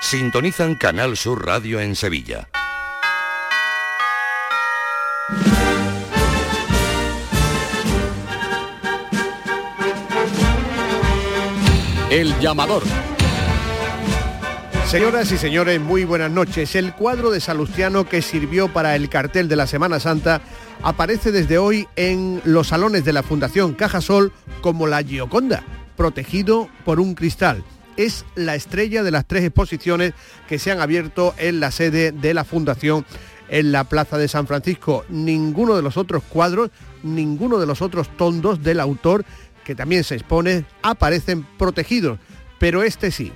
Sintonizan 0.00 0.74
Canal 0.76 1.16
Sur 1.16 1.44
Radio 1.46 1.78
en 1.78 1.94
Sevilla. 1.94 2.48
El 12.10 12.36
llamador. 12.40 12.82
Señoras 14.86 15.30
y 15.30 15.38
señores, 15.38 15.80
muy 15.80 16.04
buenas 16.04 16.30
noches. 16.30 16.74
El 16.74 16.94
cuadro 16.94 17.30
de 17.30 17.40
Salustiano 17.40 18.08
que 18.08 18.22
sirvió 18.22 18.72
para 18.72 18.96
el 18.96 19.08
cartel 19.10 19.48
de 19.48 19.54
la 19.56 19.68
Semana 19.68 20.00
Santa 20.00 20.40
aparece 20.82 21.30
desde 21.30 21.58
hoy 21.58 21.86
en 21.94 22.40
los 22.44 22.68
salones 22.68 23.04
de 23.04 23.12
la 23.12 23.22
Fundación 23.22 23.74
Cajasol 23.74 24.32
como 24.62 24.88
la 24.88 25.02
Gioconda, 25.02 25.62
protegido 25.96 26.68
por 26.84 26.98
un 26.98 27.14
cristal. 27.14 27.62
Es 27.96 28.24
la 28.34 28.54
estrella 28.54 29.02
de 29.02 29.10
las 29.10 29.26
tres 29.26 29.44
exposiciones 29.44 30.14
que 30.48 30.58
se 30.58 30.70
han 30.70 30.80
abierto 30.80 31.34
en 31.38 31.60
la 31.60 31.70
sede 31.70 32.12
de 32.12 32.34
la 32.34 32.44
Fundación 32.44 33.04
en 33.50 33.72
la 33.72 33.84
Plaza 33.84 34.16
de 34.16 34.28
San 34.28 34.46
Francisco. 34.46 35.04
Ninguno 35.08 35.76
de 35.76 35.82
los 35.82 35.96
otros 35.96 36.22
cuadros, 36.22 36.70
ninguno 37.02 37.58
de 37.58 37.66
los 37.66 37.82
otros 37.82 38.08
tondos 38.16 38.62
del 38.62 38.80
autor 38.80 39.24
que 39.64 39.74
también 39.74 40.04
se 40.04 40.14
expone, 40.14 40.64
aparecen 40.82 41.44
protegidos, 41.58 42.18
pero 42.58 42.82
este 42.82 43.10
sí. 43.10 43.32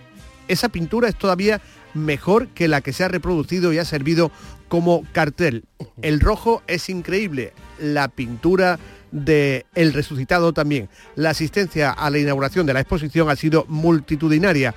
Esa 0.49 0.69
pintura 0.69 1.09
es 1.09 1.17
todavía 1.17 1.61
mejor 1.95 2.49
que 2.49 2.69
la 2.69 2.81
que 2.81 2.93
se 2.93 3.05
ha 3.05 3.09
reproducido 3.09 3.73
y 3.73 3.79
ha 3.79 3.85
servido 3.85 4.31
como 4.69 5.05
cartel. 5.13 5.65
El 6.03 6.21
rojo 6.21 6.63
es 6.67 6.89
increíble, 6.89 7.53
la 7.79 8.09
pintura 8.09 8.79
de 9.15 9.65
El 9.75 9.95
Resucitado 9.95 10.53
también. 10.53 10.91
La 11.15 11.31
asistencia 11.31 11.91
a 11.91 12.11
la 12.11 12.19
inauguración 12.19 12.67
de 12.67 12.75
la 12.75 12.81
exposición 12.81 13.31
ha 13.31 13.37
sido 13.37 13.65
multitudinaria. 13.69 14.75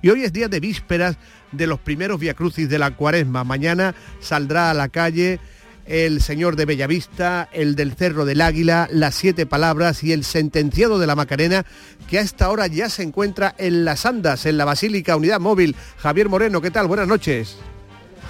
Y 0.00 0.08
hoy 0.08 0.22
es 0.22 0.32
día 0.32 0.48
de 0.48 0.60
vísperas 0.60 1.18
de 1.52 1.66
los 1.66 1.80
primeros 1.80 2.18
viacrucis 2.18 2.68
de 2.68 2.78
la 2.78 2.92
cuaresma. 2.96 3.44
Mañana 3.44 3.94
saldrá 4.20 4.70
a 4.70 4.74
la 4.74 4.88
calle 4.88 5.40
el 5.86 6.22
Señor 6.22 6.54
de 6.54 6.66
Bellavista, 6.66 7.48
el 7.52 7.74
del 7.74 7.94
Cerro 7.94 8.24
del 8.24 8.42
Águila, 8.42 8.88
las 8.92 9.16
siete 9.16 9.44
palabras 9.44 10.04
y 10.04 10.12
el 10.12 10.24
sentenciado 10.24 11.00
de 11.00 11.08
la 11.08 11.16
Macarena, 11.16 11.66
que 12.08 12.18
a 12.18 12.22
esta 12.22 12.48
hora 12.48 12.68
ya 12.68 12.88
se 12.88 13.02
encuentra 13.02 13.56
en 13.58 13.84
las 13.84 14.06
andas, 14.06 14.46
en 14.46 14.56
la 14.56 14.64
Basílica 14.64 15.16
Unidad 15.16 15.40
Móvil. 15.40 15.74
Javier 15.98 16.28
Moreno, 16.28 16.60
¿qué 16.60 16.70
tal? 16.70 16.86
Buenas 16.86 17.08
noches. 17.08 17.56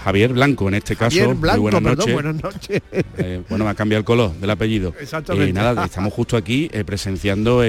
Javier 0.02 0.32
Blanco 0.32 0.68
en 0.68 0.74
este 0.74 0.96
caso. 0.96 1.34
Blanco, 1.34 1.62
Muy 1.62 1.70
buenas 1.70 1.82
perdón, 1.82 1.98
noches. 1.98 2.14
buenas 2.14 2.42
noches. 2.42 2.82
Eh, 3.22 3.42
bueno, 3.50 3.64
me 3.66 3.70
ha 3.70 3.74
cambiado 3.74 3.98
el 3.98 4.04
color 4.04 4.32
del 4.34 4.48
apellido. 4.50 4.94
Exactamente. 4.98 5.50
Eh, 5.50 5.52
nada, 5.52 5.84
estamos 5.84 6.12
justo 6.12 6.36
aquí 6.38 6.70
eh, 6.72 6.84
presenciando 6.84 7.62
eh, 7.62 7.68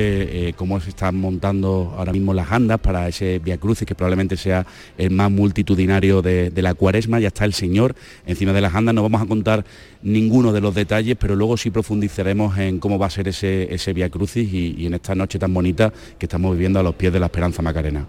eh, 0.50 0.54
cómo 0.56 0.80
se 0.80 0.90
están 0.90 1.18
montando 1.18 1.94
ahora 1.98 2.14
mismo 2.14 2.34
las 2.34 2.52
andas 2.52 2.80
para 2.80 3.08
ese 3.10 3.40
Via 3.40 3.58
Crucis, 3.58 3.86
que 3.86 3.94
probablemente 3.94 4.38
sea 4.38 4.66
el 4.98 5.12
más 5.12 5.30
multitudinario 5.30 6.22
de, 6.22 6.50
de 6.52 6.62
la 6.62 6.74
cuaresma. 6.74 7.20
Ya 7.20 7.28
está 7.28 7.44
el 7.44 7.54
Señor 7.54 7.96
encima 8.26 8.54
de 8.54 8.62
las 8.62 8.74
andas. 8.76 8.96
No 8.96 9.04
vamos 9.04 9.22
a 9.22 9.26
contar 9.26 9.66
ninguno 10.02 10.54
de 10.54 10.62
los 10.62 10.74
detalles, 10.74 11.18
pero 11.20 11.36
luego 11.36 11.58
sí 11.58 11.70
profundizaremos 11.70 12.58
en 12.58 12.80
cómo 12.80 12.98
va 12.98 13.08
a 13.08 13.10
ser 13.10 13.28
ese, 13.28 13.74
ese 13.74 13.92
Via 13.92 14.10
Crucis 14.10 14.52
y, 14.54 14.76
y 14.78 14.86
en 14.86 14.94
esta 14.94 15.14
noche 15.16 15.38
tan 15.38 15.54
bonita 15.54 15.92
que 16.18 16.28
estamos 16.28 16.54
viviendo 16.54 16.80
a 16.80 16.84
los 16.84 16.96
pies 16.96 17.12
de 17.12 17.20
la 17.20 17.26
Esperanza 17.26 17.62
Macarena. 17.62 18.08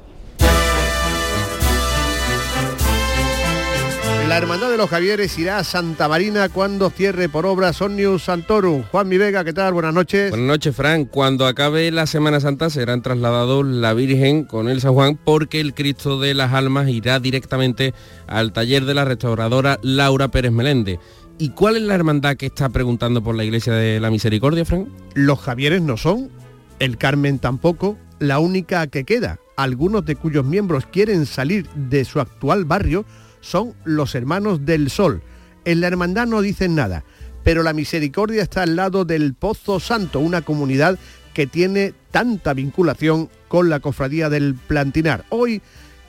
La 4.33 4.38
Hermandad 4.38 4.70
de 4.70 4.78
los 4.78 4.88
Javieres 4.88 5.38
irá 5.38 5.58
a 5.58 5.62
Santa 5.62 6.08
Marina 6.08 6.48
cuando 6.48 6.88
cierre 6.88 7.28
por 7.28 7.44
obras 7.44 7.83
Omnius 7.83 8.22
Santorum. 8.22 8.83
Juan 8.84 9.06
Mi 9.06 9.19
Vega, 9.19 9.44
¿qué 9.44 9.52
tal? 9.52 9.75
Buenas 9.75 9.92
noches. 9.92 10.30
Buenas 10.30 10.47
noches, 10.47 10.75
Fran. 10.75 11.05
Cuando 11.05 11.47
acabe 11.47 11.91
la 11.91 12.06
Semana 12.06 12.41
Santa 12.41 12.70
serán 12.70 13.03
trasladados 13.03 13.66
la 13.66 13.92
Virgen 13.92 14.44
con 14.44 14.70
el 14.70 14.80
San 14.80 14.94
Juan 14.94 15.19
porque 15.22 15.60
el 15.60 15.75
Cristo 15.75 16.19
de 16.19 16.33
las 16.33 16.55
Almas 16.55 16.88
irá 16.88 17.20
directamente 17.20 17.92
al 18.27 18.55
taller 18.55 18.86
de 18.86 18.94
la 18.94 19.05
restauradora 19.05 19.78
Laura 19.83 20.28
Pérez 20.28 20.50
Meléndez. 20.50 20.98
¿Y 21.36 21.50
cuál 21.50 21.77
es 21.77 21.83
la 21.83 21.94
hermandad 21.94 22.38
que 22.38 22.47
está 22.47 22.70
preguntando 22.70 23.22
por 23.22 23.34
la 23.34 23.44
Iglesia 23.44 23.75
de 23.75 24.00
la 24.00 24.10
Misericordia, 24.10 24.64
Fran? 24.64 24.88
Los 25.12 25.41
Javieres 25.41 25.82
no 25.82 25.99
son, 25.99 26.31
el 26.78 26.97
Carmen 26.97 27.38
tampoco, 27.38 27.99
la 28.19 28.38
única 28.38 28.87
que 28.87 29.04
queda. 29.04 29.41
Algunos 29.59 30.06
de 30.06 30.16
cuyos 30.16 30.47
miembros 30.47 30.87
quieren 30.87 31.26
salir 31.26 31.69
de 31.75 32.06
su 32.06 32.19
actual 32.19 32.64
barrio 32.64 33.04
son 33.42 33.75
los 33.84 34.14
hermanos 34.14 34.64
del 34.64 34.88
Sol. 34.88 35.20
En 35.66 35.82
la 35.82 35.88
hermandad 35.88 36.26
no 36.26 36.41
dicen 36.41 36.75
nada, 36.75 37.04
pero 37.44 37.62
la 37.62 37.75
misericordia 37.75 38.42
está 38.42 38.62
al 38.62 38.75
lado 38.76 39.04
del 39.04 39.34
Pozo 39.34 39.78
Santo, 39.80 40.19
una 40.20 40.41
comunidad 40.41 40.98
que 41.34 41.47
tiene 41.47 41.92
tanta 42.10 42.54
vinculación 42.54 43.28
con 43.48 43.69
la 43.69 43.81
cofradía 43.81 44.31
del 44.31 44.54
Plantinar. 44.54 45.25
Hoy, 45.28 45.60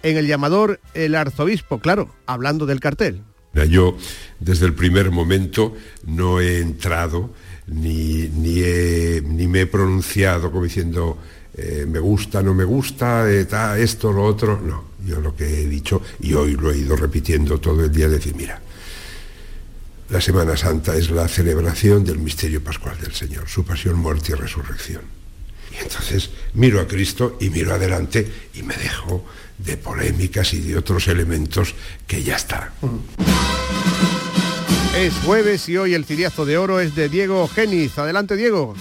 en 0.03 0.15
el 0.17 0.27
llamador, 0.27 0.79
el 0.93 1.15
arzobispo, 1.15 1.79
claro, 1.79 2.09
hablando 2.25 2.65
del 2.65 2.79
cartel. 2.79 3.21
Yo 3.69 3.97
desde 4.39 4.65
el 4.65 4.73
primer 4.73 5.11
momento 5.11 5.75
no 6.07 6.39
he 6.41 6.59
entrado 6.59 7.29
ni, 7.67 8.27
ni, 8.29 8.59
he- 8.61 9.21
ni 9.25 9.47
me 9.47 9.61
he 9.61 9.67
pronunciado 9.67 10.51
como 10.51 10.63
diciendo 10.63 11.19
eh, 11.55 11.85
me 11.87 11.99
gusta, 11.99 12.41
no 12.41 12.55
me 12.55 12.63
gusta, 12.63 13.29
eh, 13.31 13.47
esto, 13.77 14.11
lo 14.11 14.23
otro. 14.23 14.59
No, 14.59 14.85
yo 15.05 15.19
lo 15.19 15.35
que 15.35 15.45
he 15.45 15.67
dicho 15.67 16.01
y 16.19 16.33
hoy 16.33 16.55
lo 16.55 16.71
he 16.71 16.77
ido 16.77 16.95
repitiendo 16.95 17.59
todo 17.59 17.83
el 17.83 17.91
día, 17.91 18.07
decir, 18.07 18.35
mira, 18.35 18.61
la 20.09 20.21
Semana 20.21 20.55
Santa 20.55 20.95
es 20.95 21.09
la 21.09 21.27
celebración 21.27 22.03
del 22.03 22.19
misterio 22.19 22.63
pascual 22.63 22.99
del 22.99 23.13
Señor, 23.13 23.47
su 23.47 23.65
pasión, 23.65 23.97
muerte 23.97 24.33
y 24.33 24.35
resurrección. 24.35 25.01
Y 25.71 25.81
entonces 25.81 26.29
miro 26.53 26.79
a 26.79 26.87
Cristo 26.87 27.37
y 27.39 27.49
miro 27.49 27.73
adelante 27.73 28.31
y 28.53 28.61
me 28.63 28.75
dejo 28.75 29.25
de 29.57 29.77
polémicas 29.77 30.53
y 30.53 30.61
de 30.61 30.77
otros 30.77 31.07
elementos 31.07 31.73
que 32.05 32.21
ya 32.21 32.35
está. 32.35 32.73
Es 34.95 35.13
jueves 35.25 35.67
y 35.69 35.77
hoy 35.77 35.95
el 35.95 36.05
ciriazo 36.05 36.45
de 36.45 36.57
oro 36.57 36.79
es 36.79 36.95
de 36.95 37.09
Diego 37.09 37.47
Geniz. 37.47 37.97
Adelante, 37.97 38.35
Diego. 38.35 38.75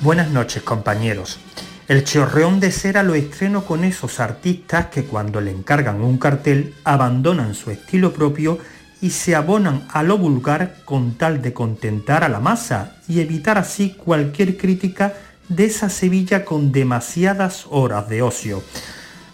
Buenas 0.00 0.30
noches, 0.30 0.62
compañeros. 0.62 1.38
El 1.86 2.02
chorreón 2.02 2.60
de 2.60 2.72
cera 2.72 3.02
lo 3.02 3.14
estreno 3.14 3.66
con 3.66 3.84
esos 3.84 4.18
artistas 4.18 4.86
que 4.86 5.04
cuando 5.04 5.42
le 5.42 5.50
encargan 5.50 6.00
un 6.00 6.16
cartel 6.16 6.72
abandonan 6.82 7.54
su 7.54 7.70
estilo 7.70 8.14
propio 8.14 8.58
y 9.02 9.10
se 9.10 9.34
abonan 9.34 9.86
a 9.90 10.02
lo 10.02 10.16
vulgar 10.16 10.76
con 10.86 11.18
tal 11.18 11.42
de 11.42 11.52
contentar 11.52 12.24
a 12.24 12.30
la 12.30 12.40
masa 12.40 12.96
y 13.06 13.20
evitar 13.20 13.58
así 13.58 13.90
cualquier 13.90 14.56
crítica 14.56 15.12
de 15.50 15.66
esa 15.66 15.90
Sevilla 15.90 16.46
con 16.46 16.72
demasiadas 16.72 17.66
horas 17.68 18.08
de 18.08 18.22
ocio. 18.22 18.62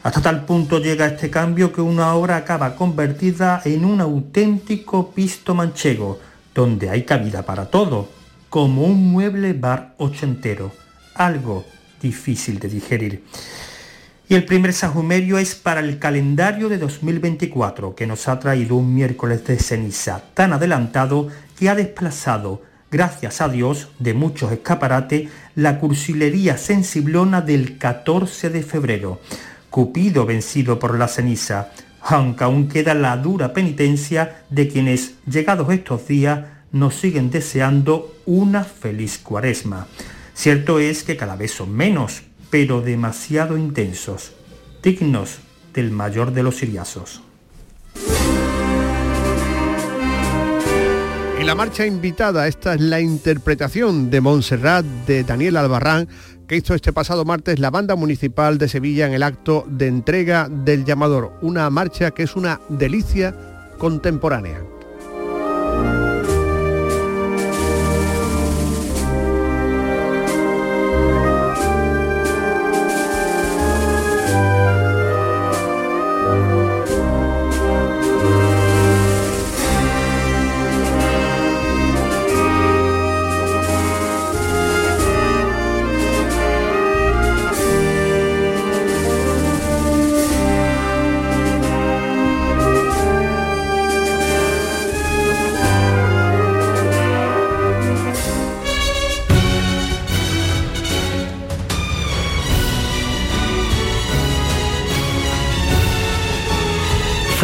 Hasta 0.03 0.21
tal 0.21 0.45
punto 0.45 0.81
llega 0.81 1.07
este 1.07 1.31
cambio 1.31 1.73
que 1.73 1.83
una 1.83 2.15
obra 2.15 2.35
acaba 2.35 2.75
convertida 2.75 3.63
en 3.65 3.85
un 3.85 4.01
auténtico 4.01 5.13
pisto 5.13 5.55
manchego, 5.55 6.19
donde 6.53 6.91
hay 6.91 7.05
cabida 7.05 7.43
para 7.43 7.67
todo, 7.67 8.09
como 8.49 8.83
un 8.83 9.13
mueble 9.13 9.53
bar 9.53 9.95
ochentero, 9.99 10.73
algo 11.15 11.65
difícil 12.01 12.59
de 12.59 12.69
digerir. 12.69 13.25
Y 14.31 14.37
el 14.37 14.45
primer 14.45 14.73
sajumerio 14.73 15.39
es 15.39 15.57
para 15.57 15.81
el 15.81 15.99
calendario 15.99 16.69
de 16.69 16.79
2024, 16.79 17.97
que 17.97 18.07
nos 18.07 18.29
ha 18.29 18.39
traído 18.39 18.77
un 18.77 18.95
miércoles 18.95 19.45
de 19.45 19.59
ceniza 19.59 20.23
tan 20.35 20.53
adelantado 20.53 21.27
que 21.59 21.69
ha 21.69 21.75
desplazado, 21.75 22.63
gracias 22.93 23.41
a 23.41 23.49
Dios, 23.49 23.89
de 23.99 24.15
muchos 24.15 24.53
escaparates, 24.53 25.29
la 25.57 25.81
cursilería 25.81 26.57
sensiblona 26.59 27.41
del 27.41 27.77
14 27.77 28.51
de 28.51 28.63
febrero. 28.63 29.21
Cupido 29.69 30.27
vencido 30.27 30.79
por 30.79 30.97
la 30.97 31.09
ceniza, 31.09 31.71
aunque 32.01 32.45
aún 32.45 32.69
queda 32.69 32.95
la 32.95 33.17
dura 33.17 33.53
penitencia 33.53 34.45
de 34.49 34.69
quienes, 34.69 35.15
llegados 35.27 35.73
estos 35.73 36.07
días, 36.07 36.45
nos 36.71 36.95
siguen 36.95 37.31
deseando 37.31 38.15
una 38.27 38.63
feliz 38.63 39.19
cuaresma. 39.19 39.89
Cierto 40.41 40.79
es 40.79 41.05
que 41.05 41.19
cada 41.19 41.37
vez 41.37 41.51
son 41.51 41.71
menos, 41.77 42.23
pero 42.49 42.81
demasiado 42.81 43.59
intensos, 43.59 44.33
dignos 44.83 45.37
del 45.75 45.91
mayor 45.91 46.33
de 46.33 46.43
los 46.43 46.57
siriazos. 46.57 47.21
Y 51.39 51.45
la 51.45 51.55
marcha 51.55 51.85
invitada, 51.85 52.49
esta 52.49 52.73
es 52.73 52.81
la 52.81 53.03
interpretación 53.03 54.09
de 54.09 54.23
Montserrat 54.23 54.87
de 55.07 55.25
Daniel 55.25 55.59
Albarrán, 55.59 56.09
que 56.49 56.57
hizo 56.57 56.75
este 56.75 56.95
pasado 56.95 57.27
martes 57.27 57.59
la 57.59 57.69
banda 57.69 57.95
municipal 57.95 58.57
de 58.57 58.71
Sevilla 58.71 59.07
en 59.07 59.13
el 59.13 59.23
acto 59.23 59.67
de 59.69 59.89
entrega 59.89 60.49
del 60.49 60.87
llamador, 60.87 61.35
una 61.43 61.69
marcha 61.69 62.13
que 62.13 62.23
es 62.23 62.35
una 62.35 62.63
delicia 62.71 63.37
contemporánea. 63.77 64.70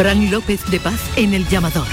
Fran 0.07 0.31
López 0.31 0.61
de 0.71 0.79
Paz 0.79 1.01
en 1.17 1.33
el 1.33 1.45
llamador. 1.49 1.85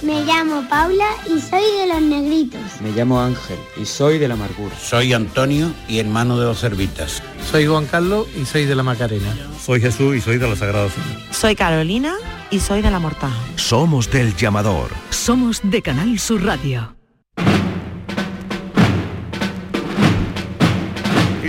Me 0.00 0.24
llamo 0.24 0.68
Paula 0.68 1.08
y 1.26 1.40
soy 1.40 1.60
de 1.76 1.88
los 1.88 2.02
negritos. 2.02 2.60
Me 2.80 2.92
llamo 2.92 3.20
Ángel 3.20 3.58
y 3.76 3.84
soy 3.84 4.18
de 4.18 4.28
la 4.28 4.34
amargura. 4.34 4.76
Soy 4.78 5.12
Antonio 5.12 5.72
y 5.88 5.98
hermano 5.98 6.38
de 6.38 6.46
los 6.46 6.60
Cervitas. 6.60 7.20
Soy 7.50 7.66
Juan 7.66 7.86
Carlos 7.86 8.28
y 8.40 8.44
soy 8.44 8.66
de 8.66 8.76
la 8.76 8.84
Macarena. 8.84 9.34
Soy 9.60 9.80
Jesús 9.80 10.14
y 10.14 10.20
soy 10.20 10.38
de 10.38 10.48
la 10.48 10.54
Sagrada 10.54 10.86
Soy 11.32 11.56
Carolina 11.56 12.14
y 12.52 12.60
soy 12.60 12.80
de 12.80 12.92
la 12.92 13.00
Mortaja. 13.00 13.42
Somos 13.56 14.08
del 14.08 14.36
llamador. 14.36 14.90
Somos 15.10 15.62
de 15.64 15.82
Canal 15.82 16.16
Sur 16.20 16.44
Radio. 16.44 16.96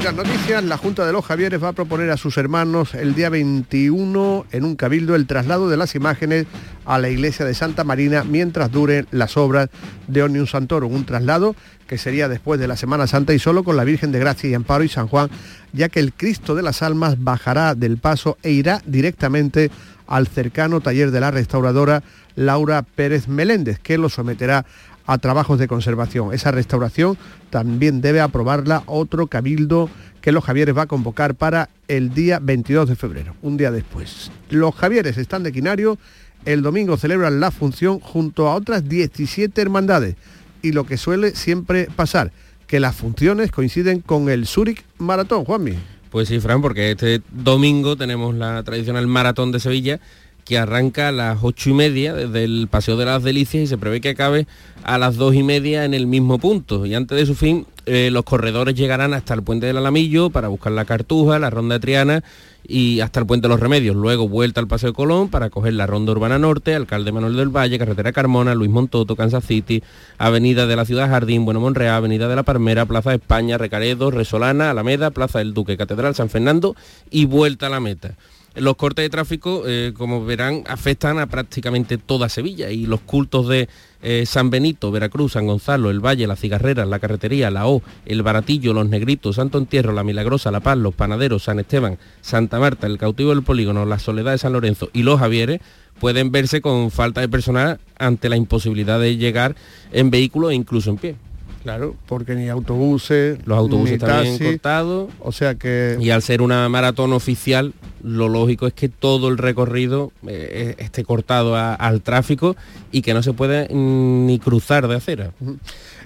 Las 0.08 0.16
noticias, 0.16 0.64
la 0.64 0.78
Junta 0.78 1.06
de 1.06 1.12
los 1.12 1.26
Javieres 1.26 1.62
va 1.62 1.68
a 1.68 1.74
proponer 1.74 2.12
a 2.12 2.16
sus 2.16 2.38
hermanos 2.38 2.94
el 2.94 3.14
día 3.14 3.30
21 3.30 4.46
en 4.54 4.64
un 4.64 4.78
cabildo 4.78 5.16
el 5.16 5.28
traslado 5.28 5.68
de 5.68 5.76
las 5.76 5.96
imágenes 5.96 6.46
a 6.86 6.98
la 6.98 7.10
iglesia 7.10 7.46
de 7.46 7.54
Santa 7.54 7.84
Marina 7.84 8.24
mientras 8.24 8.72
duren 8.72 9.06
las 9.12 9.36
obras 9.36 9.68
de 10.08 10.24
Omnium 10.24 10.48
Santorum. 10.48 10.94
Un 10.94 11.06
traslado 11.06 11.58
que 11.88 11.98
sería 11.98 12.30
después 12.30 12.58
de 12.58 12.70
la 12.70 12.78
Semana 12.78 13.06
Santa 13.06 13.34
y 13.34 13.40
solo 13.40 13.66
con 13.66 13.76
la 13.76 13.84
Virgen 13.84 14.14
de 14.14 14.20
Gracia 14.20 14.50
y 14.50 14.54
Amparo 14.54 14.86
y 14.86 14.88
San 14.88 15.10
Juan, 15.10 15.30
ya 15.74 15.90
que 15.90 16.00
el 16.00 16.14
Cristo 16.14 16.56
de 16.56 16.64
las 16.64 16.84
Almas 16.84 17.22
bajará 17.22 17.76
del 17.76 17.98
paso 17.98 18.38
e 18.44 18.52
irá 18.52 18.82
directamente 18.86 19.72
al 20.08 20.28
cercano 20.28 20.80
taller 20.80 21.12
de 21.12 21.20
la 21.20 21.32
restauradora 21.32 22.02
Laura 22.38 22.84
Pérez 22.84 23.28
Meléndez, 23.28 23.80
que 23.80 23.98
lo 23.98 24.08
someterá 24.08 24.66
a 25.08 25.18
trabajos 25.18 25.58
de 25.58 25.68
conservación. 25.68 26.34
Esa 26.34 26.52
restauración 26.52 27.18
también 27.50 28.02
debe 28.02 28.22
aprobarla 28.22 28.84
otro 28.86 29.28
cabildo 29.28 29.90
que 30.22 30.32
los 30.32 30.44
Javieres 30.44 30.78
va 30.78 30.84
a 30.84 30.88
convocar 30.88 31.36
para 31.36 31.70
el 31.88 32.14
día 32.14 32.40
22 32.40 32.90
de 32.90 32.96
febrero, 32.96 33.36
un 33.42 33.58
día 33.58 33.72
después. 33.72 34.30
Los 34.50 34.76
Javieres 34.76 35.18
están 35.18 35.44
de 35.44 35.54
quinario, 35.54 35.98
el 36.46 36.62
domingo 36.62 36.98
celebran 36.98 37.40
la 37.40 37.50
función 37.50 38.00
junto 38.00 38.48
a 38.48 38.56
otras 38.56 38.88
17 38.88 39.60
hermandades 39.60 40.16
y 40.62 40.74
lo 40.74 40.86
que 40.86 40.98
suele 40.98 41.32
siempre 41.36 41.88
pasar, 41.96 42.32
que 42.68 42.82
las 42.82 42.96
funciones 42.96 43.52
coinciden 43.52 44.02
con 44.02 44.30
el 44.30 44.46
Zurich 44.46 44.84
Maratón, 44.98 45.46
Juanmi. 45.46 45.76
Pues 46.10 46.28
sí, 46.28 46.40
Fran, 46.40 46.62
porque 46.62 46.92
este 46.92 47.22
domingo 47.32 47.96
tenemos 47.96 48.36
la 48.36 48.64
tradicional 48.64 49.08
maratón 49.08 49.52
de 49.52 49.60
Sevilla 49.60 50.00
que 50.48 50.58
arranca 50.58 51.10
a 51.10 51.12
las 51.12 51.40
ocho 51.42 51.70
y 51.70 51.74
media 51.74 52.14
desde 52.14 52.44
el 52.44 52.68
Paseo 52.70 52.96
de 52.96 53.06
las 53.06 53.24
Delicias 53.24 53.64
y 53.64 53.68
se 53.68 53.78
prevé 53.78 54.00
que 54.00 54.10
acabe 54.10 54.48
a 54.84 54.98
las 54.98 55.18
dos 55.18 55.36
y 55.36 55.44
media 55.44 55.84
en 55.84 55.94
el 55.94 56.08
mismo 56.08 56.40
punto. 56.40 56.86
Y 56.86 56.96
antes 56.96 57.18
de 57.18 57.26
su 57.26 57.36
fin, 57.36 57.66
eh, 57.86 58.10
los 58.12 58.24
corredores 58.24 58.76
llegarán 58.76 59.14
hasta 59.14 59.34
el 59.34 59.44
puente 59.44 59.66
del 59.66 59.78
Alamillo 59.78 60.30
para 60.30 60.48
buscar 60.48 60.72
la 60.72 60.86
Cartuja, 60.86 61.40
la 61.40 61.50
Ronda 61.50 61.80
Triana 61.80 62.24
y 62.66 63.02
hasta 63.02 63.20
el 63.20 63.26
puente 63.26 63.48
de 63.48 63.50
los 63.50 63.60
Remedios. 63.60 63.96
Luego 63.96 64.30
vuelta 64.30 64.62
al 64.62 64.68
Paseo 64.68 64.94
Colón 64.94 65.30
para 65.30 65.50
coger 65.50 65.74
la 65.74 65.88
Ronda 65.88 66.14
Urbana 66.14 66.40
Norte, 66.40 66.76
Alcalde 66.76 67.12
Manuel 67.12 67.36
del 67.36 67.50
Valle, 67.50 67.78
Carretera 67.78 68.14
Carmona, 68.14 68.56
Luis 68.56 68.72
Montoto, 68.72 69.18
Kansas 69.18 69.46
City, 69.46 69.84
Avenida 70.18 70.66
de 70.68 70.76
la 70.78 70.86
Ciudad 70.86 71.10
Jardín, 71.10 71.44
Bueno 71.44 71.60
Monreal, 71.60 71.96
Avenida 71.96 72.30
de 72.30 72.36
la 72.36 72.44
Palmera, 72.44 72.86
Plaza 72.86 73.10
de 73.10 73.18
España, 73.18 73.58
Recaredo, 73.58 74.12
Resolana, 74.12 74.72
Alameda, 74.72 75.12
Plaza 75.12 75.40
del 75.40 75.54
Duque, 75.54 75.78
Catedral 75.78 76.16
San 76.16 76.30
Fernando 76.30 76.76
y 77.10 77.26
vuelta 77.26 77.68
a 77.68 77.70
la 77.70 77.80
meta. 77.82 78.16
Los 78.60 78.76
cortes 78.76 79.04
de 79.04 79.10
tráfico, 79.10 79.64
eh, 79.66 79.94
como 79.96 80.26
verán, 80.26 80.64
afectan 80.68 81.20
a 81.20 81.28
prácticamente 81.28 81.98
toda 81.98 82.30
Sevilla 82.30 82.72
y 82.72 82.86
los 82.86 83.02
cultos 83.02 83.48
de 83.48 83.70
eh, 84.02 84.26
San 84.26 84.50
Benito, 84.50 84.92
Veracruz, 84.92 85.34
San 85.34 85.48
Gonzalo, 85.48 85.90
El 85.90 86.00
Valle, 86.00 86.28
Las 86.28 86.40
Cigarreras, 86.40 86.88
La 86.88 87.00
Carretería, 87.00 87.52
La 87.52 87.68
O, 87.68 87.82
El 88.06 88.24
Baratillo, 88.24 88.74
Los 88.74 88.88
Negritos, 88.90 89.36
Santo 89.36 89.58
Entierro, 89.58 89.94
La 89.94 90.04
Milagrosa, 90.04 90.52
La 90.52 90.60
Paz, 90.60 90.78
Los 90.78 90.96
Panaderos, 90.96 91.44
San 91.44 91.60
Esteban, 91.60 91.98
Santa 92.22 92.60
Marta, 92.60 92.88
El 92.88 92.98
Cautivo 92.98 93.30
del 93.32 93.44
Polígono, 93.44 93.86
La 93.86 94.00
Soledad 94.00 94.32
de 94.32 94.38
San 94.38 94.54
Lorenzo 94.54 94.90
y 94.94 95.04
Los 95.04 95.20
Javieres 95.20 95.62
pueden 96.00 96.32
verse 96.32 96.62
con 96.62 96.92
falta 96.92 97.22
de 97.22 97.30
personal 97.30 97.80
ante 97.98 98.30
la 98.30 98.38
imposibilidad 98.38 99.00
de 99.00 99.18
llegar 99.18 99.56
en 99.92 100.12
vehículo 100.12 100.50
e 100.50 100.56
incluso 100.56 100.90
en 100.90 100.98
pie. 100.98 101.16
Claro, 101.64 101.96
porque 102.08 102.34
ni 102.34 102.48
autobuses, 102.48 103.40
los 103.46 103.58
autobuses 103.58 103.94
ni 103.94 103.98
taxi, 103.98 104.44
cortados. 104.44 105.10
O 105.20 105.34
sea 105.34 105.56
que 105.56 105.98
y 106.00 106.12
al 106.12 106.22
ser 106.22 106.42
una 106.42 106.70
maratón 106.70 107.12
oficial, 107.12 107.74
lo 108.04 108.30
lógico 108.30 108.68
es 108.68 108.74
que 108.74 108.90
todo 108.90 109.30
el 109.30 109.38
recorrido 109.38 110.12
eh, 110.28 110.76
esté 110.78 111.04
cortado 111.04 111.56
al 111.56 112.02
tráfico 112.02 112.56
y 112.92 113.02
que 113.02 113.14
no 113.14 113.24
se 113.24 113.34
puede 113.34 113.68
ni 113.74 114.40
cruzar 114.40 114.88
de 114.88 114.96
acera. 114.96 115.32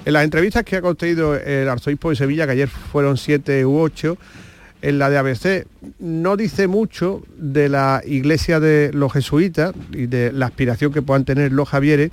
En 0.05 0.13
las 0.13 0.23
entrevistas 0.23 0.63
que 0.63 0.77
ha 0.77 0.81
conseguido 0.81 1.35
el 1.35 1.69
arzobispo 1.69 2.09
de 2.09 2.15
Sevilla, 2.15 2.45
que 2.45 2.53
ayer 2.53 2.69
fueron 2.69 3.17
siete 3.17 3.65
u 3.65 3.77
ocho, 3.79 4.17
en 4.81 4.97
la 4.97 5.09
de 5.09 5.17
ABC 5.17 5.67
no 5.99 6.37
dice 6.37 6.67
mucho 6.67 7.21
de 7.37 7.69
la 7.69 8.01
iglesia 8.05 8.59
de 8.59 8.91
los 8.93 9.13
jesuitas 9.13 9.73
y 9.91 10.07
de 10.07 10.31
la 10.31 10.47
aspiración 10.47 10.91
que 10.91 11.01
puedan 11.01 11.25
tener 11.25 11.51
los 11.51 11.69
Javieres, 11.69 12.11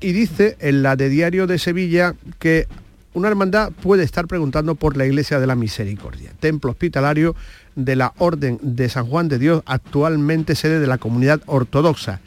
y 0.00 0.12
dice 0.12 0.56
en 0.60 0.82
la 0.82 0.96
de 0.96 1.08
Diario 1.08 1.46
de 1.46 1.58
Sevilla 1.58 2.14
que 2.38 2.66
una 3.14 3.28
hermandad 3.28 3.72
puede 3.72 4.04
estar 4.04 4.26
preguntando 4.26 4.74
por 4.74 4.98
la 4.98 5.06
Iglesia 5.06 5.40
de 5.40 5.46
la 5.46 5.54
Misericordia, 5.54 6.32
templo 6.38 6.70
hospitalario 6.72 7.34
de 7.76 7.94
la 7.94 8.12
Orden 8.18 8.58
de 8.60 8.88
San 8.88 9.06
Juan 9.06 9.28
de 9.28 9.38
Dios, 9.38 9.62
actualmente 9.66 10.56
sede 10.56 10.80
de 10.80 10.86
la 10.86 10.98
comunidad 10.98 11.40
ortodoxa. 11.46 12.20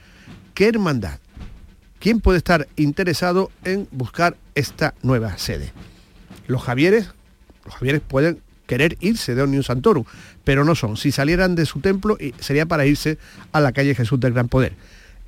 ¿Qué 0.54 0.68
hermandad? 0.68 1.19
¿Quién 2.00 2.22
puede 2.22 2.38
estar 2.38 2.68
interesado 2.78 3.51
en 3.66 3.88
buscar 3.92 4.38
esta 4.56 4.94
nueva 5.01 5.38
sede? 5.38 5.74
Los 6.48 6.63
Javieres, 6.63 7.10
los 7.66 7.75
Javieres 7.75 8.01
pueden 8.01 8.40
querer 8.68 8.98
irse 9.01 9.36
de 9.36 9.42
Omnium 9.42 9.63
Santorum, 9.63 10.06
pero 10.44 10.63
no 10.63 10.75
son. 10.75 10.96
Si 10.96 11.12
salieran 11.12 11.56
de 11.56 11.66
su 11.66 11.81
templo, 11.81 12.18
sería 12.40 12.66
para 12.66 12.86
irse 12.86 13.18
a 13.52 13.60
la 13.60 13.72
calle 13.72 13.95
Jesús 13.95 14.19
del 14.19 14.34
Gran 14.34 14.48
Poder. 14.48 14.74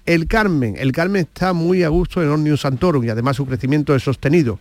El 0.05 0.27
Carmen, 0.27 0.75
el 0.77 0.91
Carmen 0.91 1.23
está 1.23 1.53
muy 1.53 1.83
a 1.83 1.89
gusto 1.89 2.21
en 2.21 2.29
Omnium 2.29 2.57
Santorum 2.57 3.03
y 3.03 3.09
además 3.09 3.35
su 3.35 3.45
crecimiento 3.45 3.95
es 3.95 4.03
sostenido. 4.03 4.59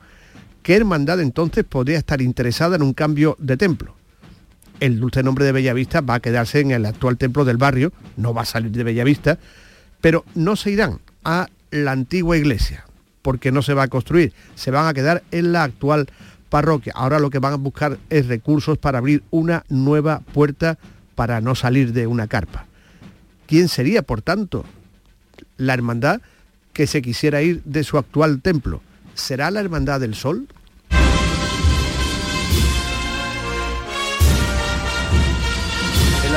¿Qué 0.62 0.76
hermandad 0.76 1.20
entonces 1.20 1.64
podría 1.64 1.98
estar 1.98 2.20
interesada 2.20 2.76
en 2.76 2.82
un 2.82 2.92
cambio 2.92 3.36
de 3.38 3.56
templo? 3.56 3.99
El 4.80 4.98
dulce 4.98 5.22
nombre 5.22 5.44
de 5.44 5.52
Bellavista 5.52 6.00
va 6.00 6.14
a 6.14 6.20
quedarse 6.20 6.60
en 6.60 6.70
el 6.70 6.86
actual 6.86 7.18
templo 7.18 7.44
del 7.44 7.56
barrio, 7.56 7.92
no 8.16 8.34
va 8.34 8.42
a 8.42 8.46
salir 8.46 8.70
de 8.70 8.84
Bellavista, 8.84 9.38
pero 10.00 10.24
no 10.34 10.56
se 10.56 10.70
irán 10.70 11.00
a 11.24 11.48
la 11.70 11.92
antigua 11.92 12.36
iglesia, 12.36 12.84
porque 13.22 13.52
no 13.52 13.62
se 13.62 13.74
va 13.74 13.84
a 13.84 13.88
construir, 13.88 14.32
se 14.54 14.70
van 14.70 14.86
a 14.86 14.94
quedar 14.94 15.22
en 15.30 15.52
la 15.52 15.64
actual 15.64 16.08
parroquia. 16.48 16.92
Ahora 16.96 17.18
lo 17.18 17.30
que 17.30 17.38
van 17.38 17.52
a 17.52 17.56
buscar 17.56 17.98
es 18.08 18.26
recursos 18.26 18.78
para 18.78 18.98
abrir 18.98 19.22
una 19.30 19.64
nueva 19.68 20.20
puerta 20.20 20.78
para 21.14 21.40
no 21.40 21.54
salir 21.54 21.92
de 21.92 22.06
una 22.06 22.26
carpa. 22.26 22.66
¿Quién 23.46 23.68
sería, 23.68 24.02
por 24.02 24.22
tanto, 24.22 24.64
la 25.56 25.74
hermandad 25.74 26.20
que 26.72 26.86
se 26.86 27.02
quisiera 27.02 27.42
ir 27.42 27.62
de 27.64 27.84
su 27.84 27.98
actual 27.98 28.40
templo. 28.40 28.80
¿Será 29.14 29.50
la 29.50 29.60
Hermandad 29.60 30.00
del 30.00 30.14
Sol? 30.14 30.48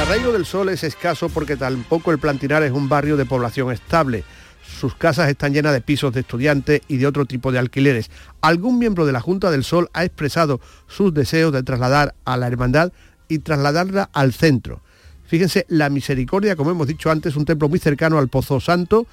Arraigo 0.03 0.33
del 0.33 0.45
Sol 0.45 0.67
es 0.67 0.83
escaso 0.83 1.29
porque 1.29 1.55
tampoco 1.55 2.12
el 2.12 2.19
Plantinar 2.19 2.62
es 2.62 2.74
un 2.74 2.89
barrio 2.89 3.15
de 3.15 3.25
población 3.25 3.72
estable. 3.72 4.25
Sus 4.62 4.95
casas 4.95 5.29
están 5.29 5.53
llenas 5.53 5.72
de 5.72 5.79
pisos 5.79 6.13
de 6.13 6.19
estudiantes 6.19 6.81
y 6.89 6.98
de 6.98 7.07
otro 7.07 7.24
tipo 7.24 7.53
de 7.53 7.60
alquileres. 7.60 8.12
Algún 8.41 8.79
miembro 8.79 9.05
de 9.05 9.13
la 9.13 9.22
Junta 9.22 9.50
del 9.50 9.63
Sol 9.63 9.89
ha 9.93 10.03
expresado 10.03 10.60
sus 10.88 11.13
deseos 11.13 11.53
de 11.53 11.63
trasladar 11.63 12.15
a 12.25 12.36
la 12.36 12.48
hermandad 12.48 12.91
y 13.29 13.39
trasladarla 13.39 14.10
al 14.12 14.33
centro. 14.33 14.81
Fíjense, 15.25 15.65
la 15.69 15.89
misericordia, 15.89 16.57
como 16.57 16.72
hemos 16.72 16.88
dicho 16.88 17.10
antes, 17.10 17.38
un 17.38 17.45
templo 17.45 17.69
muy 17.69 17.79
cercano 17.79 18.17
al 18.17 18.27
Pozo 18.27 18.60
Santo, 18.60 19.07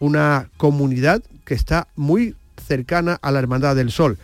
una 0.00 0.50
comunidad 0.58 1.22
que 1.46 1.54
está 1.54 1.88
muy 1.96 2.36
cercana 2.66 3.18
a 3.22 3.30
la 3.30 3.38
Hermandad 3.38 3.74
del 3.74 3.90
Sol, 3.90 4.18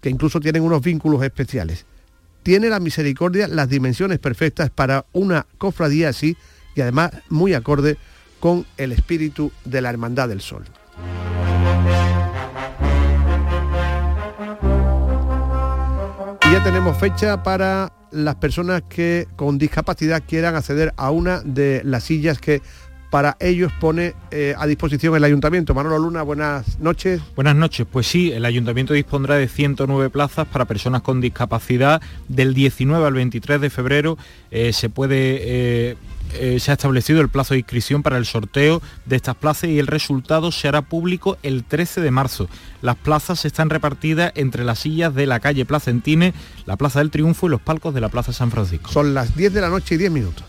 que 0.00 0.08
incluso 0.08 0.40
tienen 0.40 0.62
unos 0.62 0.80
vínculos 0.80 1.22
especiales. 1.22 1.84
Tiene 2.44 2.68
la 2.68 2.78
misericordia 2.78 3.48
las 3.48 3.70
dimensiones 3.70 4.18
perfectas 4.18 4.68
para 4.68 5.06
una 5.12 5.46
cofradía 5.56 6.10
así 6.10 6.36
y 6.74 6.82
además 6.82 7.10
muy 7.30 7.54
acorde 7.54 7.96
con 8.38 8.66
el 8.76 8.92
espíritu 8.92 9.50
de 9.64 9.80
la 9.80 9.88
Hermandad 9.88 10.28
del 10.28 10.42
Sol. 10.42 10.66
Y 16.46 16.52
ya 16.52 16.62
tenemos 16.62 16.98
fecha 16.98 17.42
para 17.42 17.94
las 18.10 18.34
personas 18.34 18.82
que 18.90 19.26
con 19.36 19.56
discapacidad 19.56 20.22
quieran 20.28 20.54
acceder 20.54 20.92
a 20.98 21.10
una 21.10 21.40
de 21.40 21.80
las 21.82 22.04
sillas 22.04 22.38
que 22.38 22.60
para 23.14 23.36
ellos 23.38 23.70
pone 23.78 24.16
eh, 24.32 24.56
a 24.58 24.66
disposición 24.66 25.14
el 25.14 25.22
ayuntamiento. 25.22 25.72
Manolo 25.72 26.00
Luna, 26.00 26.22
buenas 26.22 26.80
noches. 26.80 27.20
Buenas 27.36 27.54
noches. 27.54 27.86
Pues 27.88 28.08
sí, 28.08 28.32
el 28.32 28.44
ayuntamiento 28.44 28.92
dispondrá 28.92 29.36
de 29.36 29.46
109 29.46 30.10
plazas 30.10 30.48
para 30.48 30.64
personas 30.64 31.02
con 31.02 31.20
discapacidad. 31.20 32.02
Del 32.26 32.54
19 32.54 33.06
al 33.06 33.14
23 33.14 33.60
de 33.60 33.70
febrero 33.70 34.18
eh, 34.50 34.72
se 34.72 34.88
puede... 34.88 35.38
eh, 35.40 35.96
se 36.58 36.72
ha 36.72 36.74
establecido 36.74 37.20
el 37.20 37.28
plazo 37.28 37.54
de 37.54 37.60
inscripción 37.60 38.02
para 38.02 38.18
el 38.18 38.26
sorteo 38.26 38.82
de 39.06 39.14
estas 39.14 39.36
plazas 39.36 39.70
y 39.70 39.78
el 39.78 39.86
resultado 39.86 40.50
se 40.50 40.66
hará 40.66 40.82
público 40.82 41.38
el 41.44 41.62
13 41.62 42.00
de 42.00 42.10
marzo. 42.10 42.48
Las 42.82 42.96
plazas 42.96 43.44
están 43.44 43.70
repartidas 43.70 44.32
entre 44.34 44.64
las 44.64 44.80
sillas 44.80 45.14
de 45.14 45.26
la 45.26 45.38
calle 45.38 45.64
Placentine, 45.64 46.34
la 46.66 46.76
Plaza 46.76 46.98
del 46.98 47.12
Triunfo 47.12 47.46
y 47.46 47.50
los 47.50 47.60
palcos 47.60 47.94
de 47.94 48.00
la 48.00 48.08
Plaza 48.08 48.32
San 48.32 48.50
Francisco. 48.50 48.90
Son 48.90 49.14
las 49.14 49.36
10 49.36 49.52
de 49.52 49.60
la 49.60 49.68
noche 49.68 49.94
y 49.94 49.98
10 49.98 50.10
minutos. 50.10 50.44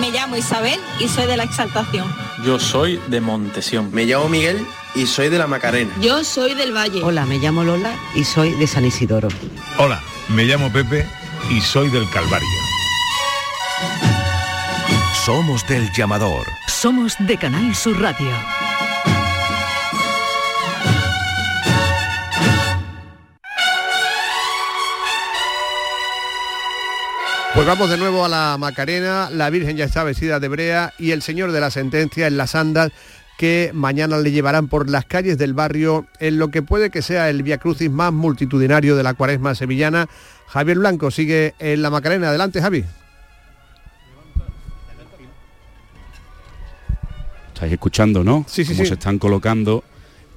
Me 0.00 0.10
llamo 0.10 0.36
Isabel 0.36 0.78
y 1.00 1.08
soy 1.08 1.26
de 1.26 1.36
la 1.36 1.42
Exaltación. 1.44 2.06
Yo 2.44 2.58
soy 2.58 3.00
de 3.08 3.20
Montesión. 3.20 3.90
Me 3.92 4.04
llamo 4.04 4.28
Miguel 4.28 4.64
y 4.94 5.06
soy 5.06 5.28
de 5.28 5.38
la 5.38 5.46
Macarena. 5.46 5.92
Yo 6.00 6.22
soy 6.24 6.54
del 6.54 6.72
Valle. 6.72 7.02
Hola, 7.02 7.26
me 7.26 7.38
llamo 7.38 7.64
Lola 7.64 7.94
y 8.14 8.24
soy 8.24 8.52
de 8.52 8.66
San 8.66 8.84
Isidoro. 8.84 9.28
Hola, 9.78 10.00
me 10.28 10.44
llamo 10.44 10.72
Pepe 10.72 11.06
y 11.50 11.60
soy 11.60 11.90
del 11.90 12.08
Calvario. 12.10 12.48
Somos 15.24 15.66
del 15.66 15.90
llamador. 15.92 16.46
Somos 16.68 17.16
de 17.18 17.36
Canal 17.36 17.74
Sur 17.74 18.00
Radio. 18.00 18.30
Pues 27.58 27.66
vamos 27.66 27.90
de 27.90 27.96
nuevo 27.96 28.24
a 28.24 28.28
la 28.28 28.56
Macarena, 28.56 29.30
la 29.32 29.50
Virgen 29.50 29.76
ya 29.76 29.84
está 29.84 30.04
vestida 30.04 30.38
de 30.38 30.46
brea 30.46 30.94
y 30.96 31.10
el 31.10 31.22
señor 31.22 31.50
de 31.50 31.58
la 31.60 31.72
sentencia 31.72 32.28
en 32.28 32.36
las 32.36 32.54
andas 32.54 32.92
que 33.36 33.72
mañana 33.74 34.16
le 34.18 34.30
llevarán 34.30 34.68
por 34.68 34.88
las 34.88 35.06
calles 35.06 35.38
del 35.38 35.54
barrio 35.54 36.06
en 36.20 36.38
lo 36.38 36.52
que 36.52 36.62
puede 36.62 36.90
que 36.90 37.02
sea 37.02 37.28
el 37.28 37.42
Via 37.42 37.58
Crucis 37.58 37.90
más 37.90 38.12
multitudinario 38.12 38.94
de 38.94 39.02
la 39.02 39.14
cuaresma 39.14 39.56
sevillana. 39.56 40.08
Javier 40.46 40.78
Blanco 40.78 41.10
sigue 41.10 41.56
en 41.58 41.82
la 41.82 41.90
Macarena. 41.90 42.28
Adelante, 42.28 42.62
Javi. 42.62 42.84
Estáis 47.54 47.72
escuchando, 47.72 48.22
¿no? 48.22 48.44
Sí, 48.46 48.64
sí, 48.64 48.70
Cómo 48.74 48.84
sí. 48.84 48.88
se 48.90 48.94
están 48.94 49.18
colocando 49.18 49.82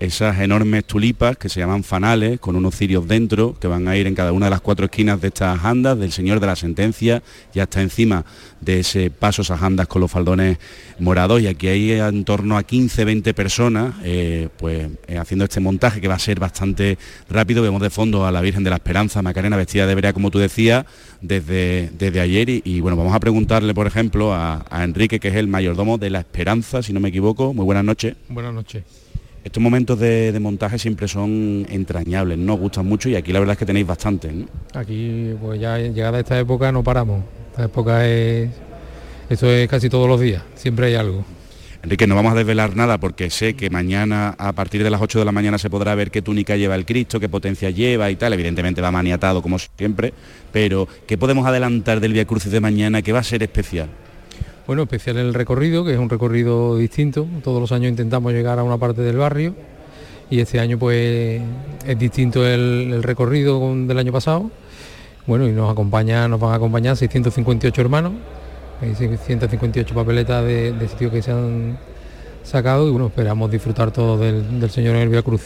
esas 0.02 0.40
enormes 0.40 0.84
tulipas 0.86 1.38
que 1.38 1.48
se 1.48 1.60
llaman 1.60 1.84
fanales, 1.84 2.40
con 2.40 2.56
unos 2.56 2.76
cirios 2.76 3.08
dentro, 3.08 3.56
que 3.60 3.68
van 3.68 3.88
a 3.88 3.96
ir 3.96 4.08
en 4.08 4.16
cada 4.16 4.32
una 4.32 4.48
de 4.48 4.50
las 4.50 4.62
cuatro 4.62 4.86
esquinas 4.86 5.22
de 5.22 5.28
estas 5.28 5.64
andas, 5.64 6.00
del 6.00 6.12
Señor 6.12 6.40
de 6.40 6.48
la 6.48 6.56
Sentencia, 6.56 7.22
ya 7.54 7.64
está 7.64 7.84
encima 7.84 8.26
de 8.62 8.80
ese 8.80 9.12
paso, 9.12 9.44
esas 9.44 9.62
andas 9.62 9.88
con 9.88 10.02
los 10.02 10.10
faldones 10.10 10.58
morados, 10.98 11.40
y 11.40 11.46
aquí 11.46 11.68
hay 11.68 11.92
en 11.92 12.26
torno 12.26 12.58
a 12.58 12.64
15-20 12.64 13.36
personas, 13.36 13.94
eh, 14.04 14.50
pues 14.58 14.90
eh, 15.08 15.20
haciendo 15.20 15.46
este 15.46 15.60
montaje 15.60 16.02
que 16.02 16.08
va 16.08 16.16
a 16.16 16.20
ser 16.20 16.40
bastante 16.40 16.98
rápido. 17.30 17.62
Vemos 17.62 17.84
de 17.84 17.92
fondo 17.92 18.26
a 18.26 18.32
la 18.32 18.42
Virgen 18.42 18.64
de 18.64 18.72
la 18.72 18.78
Esperanza, 18.78 19.22
Macarena, 19.22 19.56
vestida 19.56 19.86
de 19.86 19.94
brea, 19.94 20.14
como 20.14 20.32
tú 20.32 20.40
decías, 20.40 20.84
desde, 21.22 21.92
desde 21.96 22.20
ayer, 22.22 22.50
y, 22.50 22.64
y, 22.66 22.80
bueno, 22.80 22.98
vamos 22.98 23.14
a 23.14 23.20
preguntarle, 23.20 23.76
por 23.76 23.86
ejemplo, 23.86 24.34
a, 24.34 24.66
a 24.68 24.84
Enrique, 24.84 25.20
que 25.20 25.28
es 25.28 25.36
el 25.36 25.48
mayordomo 25.48 26.00
de 26.00 26.10
la 26.10 26.22
Esperanza, 26.22 26.82
si 26.82 26.92
no 26.92 27.00
me 27.00 27.10
equivoco. 27.10 27.54
Muy 27.54 27.66
buenas 27.66 27.84
noches. 27.84 28.16
Buenas 28.30 28.56
noches. 28.56 29.01
Estos 29.44 29.62
momentos 29.62 30.00
de, 30.00 30.32
de 30.32 30.40
montaje 30.40 30.78
siempre 30.78 31.08
son 31.08 31.66
entrañables, 31.70 32.38
nos 32.38 32.60
gustan 32.60 32.86
mucho 32.86 33.10
y 33.10 33.16
aquí 33.16 33.34
la 33.34 33.40
verdad 33.40 33.54
es 33.54 33.60
que 33.60 33.66
tenéis 33.66 33.88
bastante. 33.88 34.32
¿no? 34.32 34.46
Aquí, 34.74 35.34
pues 35.42 35.60
ya 35.60 35.80
llegada 35.80 36.20
esta 36.20 36.40
época 36.40 36.72
no 36.72 36.84
paramos. 36.84 37.24
Esta 37.52 37.66
época 37.66 38.08
es... 38.08 38.50
Esto 39.30 39.50
es 39.50 39.68
casi 39.70 39.90
todos 39.90 40.10
los 40.10 40.20
días, 40.20 40.44
siempre 40.56 40.88
hay 40.88 40.96
algo. 40.96 41.24
Enrique, 41.84 42.06
no 42.06 42.16
vamos 42.16 42.34
a 42.34 42.36
desvelar 42.36 42.76
nada 42.76 43.00
porque 43.00 43.32
sé 43.32 43.56
que 43.56 43.72
mañana 43.72 44.36
a 44.38 44.52
partir 44.52 44.84
de 44.84 44.92
las 44.92 45.02
8 45.02 45.18
de 45.20 45.26
la 45.26 45.32
mañana 45.32 45.58
se 45.58 45.70
podrá 45.70 45.96
ver 45.96 46.12
qué 46.12 46.22
túnica 46.22 46.56
lleva 46.56 46.76
el 46.76 46.86
Cristo, 46.86 47.20
qué 47.20 47.28
potencia 47.28 47.72
lleva 47.72 48.12
y 48.12 48.18
tal. 48.18 48.34
Evidentemente 48.34 48.82
va 48.82 48.92
maniatado 48.92 49.42
como 49.42 49.58
siempre, 49.58 50.14
pero 50.52 50.88
¿qué 51.08 51.18
podemos 51.18 51.48
adelantar 51.48 52.00
del 52.00 52.14
Via 52.14 52.26
Crucis 52.26 52.52
de 52.52 52.60
mañana 52.60 53.02
que 53.02 53.12
va 53.14 53.20
a 53.20 53.24
ser 53.24 53.42
especial? 53.42 53.90
Bueno, 54.68 54.84
especial 54.84 55.18
el 55.18 55.34
recorrido, 55.34 55.84
que 55.84 55.94
es 55.94 56.00
un 56.00 56.10
recorrido 56.10 56.78
distinto. 56.78 57.28
Todos 57.44 57.60
los 57.60 57.72
años 57.72 57.90
intentamos 57.90 58.32
llegar 58.32 58.60
a 58.60 58.64
una 58.64 58.78
parte 58.78 59.02
del 59.02 59.18
barrio 59.18 59.56
y 60.30 60.40
este 60.40 60.60
año 60.60 60.80
pues 60.80 61.42
es 61.86 62.00
distinto 62.00 62.46
el, 62.46 63.02
recorrido 63.04 63.60
del 63.76 63.98
año 63.98 64.12
pasado. 64.12 64.52
Bueno, 65.28 65.48
y 65.48 65.52
nos 65.52 65.72
acompaña, 65.72 66.28
nos 66.28 66.40
van 66.40 66.54
a 66.54 66.56
acompañar 66.56 66.96
658 66.96 67.82
hermanos, 67.82 68.14
hay 68.82 68.96
658 68.96 69.94
papeletas 69.94 70.44
de, 70.46 70.74
de 70.74 70.88
sitios 70.88 71.12
que 71.12 71.22
se 71.22 71.32
han 71.32 71.78
sacado 72.44 72.88
y 72.88 72.92
bueno, 72.92 73.08
esperamos 73.08 73.52
disfrutar 73.52 73.92
todos 73.92 74.20
del, 74.20 74.70
Señor 74.70 74.96
en 74.96 75.04
el 75.04 75.10
Via 75.10 75.22
Cruz. 75.22 75.42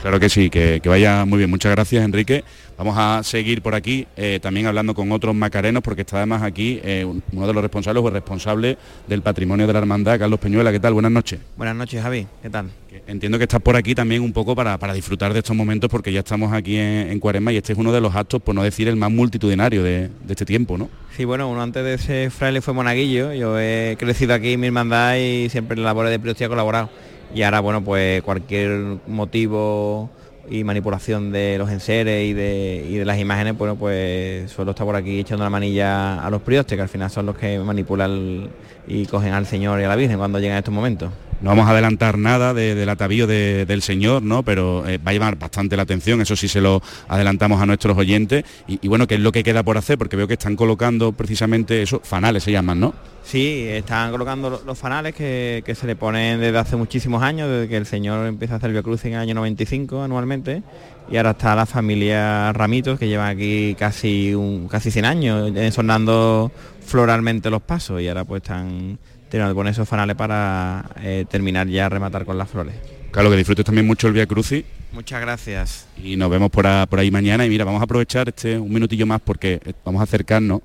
Claro 0.00 0.20
que 0.20 0.28
sí, 0.28 0.48
que 0.50 0.80
vaya 0.86 1.24
muy 1.24 1.38
bien. 1.38 1.50
Muchas 1.50 1.72
gracias, 1.72 2.04
Enrique. 2.04 2.44
Vamos 2.78 2.94
a 2.96 3.24
seguir 3.24 3.60
por 3.60 3.74
aquí, 3.74 4.06
eh, 4.16 4.38
también 4.40 4.66
hablando 4.66 4.94
con 4.94 5.10
otros 5.10 5.34
macarenos, 5.34 5.82
porque 5.82 6.02
está 6.02 6.18
además 6.18 6.44
aquí 6.44 6.80
eh, 6.84 7.04
un- 7.04 7.20
uno 7.32 7.46
de 7.48 7.52
los 7.52 7.60
responsables 7.60 8.04
o 8.04 8.06
el 8.06 8.14
responsable 8.14 8.78
del 9.08 9.20
patrimonio 9.20 9.66
de 9.66 9.72
la 9.72 9.80
hermandad, 9.80 10.16
Carlos 10.16 10.38
Peñuela. 10.38 10.70
¿Qué 10.70 10.78
tal? 10.78 10.92
Buenas 10.92 11.10
noches. 11.10 11.40
Buenas 11.56 11.74
noches, 11.74 12.00
Javi. 12.00 12.28
¿Qué 12.40 12.48
tal? 12.48 12.70
Entiendo 13.08 13.36
que 13.36 13.44
estás 13.44 13.60
por 13.60 13.74
aquí 13.74 13.96
también 13.96 14.22
un 14.22 14.32
poco 14.32 14.54
para, 14.54 14.78
para 14.78 14.92
disfrutar 14.92 15.32
de 15.32 15.40
estos 15.40 15.56
momentos, 15.56 15.90
porque 15.90 16.12
ya 16.12 16.20
estamos 16.20 16.52
aquí 16.52 16.76
en, 16.76 17.10
en 17.10 17.18
Cuaresma 17.18 17.52
y 17.52 17.56
este 17.56 17.72
es 17.72 17.78
uno 17.78 17.90
de 17.92 18.00
los 18.00 18.14
actos, 18.14 18.40
por 18.40 18.54
no 18.54 18.62
decir 18.62 18.86
el 18.86 18.94
más 18.96 19.10
multitudinario 19.10 19.82
de, 19.82 20.02
de 20.08 20.32
este 20.32 20.44
tiempo, 20.44 20.78
¿no? 20.78 20.88
Sí, 21.16 21.24
bueno, 21.24 21.48
uno 21.50 21.60
antes 21.60 21.84
de 21.84 21.98
ser 21.98 22.30
fraile 22.30 22.60
fue 22.60 22.74
monaguillo. 22.74 23.32
Yo 23.32 23.58
he 23.58 23.96
crecido 23.98 24.34
aquí 24.34 24.52
en 24.52 24.60
mi 24.60 24.68
hermandad 24.68 25.16
y 25.16 25.48
siempre 25.48 25.76
en 25.76 25.82
labores 25.82 26.12
de 26.12 26.20
priostía 26.20 26.46
he 26.46 26.50
colaborado. 26.50 26.90
Y 27.34 27.42
ahora, 27.42 27.58
bueno, 27.58 27.82
pues 27.82 28.22
cualquier 28.22 28.98
motivo 29.08 30.10
y 30.50 30.64
manipulación 30.64 31.32
de 31.32 31.56
los 31.58 31.70
enseres 31.70 32.26
y 32.26 32.32
de, 32.32 32.86
y 32.88 32.96
de 32.96 33.04
las 33.04 33.18
imágenes, 33.18 33.56
bueno, 33.56 33.76
pues 33.76 34.50
suelo 34.50 34.72
estar 34.72 34.86
por 34.86 34.96
aquí 34.96 35.20
echando 35.20 35.44
la 35.44 35.50
manilla 35.50 36.24
a 36.24 36.30
los 36.30 36.42
priostes, 36.42 36.76
que 36.76 36.82
al 36.82 36.88
final 36.88 37.10
son 37.10 37.26
los 37.26 37.36
que 37.36 37.58
manipulan 37.58 38.48
y 38.86 39.06
cogen 39.06 39.32
al 39.32 39.46
Señor 39.46 39.80
y 39.80 39.84
a 39.84 39.88
la 39.88 39.96
Virgen 39.96 40.18
cuando 40.18 40.38
llegan 40.38 40.58
estos 40.58 40.74
momentos. 40.74 41.10
No 41.40 41.50
vamos 41.50 41.68
a 41.68 41.70
adelantar 41.70 42.18
nada 42.18 42.52
de- 42.52 42.74
del 42.74 42.88
atavío 42.88 43.26
de- 43.26 43.64
del 43.64 43.80
Señor, 43.82 44.22
¿no? 44.22 44.42
Pero 44.42 44.86
eh, 44.88 44.98
va 44.98 45.10
a 45.12 45.14
llamar 45.14 45.38
bastante 45.38 45.76
la 45.76 45.82
atención, 45.84 46.20
eso 46.20 46.34
sí 46.34 46.48
se 46.48 46.60
lo 46.60 46.82
adelantamos 47.08 47.62
a 47.62 47.66
nuestros 47.66 47.96
oyentes. 47.96 48.44
Y, 48.66 48.88
bueno, 48.88 49.06
¿qué 49.06 49.14
es 49.14 49.20
lo 49.20 49.30
que 49.30 49.44
queda 49.44 49.62
por 49.62 49.78
hacer? 49.78 49.98
Porque 49.98 50.16
veo 50.16 50.26
que 50.26 50.34
están 50.34 50.56
colocando 50.56 51.12
precisamente 51.12 51.80
eso, 51.82 52.00
fanales 52.02 52.42
se 52.42 52.50
llaman, 52.52 52.80
¿no? 52.80 52.94
Sí, 53.22 53.66
están 53.68 54.10
colocando 54.10 54.48
lo- 54.50 54.62
los 54.64 54.78
fanales 54.78 55.14
que, 55.14 55.62
se 55.78 55.86
le 55.86 55.94
ponen 55.96 56.40
desde 56.40 56.58
hace 56.58 56.76
muchísimos 56.76 57.22
años, 57.22 57.48
desde 57.48 57.68
que 57.68 57.76
el 57.76 57.86
señor 57.86 58.26
empieza 58.26 58.54
a 58.54 58.56
hacer 58.56 58.70
el 58.70 58.82
Cruz 58.82 59.04
en 59.04 59.12
el 59.14 59.20
año 59.20 59.34
95 59.34 60.02
anualmente, 60.02 60.62
y 61.10 61.16
ahora 61.18 61.30
está 61.32 61.54
la 61.54 61.66
familia 61.66 62.52
Ramitos, 62.52 62.98
que 62.98 63.06
llevan 63.06 63.28
aquí 63.28 63.76
casi 63.78 64.34
un, 64.34 64.66
casi 64.66 64.90
100 64.90 65.04
años, 65.04 65.52
sonando 65.74 66.50
floralmente 66.84 67.50
los 67.50 67.60
pasos, 67.62 68.00
y 68.00 68.08
ahora 68.08 68.24
pues 68.24 68.42
están 68.42 68.98
terminando 69.28 69.50
de 69.50 69.54
poner 69.54 69.72
esos 69.72 69.88
fanales 69.88 70.16
para 70.16 70.84
eh, 71.02 71.24
terminar 71.30 71.66
ya, 71.68 71.88
rematar 71.88 72.24
con 72.24 72.36
las 72.38 72.48
flores. 72.48 72.74
Claro, 73.10 73.30
que 73.30 73.36
disfrutes 73.36 73.64
también 73.64 73.86
mucho 73.86 74.06
el 74.06 74.12
Via 74.12 74.26
Crucis 74.26 74.64
Muchas 74.92 75.20
gracias. 75.20 75.86
y 76.02 76.16
nos 76.16 76.30
vemos 76.30 76.50
por, 76.50 76.66
a- 76.66 76.86
por 76.86 76.98
ahí 76.98 77.10
mañana. 77.10 77.44
Y 77.46 77.48
mira, 77.48 77.64
vamos 77.64 77.80
a 77.80 77.84
aprovechar 77.84 78.28
este 78.28 78.58
un 78.58 78.72
minutillo 78.72 79.06
más 79.06 79.20
porque 79.22 79.60
eh, 79.64 79.72
vamos 79.84 80.00
a 80.00 80.04
acercarnos 80.04 80.60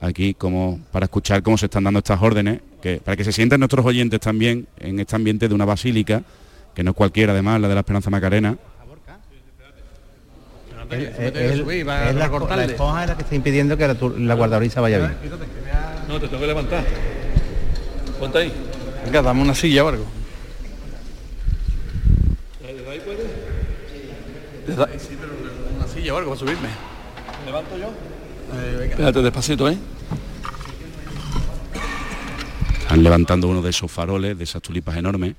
aquí 0.00 0.34
como 0.34 0.80
para 0.92 1.04
escuchar 1.04 1.42
cómo 1.42 1.56
se 1.58 1.66
están 1.66 1.84
dando 1.84 1.98
estas 1.98 2.20
órdenes, 2.22 2.60
que 2.82 3.00
para 3.04 3.16
que 3.16 3.24
se 3.24 3.32
sientan 3.32 3.60
nuestros 3.60 3.84
oyentes 3.84 4.18
también 4.20 4.66
en 4.78 4.98
este 5.00 5.14
ambiente 5.16 5.46
de 5.48 5.54
una 5.54 5.64
basílica, 5.66 6.22
que 6.74 6.82
no 6.82 6.90
es 6.92 6.96
cualquiera 6.96 7.32
además, 7.32 7.60
la 7.60 7.68
de 7.68 7.74
la 7.74 7.80
Esperanza 7.80 8.08
Macarena. 8.10 8.56
Él- 10.90 11.12
él- 11.18 11.70
es 11.70 11.86
la, 11.86 12.12
la 12.12 12.64
esponja 12.64 13.02
es 13.04 13.08
la 13.10 13.16
que 13.16 13.22
está 13.22 13.34
impidiendo 13.36 13.76
que 13.76 13.86
la, 13.86 13.96
la 14.18 14.34
guardadoriza 14.34 14.80
vaya 14.80 14.98
bien. 14.98 15.12
No, 16.08 16.18
te 16.18 16.26
tengo 16.26 16.40
que 16.40 16.46
levantar. 16.48 16.84
Ponte 18.20 18.38
ahí. 18.38 18.52
Venga, 19.04 19.22
dame 19.22 19.42
una 19.42 19.54
silla 19.54 19.84
o 19.84 19.88
algo. 19.88 20.04
¿Desde 22.60 22.90
ahí 22.90 23.00
puedes? 23.00 23.26
Desde 24.66 24.82
ahí, 24.84 24.98
sí, 24.98 25.16
pero 25.18 25.32
una 25.76 25.88
silla 25.88 26.14
o 26.14 26.18
algo 26.18 26.30
para 26.30 26.40
subirme. 26.40 26.68
¿Levanto 27.46 27.78
yo? 27.78 27.92
Espérate 28.84 29.22
despacito, 29.22 29.68
¿eh? 29.70 29.78
Están 32.82 33.02
levantando 33.02 33.48
uno 33.48 33.62
de 33.62 33.70
esos 33.70 33.90
faroles, 33.90 34.36
de 34.36 34.44
esas 34.44 34.60
tulipas 34.60 34.96
enormes. 34.96 35.34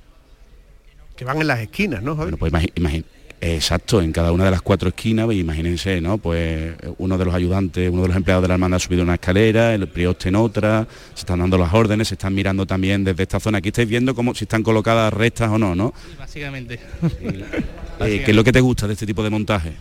Que 1.16 1.26
van 1.26 1.40
en 1.40 1.48
las 1.48 1.60
esquinas, 1.60 2.02
¿no, 2.02 2.16
Javi? 2.16 2.32
Bueno, 2.32 2.38
pues 2.38 2.52
imagi- 2.76 3.04
exacto, 3.42 4.02
en 4.02 4.12
cada 4.12 4.32
una 4.32 4.46
de 4.46 4.52
las 4.52 4.62
cuatro 4.62 4.90
esquinas, 4.90 5.26
pues 5.26 5.38
imagínense, 5.38 6.00
¿no? 6.00 6.18
Pues 6.20 6.76
uno 7.00 7.18
de 7.18 7.26
los 7.26 7.34
ayudantes, 7.34 7.90
uno 7.92 8.04
de 8.04 8.08
los 8.10 8.18
empleados 8.18 8.44
de 8.44 8.48
la 8.48 8.54
hermandad 8.54 8.78
ha 8.78 8.80
subido 8.80 9.04
una 9.04 9.16
escalera, 9.16 9.74
el 9.74 9.88
prioste 9.88 10.30
en 10.30 10.36
otra, 10.36 10.88
se 11.14 11.22
están 11.22 11.40
dando 11.40 11.58
las 11.58 11.74
órdenes, 11.74 12.08
se 12.08 12.14
están 12.14 12.34
mirando 12.34 12.66
también 12.66 13.04
desde 13.04 13.24
esta 13.24 13.40
zona. 13.40 13.58
Aquí 13.58 13.70
estáis 13.70 13.90
viendo 13.90 14.14
cómo 14.16 14.36
si 14.36 14.46
están 14.46 14.64
colocadas 14.64 15.12
rectas 15.12 15.50
o 15.50 15.58
no, 15.58 15.76
¿no? 15.76 15.94
Básicamente. 16.18 16.80
Eh, 18.00 18.24
¿Qué 18.26 18.32
es 18.32 18.36
lo 18.36 18.44
que 18.44 18.52
te 18.52 18.62
gusta 18.62 18.88
de 18.88 18.94
este 18.94 19.06
tipo 19.06 19.22
de 19.24 19.30
montaje? 19.30 19.74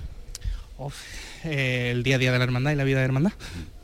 Uf, 0.76 0.94
eh, 1.44 1.90
el 1.92 2.02
día 2.02 2.16
a 2.16 2.18
día 2.18 2.32
de 2.32 2.38
la 2.38 2.44
hermandad 2.44 2.72
y 2.72 2.74
la 2.74 2.84
vida 2.84 2.96
de 2.96 3.02
la 3.02 3.06
hermandad, 3.06 3.32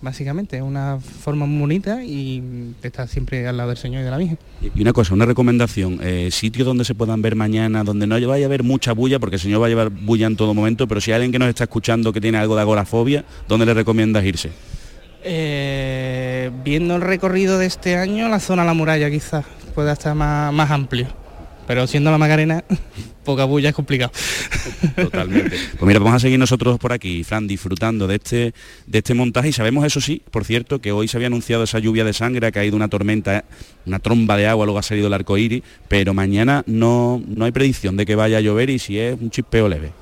básicamente. 0.00 0.56
Es 0.56 0.62
una 0.62 0.98
forma 1.00 1.46
muy 1.46 1.60
bonita 1.60 2.04
y 2.04 2.42
estar 2.82 3.08
siempre 3.08 3.46
al 3.46 3.56
lado 3.56 3.70
del 3.70 3.78
Señor 3.78 4.02
y 4.02 4.04
de 4.04 4.10
la 4.10 4.18
Virgen. 4.18 4.38
Y 4.75 4.82
una 4.82 4.92
cosa, 4.92 5.14
una 5.14 5.26
recomendación, 5.26 6.00
eh, 6.02 6.30
sitios 6.30 6.66
donde 6.66 6.84
se 6.84 6.94
puedan 6.94 7.22
ver 7.22 7.34
mañana, 7.34 7.84
donde 7.84 8.06
no 8.06 8.14
vaya 8.28 8.44
a 8.44 8.48
haber 8.48 8.62
mucha 8.62 8.92
bulla, 8.92 9.18
porque 9.18 9.36
el 9.36 9.40
Señor 9.40 9.62
va 9.62 9.66
a 9.66 9.68
llevar 9.68 9.90
bulla 9.90 10.26
en 10.26 10.36
todo 10.36 10.54
momento, 10.54 10.86
pero 10.86 11.00
si 11.00 11.10
hay 11.10 11.16
alguien 11.16 11.32
que 11.32 11.38
nos 11.38 11.48
está 11.48 11.64
escuchando 11.64 12.12
que 12.12 12.20
tiene 12.20 12.38
algo 12.38 12.56
de 12.56 12.62
agorafobia, 12.62 13.25
¿dónde 13.48 13.66
le 13.66 13.75
recomiendas 13.75 14.25
irse? 14.25 14.50
Eh, 15.25 16.50
viendo 16.62 16.96
el 16.96 17.02
recorrido 17.02 17.58
de 17.58 17.66
este 17.66 17.96
año, 17.96 18.28
la 18.28 18.38
zona 18.38 18.62
de 18.62 18.68
la 18.68 18.75
muralla 18.75 19.10
quizás 19.10 19.44
pueda 19.75 19.92
estar 19.94 20.14
más, 20.14 20.52
más 20.52 20.70
amplio. 20.70 21.25
Pero 21.66 21.87
siendo 21.87 22.11
la 22.11 22.18
Macarena, 22.18 22.64
poca 23.25 23.44
bulla 23.44 23.70
es 23.70 23.75
complicado. 23.75 24.12
Totalmente. 24.94 25.56
Pues 25.76 25.87
mira, 25.87 25.99
vamos 25.99 26.14
a 26.14 26.20
seguir 26.20 26.38
nosotros 26.38 26.78
por 26.78 26.92
aquí, 26.92 27.23
Fran, 27.23 27.46
disfrutando 27.46 28.06
de 28.06 28.16
este, 28.16 28.54
de 28.87 28.99
este 28.99 29.14
montaje. 29.14 29.49
Y 29.49 29.52
sabemos, 29.52 29.85
eso 29.85 30.00
sí, 30.00 30.23
por 30.30 30.44
cierto, 30.44 30.80
que 30.80 30.92
hoy 30.92 31.08
se 31.08 31.16
había 31.16 31.26
anunciado 31.26 31.64
esa 31.64 31.78
lluvia 31.78 32.04
de 32.04 32.12
sangre, 32.12 32.46
ha 32.46 32.52
caído 32.52 32.76
una 32.76 32.88
tormenta, 32.88 33.44
una 33.85 33.99
tromba 33.99 34.37
de 34.37 34.46
agua, 34.46 34.64
luego 34.64 34.78
ha 34.78 34.82
salido 34.82 35.08
el 35.08 35.14
arco 35.14 35.37
iris, 35.37 35.62
pero 35.88 36.14
mañana 36.14 36.62
no, 36.66 37.23
no 37.26 37.44
hay 37.44 37.52
predicción 37.52 37.96
de 37.96 38.06
que 38.06 38.14
vaya 38.14 38.38
a 38.38 38.40
llover 38.40 38.70
y 38.70 38.78
si 38.78 38.99
es 38.99 39.20
un 39.20 39.30
chispeo 39.30 39.68
leve. 39.68 39.92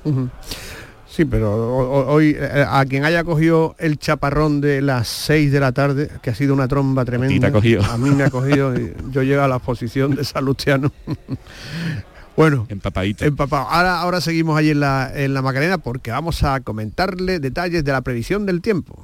Sí, 1.15 1.23
pero 1.23 1.77
hoy 2.07 2.35
eh, 2.37 2.65
a 2.67 2.83
quien 2.83 3.05
haya 3.05 3.23
cogido 3.23 3.73
el 3.79 3.97
chaparrón 3.97 4.59
de 4.59 4.81
las 4.81 5.07
6 5.07 5.49
de 5.49 5.59
la 5.61 5.71
tarde, 5.71 6.09
que 6.21 6.31
ha 6.31 6.35
sido 6.35 6.53
una 6.53 6.67
tromba 6.67 7.05
tremenda, 7.05 7.47
a, 7.47 7.97
mí 7.97 8.09
me 8.11 8.25
ha 8.25 8.29
cogido 8.29 8.75
y 8.75 8.93
yo 9.11 9.23
llego 9.23 9.41
a 9.41 9.47
la 9.47 9.55
exposición 9.55 10.13
de 10.13 10.25
Salustiano. 10.25 10.91
bueno, 12.35 12.65
empapadito. 12.67 13.23
Empapado. 13.23 13.65
Ahora, 13.69 14.01
ahora 14.01 14.19
seguimos 14.19 14.57
allí 14.57 14.71
en 14.71 14.81
la, 14.81 15.09
en 15.15 15.33
la 15.33 15.41
Macarena 15.41 15.77
porque 15.77 16.11
vamos 16.11 16.43
a 16.43 16.59
comentarle 16.59 17.39
detalles 17.39 17.85
de 17.85 17.91
la 17.93 18.01
previsión 18.01 18.45
del 18.45 18.61
tiempo. 18.61 19.01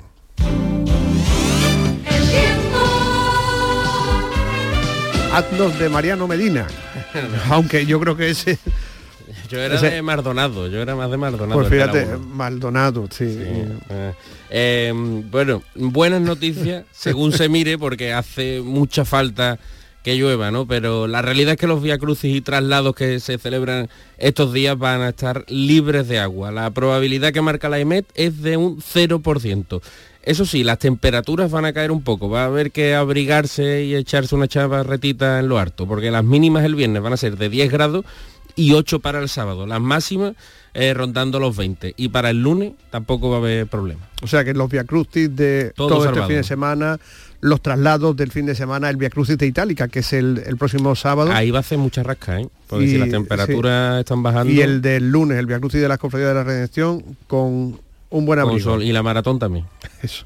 Haznos 5.34 5.80
de 5.80 5.88
Mariano 5.88 6.28
Medina. 6.28 6.68
Aunque 7.50 7.86
yo 7.86 8.02
creo 8.02 8.18
que 8.18 8.32
ese 8.32 8.60
yo 9.52 9.60
era 9.60 9.82
de 9.82 10.02
Maldonado, 10.02 10.68
yo 10.68 10.82
era 10.82 10.96
más 10.96 11.12
de 11.12 11.18
Maldonado. 11.18 11.60
Pues 11.60 11.70
fíjate, 11.70 12.06
Maldonado, 12.18 13.08
sí. 13.12 13.26
Eh, 13.28 14.14
em, 14.50 15.30
bueno, 15.30 15.62
buenas 15.76 16.22
noticias, 16.22 16.86
según 16.92 17.34
se 17.34 17.50
mire, 17.50 17.78
porque 17.78 18.14
hace 18.14 18.62
mucha 18.62 19.04
falta 19.04 19.60
que 20.04 20.16
llueva, 20.16 20.52
¿no? 20.52 20.66
Pero 20.66 21.06
la 21.08 21.22
realidad 21.22 21.54
es 21.54 21.58
que 21.60 21.68
los 21.68 21.84
viacrucis 21.84 22.34
y 22.34 22.42
traslados 22.42 22.96
que 22.96 23.20
se 23.20 23.38
celebran 23.38 23.90
estos 24.18 24.54
días 24.54 24.78
van 24.78 25.02
a 25.02 25.10
estar 25.10 25.44
libres 25.50 26.08
de 26.08 26.20
agua. 26.20 26.52
La 26.52 26.72
probabilidad 26.72 27.34
que 27.34 27.42
marca 27.42 27.68
la 27.68 27.80
EMET 27.80 28.06
es 28.16 28.42
de 28.42 28.56
un 28.56 28.78
0%. 28.78 29.82
Eso 30.24 30.46
sí, 30.46 30.64
las 30.64 30.80
temperaturas 30.80 31.52
van 31.52 31.66
a 31.66 31.74
caer 31.74 31.92
un 31.92 32.04
poco, 32.04 32.30
va 32.30 32.44
a 32.44 32.46
haber 32.46 32.72
que 32.72 32.94
abrigarse 32.94 33.84
y 33.84 33.96
echarse 33.96 34.36
una 34.36 34.48
chavarretita 34.48 35.40
en 35.40 35.50
lo 35.50 35.58
harto, 35.58 35.88
porque 35.88 36.12
las 36.12 36.24
mínimas 36.24 36.64
el 36.64 36.76
viernes 36.76 37.02
van 37.02 37.14
a 37.14 37.18
ser 37.18 37.38
de 37.38 37.50
10 37.50 37.72
grados 37.72 38.06
y 38.56 38.74
8 38.74 39.00
para 39.00 39.20
el 39.20 39.30
sábado. 39.30 39.66
Las 39.66 39.82
máximas 39.82 40.34
eh, 40.74 40.94
rondando 40.94 41.40
los 41.40 41.56
20. 41.58 41.96
Y 41.98 42.10
para 42.10 42.30
el 42.30 42.42
lunes 42.42 42.74
tampoco 42.90 43.30
va 43.30 43.38
a 43.38 43.40
haber 43.40 43.68
problema. 43.68 44.10
O 44.22 44.28
sea 44.28 44.46
que 44.46 44.54
los 44.54 44.70
Via 44.70 44.86
Crucis 44.86 45.36
de 45.36 45.74
todo, 45.76 46.06
este 46.06 46.22
fin 46.28 46.38
de 46.38 46.44
semana, 46.44 46.98
los 47.42 47.62
traslados 47.62 48.16
del 48.16 48.32
fin 48.32 48.46
de 48.46 48.56
semana, 48.56 48.90
el 48.90 48.96
Via 48.96 49.10
Crucis 49.10 49.38
de 49.38 49.48
Itálica, 49.48 49.88
que 49.90 50.00
es 50.00 50.14
el, 50.14 50.42
próximo 50.58 50.96
sábado. 50.96 51.32
Ahí 51.34 51.52
va 51.52 51.58
a 51.58 51.62
hacer 51.62 51.78
mucha 51.78 52.04
rasca, 52.04 52.40
¿eh? 52.40 52.48
Porque 52.68 52.88
si 52.88 52.98
las 52.98 53.10
temperaturas 53.10 54.00
están 54.00 54.24
bajando. 54.24 54.52
Y 54.54 54.62
el 54.62 54.82
del 54.82 55.12
lunes, 55.12 55.38
el 55.38 55.46
Via 55.46 55.60
Crucis 55.60 55.82
de 55.82 55.90
las 55.90 55.98
Cofradías 55.98 56.30
de 56.30 56.36
la 56.36 56.44
Redención, 56.44 57.04
con 57.28 57.80
un 58.10 58.26
buen 58.26 58.40
abrigo. 58.40 58.82
y 58.82 58.92
la 58.94 59.04
maratón 59.04 59.40
también. 59.40 59.66
Eso. 60.02 60.26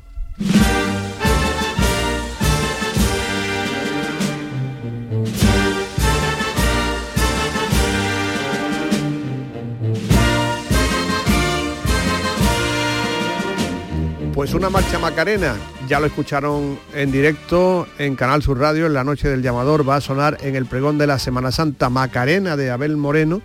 Pues 14.46 14.54
una 14.54 14.70
marcha 14.70 15.00
Macarena, 15.00 15.55
ya 15.88 16.00
lo 16.00 16.05
escucharon 16.05 16.77
en 16.94 17.12
directo 17.12 17.88
en 17.98 18.16
Canal 18.16 18.44
Sur 18.44 18.60
Radio, 18.60 18.86
en 18.86 18.94
la 18.94 19.03
noche 19.03 19.27
del 19.27 19.42
llamador, 19.42 19.90
va 19.90 19.96
a 19.96 20.01
sonar 20.01 20.38
en 20.44 20.55
el 20.55 20.68
pregón 20.68 21.00
de 21.00 21.08
la 21.08 21.18
Semana 21.18 21.51
Santa 21.51 21.90
Macarena 21.90 22.55
de 22.55 22.70
Abel 22.70 22.96
Moreno, 22.96 23.42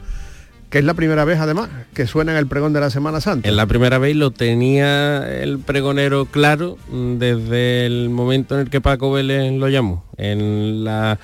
que 0.69 0.77
es 0.77 0.85
la 0.85 0.93
primera 0.93 1.25
vez 1.25 1.39
además 1.39 1.71
que 1.95 2.07
suena 2.07 2.33
en 2.33 2.39
el 2.39 2.47
pregón 2.49 2.75
de 2.75 2.81
la 2.81 2.91
Semana 2.91 3.23
Santa. 3.23 3.49
En 3.49 3.57
la 3.57 3.65
primera 3.65 3.97
vez 3.97 4.15
lo 4.15 4.31
tenía 4.31 5.27
el 5.43 5.59
pregonero 5.61 6.27
claro 6.27 6.77
desde 6.93 7.87
el 7.87 8.11
momento 8.11 8.57
en 8.57 8.61
el 8.61 8.69
que 8.69 8.83
Paco 8.83 9.11
Vélez 9.11 9.55
lo 9.55 9.71
llamó. 9.71 10.05
En 10.19 10.85
la 10.85 11.19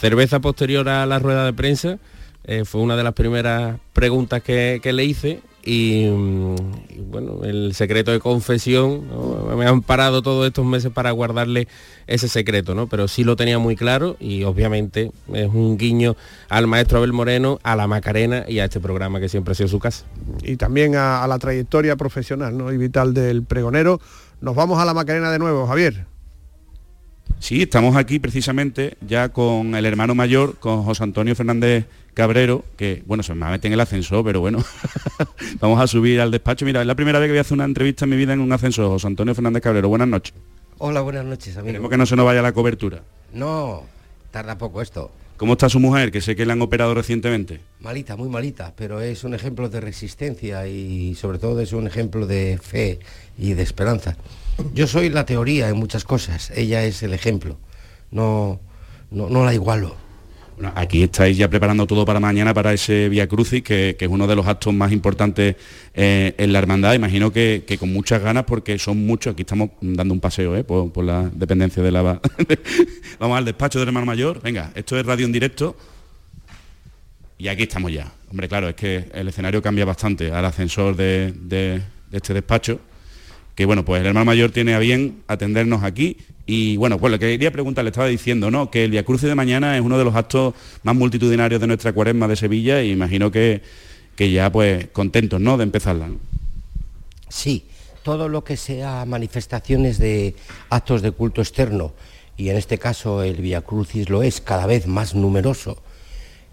cerveza 0.00 0.40
posterior 0.40 0.88
a 0.88 1.04
la 1.04 1.18
rueda 1.18 1.44
de 1.44 1.52
prensa 1.52 1.98
eh, 2.44 2.64
fue 2.64 2.80
una 2.80 2.96
de 2.96 3.04
las 3.04 3.12
primeras 3.12 3.76
preguntas 3.92 4.42
que 4.42 4.80
le 4.90 5.04
hice 5.04 5.42
Y, 5.70 6.06
bueno, 7.10 7.44
el 7.44 7.74
secreto 7.74 8.10
de 8.10 8.20
confesión, 8.20 9.04
me 9.54 9.66
han 9.66 9.82
parado 9.82 10.22
todos 10.22 10.46
estos 10.46 10.64
meses 10.64 10.90
para 10.90 11.10
guardarle 11.10 11.68
ese 12.06 12.26
secreto, 12.26 12.74
¿no? 12.74 12.86
Pero 12.86 13.06
sí 13.06 13.22
lo 13.22 13.36
tenía 13.36 13.58
muy 13.58 13.76
claro 13.76 14.16
y 14.18 14.44
obviamente 14.44 15.12
es 15.30 15.48
un 15.48 15.76
guiño 15.76 16.16
al 16.48 16.66
maestro 16.68 16.96
Abel 16.96 17.12
Moreno, 17.12 17.60
a 17.64 17.76
la 17.76 17.86
Macarena 17.86 18.46
y 18.48 18.60
a 18.60 18.64
este 18.64 18.80
programa 18.80 19.20
que 19.20 19.28
siempre 19.28 19.52
ha 19.52 19.56
sido 19.56 19.68
su 19.68 19.78
casa. 19.78 20.06
Y 20.42 20.56
también 20.56 20.96
a, 20.96 21.26
la 21.28 21.38
trayectoria 21.38 21.96
profesional 21.96 22.56
¿no? 22.56 22.72
y 22.72 22.78
vital 22.78 23.12
del 23.12 23.42
pregonero. 23.42 24.00
Nos 24.40 24.54
vamos 24.54 24.78
a 24.78 24.86
la 24.86 24.94
Macarena 24.94 25.30
de 25.30 25.38
nuevo, 25.38 25.66
Javier. 25.66 26.06
Sí, 27.40 27.60
estamos 27.60 27.94
aquí 27.96 28.18
precisamente 28.18 28.96
ya 29.06 29.28
con 29.28 29.74
el 29.74 29.84
hermano 29.84 30.14
mayor, 30.14 30.56
con 30.58 30.82
José 30.82 31.02
Antonio 31.02 31.36
Fernández 31.36 31.84
Cabrero, 32.18 32.64
que 32.76 33.04
bueno, 33.06 33.22
se 33.22 33.32
me 33.32 33.48
mete 33.48 33.68
en 33.68 33.74
el 33.74 33.80
ascensor, 33.80 34.24
pero 34.24 34.40
bueno, 34.40 34.58
vamos 35.60 35.80
a 35.80 35.86
subir 35.86 36.20
al 36.20 36.32
despacho. 36.32 36.64
Mira, 36.64 36.80
es 36.80 36.86
la 36.88 36.96
primera 36.96 37.20
vez 37.20 37.28
que 37.28 37.30
voy 37.30 37.38
a 37.38 37.42
hacer 37.42 37.54
una 37.54 37.64
entrevista 37.64 38.06
en 38.06 38.10
mi 38.10 38.16
vida 38.16 38.32
en 38.32 38.40
un 38.40 38.50
ascensor. 38.50 38.88
José 38.88 39.06
Antonio 39.06 39.36
Fernández 39.36 39.62
Cabrero, 39.62 39.88
buenas 39.88 40.08
noches. 40.08 40.34
Hola, 40.78 41.00
buenas 41.00 41.24
noches, 41.24 41.56
amigo. 41.56 41.66
Queremos 41.66 41.90
que 41.90 41.96
no 41.96 42.06
se 42.06 42.16
nos 42.16 42.26
vaya 42.26 42.42
la 42.42 42.50
cobertura. 42.50 43.04
No, 43.32 43.84
tarda 44.32 44.58
poco 44.58 44.82
esto. 44.82 45.12
¿Cómo 45.36 45.52
está 45.52 45.68
su 45.68 45.78
mujer, 45.78 46.10
que 46.10 46.20
sé 46.20 46.34
que 46.34 46.44
le 46.44 46.54
han 46.54 46.60
operado 46.60 46.92
recientemente? 46.92 47.60
Malita, 47.78 48.16
muy 48.16 48.28
malita, 48.28 48.74
pero 48.74 49.00
es 49.00 49.22
un 49.22 49.34
ejemplo 49.34 49.68
de 49.68 49.80
resistencia 49.80 50.66
y 50.66 51.14
sobre 51.14 51.38
todo 51.38 51.60
es 51.60 51.72
un 51.72 51.86
ejemplo 51.86 52.26
de 52.26 52.58
fe 52.60 52.98
y 53.38 53.52
de 53.52 53.62
esperanza. 53.62 54.16
Yo 54.74 54.88
soy 54.88 55.08
la 55.08 55.24
teoría 55.24 55.68
en 55.68 55.76
muchas 55.76 56.02
cosas, 56.02 56.50
ella 56.50 56.82
es 56.82 57.00
el 57.04 57.14
ejemplo. 57.14 57.58
No, 58.10 58.58
no, 59.12 59.28
no 59.28 59.44
la 59.44 59.54
igualo 59.54 60.07
aquí 60.74 61.02
estáis 61.02 61.36
ya 61.36 61.48
preparando 61.48 61.86
todo 61.86 62.04
para 62.04 62.20
mañana, 62.20 62.54
para 62.54 62.72
ese 62.72 63.08
Via 63.08 63.26
Crucis, 63.26 63.62
que, 63.62 63.96
es 63.98 64.08
uno 64.08 64.26
de 64.26 64.36
los 64.36 64.46
actos 64.46 64.72
más 64.74 64.92
importantes 64.92 65.56
eh, 65.94 66.34
en 66.36 66.52
la 66.52 66.58
hermandad. 66.58 66.94
Imagino 66.94 67.32
que, 67.32 67.64
con 67.78 67.92
muchas 67.92 68.22
ganas, 68.22 68.44
porque 68.44 68.78
son 68.78 69.06
muchos. 69.06 69.32
Aquí 69.32 69.42
estamos 69.42 69.70
dando 69.80 70.14
un 70.14 70.20
paseo 70.20 70.56
eh, 70.56 70.64
por, 70.64 71.04
la 71.04 71.30
dependencia 71.32 71.82
de 71.82 71.90
la... 71.90 72.02
Vamos 73.18 73.38
al 73.38 73.44
despacho 73.44 73.78
del 73.78 73.88
hermano 73.88 74.06
mayor. 74.06 74.40
Venga, 74.42 74.72
esto 74.74 74.98
es 74.98 75.04
radio 75.04 75.26
en 75.26 75.32
directo. 75.32 75.76
Y 77.38 77.48
aquí 77.48 77.64
estamos 77.64 77.92
ya. 77.92 78.12
Hombre, 78.30 78.48
claro, 78.48 78.68
es 78.68 78.74
que 78.74 79.06
el 79.14 79.28
escenario 79.28 79.62
cambia 79.62 79.84
bastante 79.84 80.32
al 80.32 80.44
ascensor 80.44 80.96
de 80.96 81.82
este 82.12 82.34
despacho 82.34 82.80
que 83.58 83.66
bueno, 83.66 83.84
pues 83.84 84.00
el 84.02 84.06
hermano 84.06 84.24
mayor 84.24 84.52
tiene 84.52 84.74
a 84.74 84.78
bien 84.78 85.24
atendernos 85.26 85.82
aquí. 85.82 86.16
Y 86.46 86.76
bueno, 86.76 86.96
pues 86.96 87.10
lo 87.10 87.18
que 87.18 87.26
quería 87.26 87.50
preguntar, 87.50 87.82
le 87.82 87.90
estaba 87.90 88.06
diciendo, 88.06 88.52
¿no? 88.52 88.70
Que 88.70 88.84
el 88.84 88.92
Via 88.92 89.04
Crucis 89.04 89.28
de 89.28 89.34
mañana 89.34 89.76
es 89.76 89.82
uno 89.82 89.98
de 89.98 90.04
los 90.04 90.14
actos 90.14 90.54
más 90.84 90.94
multitudinarios 90.94 91.60
de 91.60 91.66
nuestra 91.66 91.92
cuaresma 91.92 92.28
de 92.28 92.36
Sevilla 92.36 92.80
y 92.84 92.92
imagino 92.92 93.32
que, 93.32 93.60
que 94.14 94.30
ya 94.30 94.52
pues 94.52 94.86
contentos, 94.92 95.40
¿no? 95.40 95.56
De 95.56 95.64
empezarla. 95.64 96.08
Sí, 97.28 97.64
todo 98.04 98.28
lo 98.28 98.44
que 98.44 98.56
sea 98.56 99.04
manifestaciones 99.04 99.98
de 99.98 100.36
actos 100.70 101.02
de 101.02 101.10
culto 101.10 101.40
externo, 101.40 101.94
y 102.36 102.50
en 102.50 102.56
este 102.58 102.78
caso 102.78 103.24
el 103.24 103.38
Via 103.38 103.62
Crucis 103.62 104.08
lo 104.08 104.22
es 104.22 104.40
cada 104.40 104.66
vez 104.66 104.86
más 104.86 105.16
numeroso, 105.16 105.82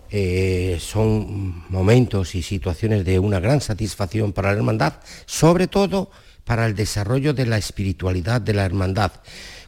eh, 0.10 0.80
son 0.82 1.66
momentos 1.70 2.34
y 2.34 2.42
situaciones 2.42 3.06
de 3.06 3.20
una 3.20 3.40
gran 3.40 3.62
satisfacción 3.62 4.34
para 4.34 4.50
la 4.50 4.58
hermandad, 4.58 4.94
sobre 5.28 5.68
todo 5.68 6.10
para 6.46 6.66
el 6.68 6.76
desarrollo 6.76 7.34
de 7.34 7.46
la 7.46 7.58
espiritualidad 7.58 8.40
de 8.40 8.54
la 8.54 8.66
hermandad, 8.66 9.12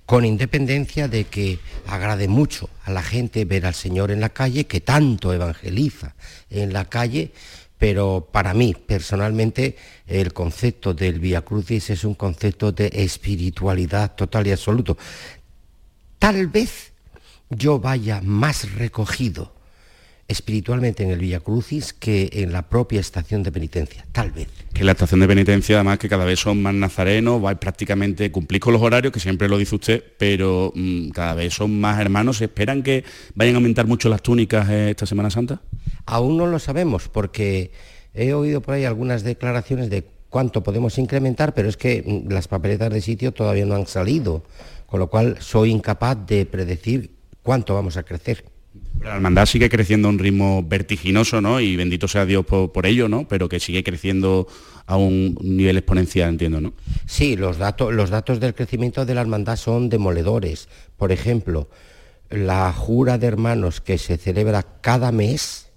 con 0.06 0.24
independencia 0.24 1.10
de 1.10 1.26
que 1.26 1.60
agrade 1.88 2.30
mucho 2.30 2.70
a 2.86 2.92
la 2.92 3.04
gente 3.04 3.44
ver 3.44 3.66
al 3.66 3.74
Señor 3.74 4.12
en 4.12 4.22
la 4.22 4.30
calle, 4.30 4.66
que 4.66 4.80
tanto 4.80 5.34
evangeliza 5.34 6.16
en 6.50 6.72
la 6.72 6.86
calle, 6.86 7.34
pero 7.78 8.30
para 8.32 8.54
mí 8.54 8.74
personalmente 8.74 9.76
el 10.08 10.32
concepto 10.34 10.94
del 10.94 11.20
Via 11.20 11.42
Crucis 11.42 11.90
es 11.90 12.04
un 12.06 12.14
concepto 12.14 12.72
de 12.72 12.90
espiritualidad 12.94 14.16
total 14.16 14.48
y 14.48 14.52
absoluto. 14.52 14.98
Tal 16.18 16.48
vez 16.48 16.94
yo 17.50 17.80
vaya 17.80 18.22
más 18.22 18.72
recogido 18.74 19.57
espiritualmente 20.28 21.04
en 21.04 21.12
el 21.12 21.20
Villa 21.20 21.40
Crucis 21.40 21.94
que 21.94 22.30
en 22.34 22.52
la 22.52 22.68
propia 22.68 23.00
estación 23.00 23.44
de 23.44 23.52
penitencia, 23.52 24.06
tal 24.12 24.32
vez. 24.32 24.48
Que 24.74 24.84
la 24.84 24.92
estación 24.92 25.22
de 25.22 25.28
penitencia, 25.28 25.78
además, 25.78 26.00
que 26.00 26.10
cada 26.10 26.26
vez 26.26 26.40
son 26.40 26.62
más 26.62 26.74
nazarenos, 26.74 27.42
vais 27.42 27.58
prácticamente, 27.58 28.32
cumplís 28.32 28.60
con 28.60 28.74
los 28.74 28.82
horarios, 28.82 29.14
que 29.14 29.20
siempre 29.20 29.48
lo 29.48 29.58
dice 29.58 29.76
usted, 29.76 30.04
pero 30.18 30.74
mm, 30.76 31.10
cada 31.10 31.34
vez 31.34 31.54
son 31.54 31.80
más 31.80 32.00
hermanos. 32.00 32.38
¿Se 32.38 32.46
esperan 32.46 32.84
que 32.84 33.06
vayan 33.36 33.56
a 33.56 33.58
aumentar 33.58 33.88
mucho 33.88 34.10
las 34.10 34.22
túnicas 34.22 34.70
eh, 34.70 34.92
esta 34.92 35.06
Semana 35.06 35.30
Santa? 35.30 35.62
Aún 36.06 36.38
no 36.38 36.46
lo 36.46 36.60
sabemos, 36.60 37.08
porque 37.08 37.72
he 38.14 38.34
oído 38.34 38.62
por 38.62 38.74
ahí 38.74 38.84
algunas 38.84 39.24
declaraciones 39.24 39.90
de 39.90 40.04
cuánto 40.30 40.62
podemos 40.62 40.98
incrementar, 40.98 41.54
pero 41.54 41.70
es 41.70 41.78
que 41.78 42.04
mm, 42.06 42.32
las 42.32 42.50
papeletas 42.50 42.92
de 42.92 43.02
sitio 43.02 43.32
todavía 43.32 43.66
no 43.66 43.76
han 43.76 43.88
salido, 43.88 44.44
con 44.88 45.00
lo 45.00 45.10
cual 45.10 45.38
soy 45.40 45.72
incapaz 45.72 46.18
de 46.28 46.46
predecir 46.46 47.12
cuánto 47.44 47.74
vamos 47.74 47.96
a 47.96 48.04
crecer. 48.04 48.44
La 49.08 49.16
hermandad 49.16 49.46
sigue 49.46 49.70
creciendo 49.70 50.10
a 50.10 50.12
un 50.12 50.20
ritmo 50.20 50.64
vertiginoso, 50.64 51.40
¿no? 51.40 51.62
Y 51.62 51.78
bendito 51.78 52.10
sea 52.10 52.26
Dios 52.26 52.46
por, 52.46 52.86
ello, 52.86 53.08
¿no? 53.08 53.26
Pero 53.26 53.48
que 53.48 53.62
sigue 53.62 53.82
creciendo 53.82 54.48
a 54.86 54.98
un 54.98 55.38
nivel 55.42 55.78
exponencial, 55.78 56.28
entiendo, 56.28 56.60
¿no? 56.60 56.74
Sí, 57.06 57.38
los, 57.38 57.58
datos, 57.58 57.94
los 57.94 58.10
datos 58.10 58.42
del 58.42 58.54
crecimiento 58.54 59.06
de 59.06 59.16
la 59.16 59.22
hermandad 59.22 59.56
son 59.56 59.88
demoledores. 59.88 60.68
Por 60.98 61.14
ejemplo, 61.14 61.70
la 62.30 62.74
jura 62.74 63.18
de 63.18 63.28
hermanos 63.28 63.80
que 63.80 63.98
se 63.98 64.18
celebra 64.18 64.64
cada 64.82 65.14
mes, 65.14 65.70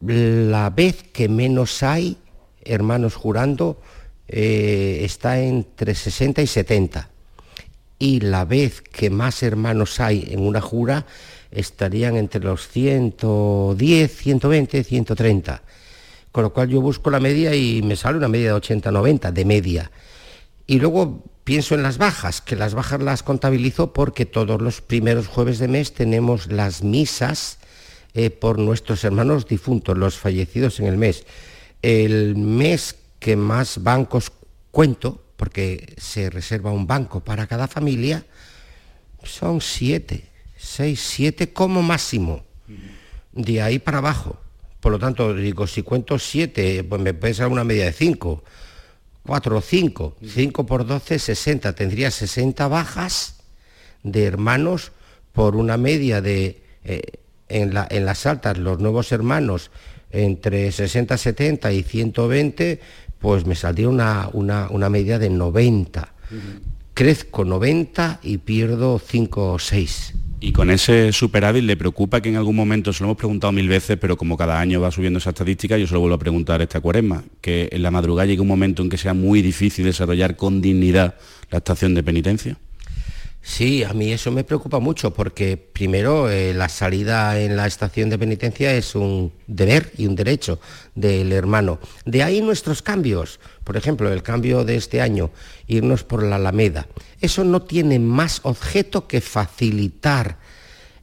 la 0.00 0.70
vez 0.70 1.02
que 1.12 1.28
menos 1.28 1.82
hay 1.82 2.16
hermanos 2.64 3.14
jurando 3.14 3.78
eh, 4.28 5.00
está 5.02 5.40
entre 5.40 5.94
60 5.94 6.40
y 6.40 6.46
70. 6.46 7.10
Y 7.98 8.20
la 8.20 8.44
vez 8.44 8.82
que 8.82 9.10
más 9.10 9.42
hermanos 9.42 10.00
hay 10.00 10.28
en 10.30 10.40
una 10.40 10.60
jura 10.60 11.06
estarían 11.50 12.16
entre 12.16 12.42
los 12.42 12.68
110, 12.68 14.16
120, 14.16 14.84
130. 14.84 15.62
Con 16.32 16.42
lo 16.42 16.52
cual 16.52 16.68
yo 16.68 16.80
busco 16.80 17.10
la 17.10 17.20
media 17.20 17.54
y 17.54 17.82
me 17.82 17.96
sale 17.96 18.18
una 18.18 18.28
media 18.28 18.48
de 18.48 18.52
80, 18.54 18.90
90 18.90 19.32
de 19.32 19.44
media. 19.44 19.90
Y 20.66 20.78
luego 20.78 21.24
pienso 21.44 21.74
en 21.74 21.82
las 21.82 21.96
bajas, 21.96 22.40
que 22.40 22.56
las 22.56 22.74
bajas 22.74 23.00
las 23.00 23.22
contabilizo 23.22 23.92
porque 23.92 24.26
todos 24.26 24.60
los 24.60 24.82
primeros 24.82 25.28
jueves 25.28 25.58
de 25.58 25.68
mes 25.68 25.94
tenemos 25.94 26.52
las 26.52 26.82
misas 26.82 27.58
eh, 28.14 28.30
por 28.30 28.58
nuestros 28.58 29.04
hermanos 29.04 29.46
difuntos, 29.46 29.96
los 29.96 30.18
fallecidos 30.18 30.80
en 30.80 30.86
el 30.86 30.96
mes. 30.96 31.24
El 31.82 32.36
mes 32.36 32.96
que 33.20 33.36
más 33.36 33.82
bancos 33.82 34.32
cuento, 34.70 35.22
porque 35.36 35.94
se 35.98 36.30
reserva 36.30 36.70
un 36.70 36.86
banco 36.86 37.20
para 37.20 37.46
cada 37.46 37.68
familia, 37.68 38.24
son 39.22 39.60
siete 39.60 40.36
6, 40.56 41.00
7 41.00 41.52
como 41.52 41.82
máximo. 41.82 42.44
De 43.32 43.62
ahí 43.62 43.78
para 43.78 43.98
abajo. 43.98 44.38
Por 44.80 44.92
lo 44.92 44.98
tanto, 44.98 45.34
digo, 45.34 45.66
si 45.66 45.82
cuento 45.82 46.18
7, 46.18 46.84
pues 46.84 47.00
me 47.00 47.14
pesa 47.14 47.48
una 47.48 47.64
media 47.64 47.84
de 47.84 47.92
5. 47.92 48.42
4 49.24 49.56
o 49.56 49.60
5. 49.60 50.16
5 50.26 50.66
por 50.66 50.86
12, 50.86 51.18
60. 51.18 51.74
Tendría 51.74 52.10
60 52.10 52.68
bajas 52.68 53.36
de 54.02 54.24
hermanos 54.24 54.92
por 55.32 55.56
una 55.56 55.76
media 55.76 56.20
de, 56.20 56.62
eh, 56.84 57.02
en, 57.48 57.74
las 57.74 58.26
altas, 58.26 58.56
los 58.56 58.78
nuevos 58.78 59.12
hermanos, 59.12 59.70
entre 60.10 60.72
60, 60.72 61.18
70 61.18 61.72
y 61.72 61.82
120, 61.82 62.80
pues 63.26 63.44
me 63.44 63.56
saldría 63.56 63.88
una, 63.88 64.28
una, 64.32 64.88
media 64.88 65.18
de 65.18 65.30
90. 65.30 66.12
Crezco 66.94 67.44
90 67.44 68.20
y 68.22 68.38
pierdo 68.38 69.00
5 69.04 69.54
o 69.54 69.58
6. 69.58 70.14
Y 70.38 70.52
con 70.52 70.70
ese 70.70 71.12
superávit 71.12 71.64
le 71.64 71.76
preocupa 71.76 72.20
que 72.20 72.28
en 72.28 72.36
algún 72.36 72.54
momento, 72.54 72.92
se 72.92 73.02
lo 73.02 73.08
hemos 73.08 73.16
preguntado 73.16 73.50
mil 73.50 73.66
veces, 73.66 73.98
pero 74.00 74.16
como 74.16 74.36
cada 74.36 74.60
año 74.60 74.80
va 74.80 74.92
subiendo 74.92 75.18
esa 75.18 75.30
estadística, 75.30 75.76
yo 75.76 75.88
se 75.88 75.94
lo 75.94 75.98
vuelvo 75.98 76.14
a 76.14 76.20
preguntar 76.20 76.62
esta 76.62 76.80
cuaresma, 76.80 77.24
que 77.40 77.68
en 77.72 77.82
la 77.82 77.90
madrugada 77.90 78.26
llegue 78.26 78.42
un 78.42 78.46
momento 78.46 78.84
en 78.84 78.88
que 78.88 78.96
sea 78.96 79.12
muy 79.12 79.42
difícil 79.42 79.86
desarrollar 79.86 80.36
con 80.36 80.60
dignidad 80.60 81.16
la 81.50 81.58
estación 81.58 81.96
de 81.96 82.04
penitencia. 82.04 82.56
Sí, 83.48 83.84
a 83.84 83.92
mí 83.92 84.12
eso 84.12 84.32
me 84.32 84.42
preocupa 84.42 84.80
mucho 84.80 85.14
porque 85.14 85.56
primero 85.56 86.28
eh, 86.28 86.52
la 86.52 86.68
salida 86.68 87.40
en 87.40 87.56
la 87.56 87.68
estación 87.68 88.10
de 88.10 88.18
penitencia 88.18 88.74
es 88.74 88.96
un 88.96 89.32
deber 89.46 89.92
y 89.96 90.06
un 90.06 90.16
derecho 90.16 90.58
del 90.96 91.32
hermano. 91.32 91.78
De 92.04 92.24
ahí 92.24 92.42
nuestros 92.42 92.82
cambios. 92.82 93.38
Por 93.62 93.76
ejemplo, 93.76 94.12
el 94.12 94.24
cambio 94.24 94.64
de 94.64 94.74
este 94.74 95.00
año, 95.00 95.30
irnos 95.68 96.02
por 96.02 96.24
la 96.24 96.36
Alameda. 96.36 96.88
Eso 97.20 97.44
no 97.44 97.62
tiene 97.62 98.00
más 98.00 98.40
objeto 98.42 99.06
que 99.06 99.20
facilitar 99.20 100.38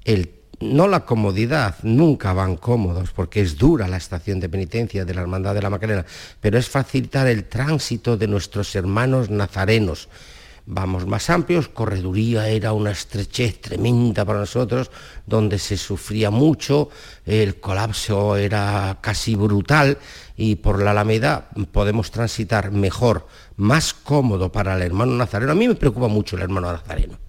el 0.04 0.30
no 0.60 0.88
la 0.88 1.06
comodidad, 1.06 1.76
nunca 1.84 2.34
van 2.34 2.58
cómodos, 2.58 3.12
porque 3.12 3.42
es 3.42 3.58
dura 3.58 3.88
la 3.88 3.98
estación 3.98 4.40
de 4.40 4.50
penitencia 4.50 5.06
de 5.06 5.14
la 5.14 5.22
Hermandad 5.22 5.56
de 5.56 5.62
la 5.62 5.70
Macarena, 5.70 6.06
pero 6.40 6.58
es 6.58 6.70
facilitar 6.70 7.28
el 7.28 7.46
tránsito 7.46 8.16
de 8.16 8.28
nuestros 8.28 8.76
hermanos 8.76 9.30
nazarenos 9.30 10.10
vamos 10.66 11.06
más 11.06 11.30
amplios, 11.30 11.68
correduría 11.68 12.48
era 12.48 12.74
una 12.74 12.92
estrechez 12.92 13.62
tremenda 13.62 14.24
para 14.26 14.40
nosotros, 14.40 14.92
donde 15.26 15.60
se 15.60 15.78
sufría 15.78 16.30
mucho, 16.30 16.90
el 17.26 17.60
colapso 17.60 18.38
era 18.38 18.98
casi 19.02 19.36
brutal 19.36 19.98
y 20.38 20.56
por 20.56 20.82
la 20.82 20.92
Alameda 20.92 21.50
podemos 21.72 22.12
transitar 22.12 22.72
mejor, 22.72 23.28
más 23.58 23.94
cómodo 23.94 24.52
para 24.52 24.76
el 24.76 24.82
hermano 24.82 25.14
nazareno. 25.14 25.52
A 25.52 25.56
mí 25.56 25.68
me 25.68 25.76
preocupa 25.76 26.08
mucho 26.08 26.36
el 26.36 26.44
hermano 26.44 26.72
nazareno. 26.72 27.20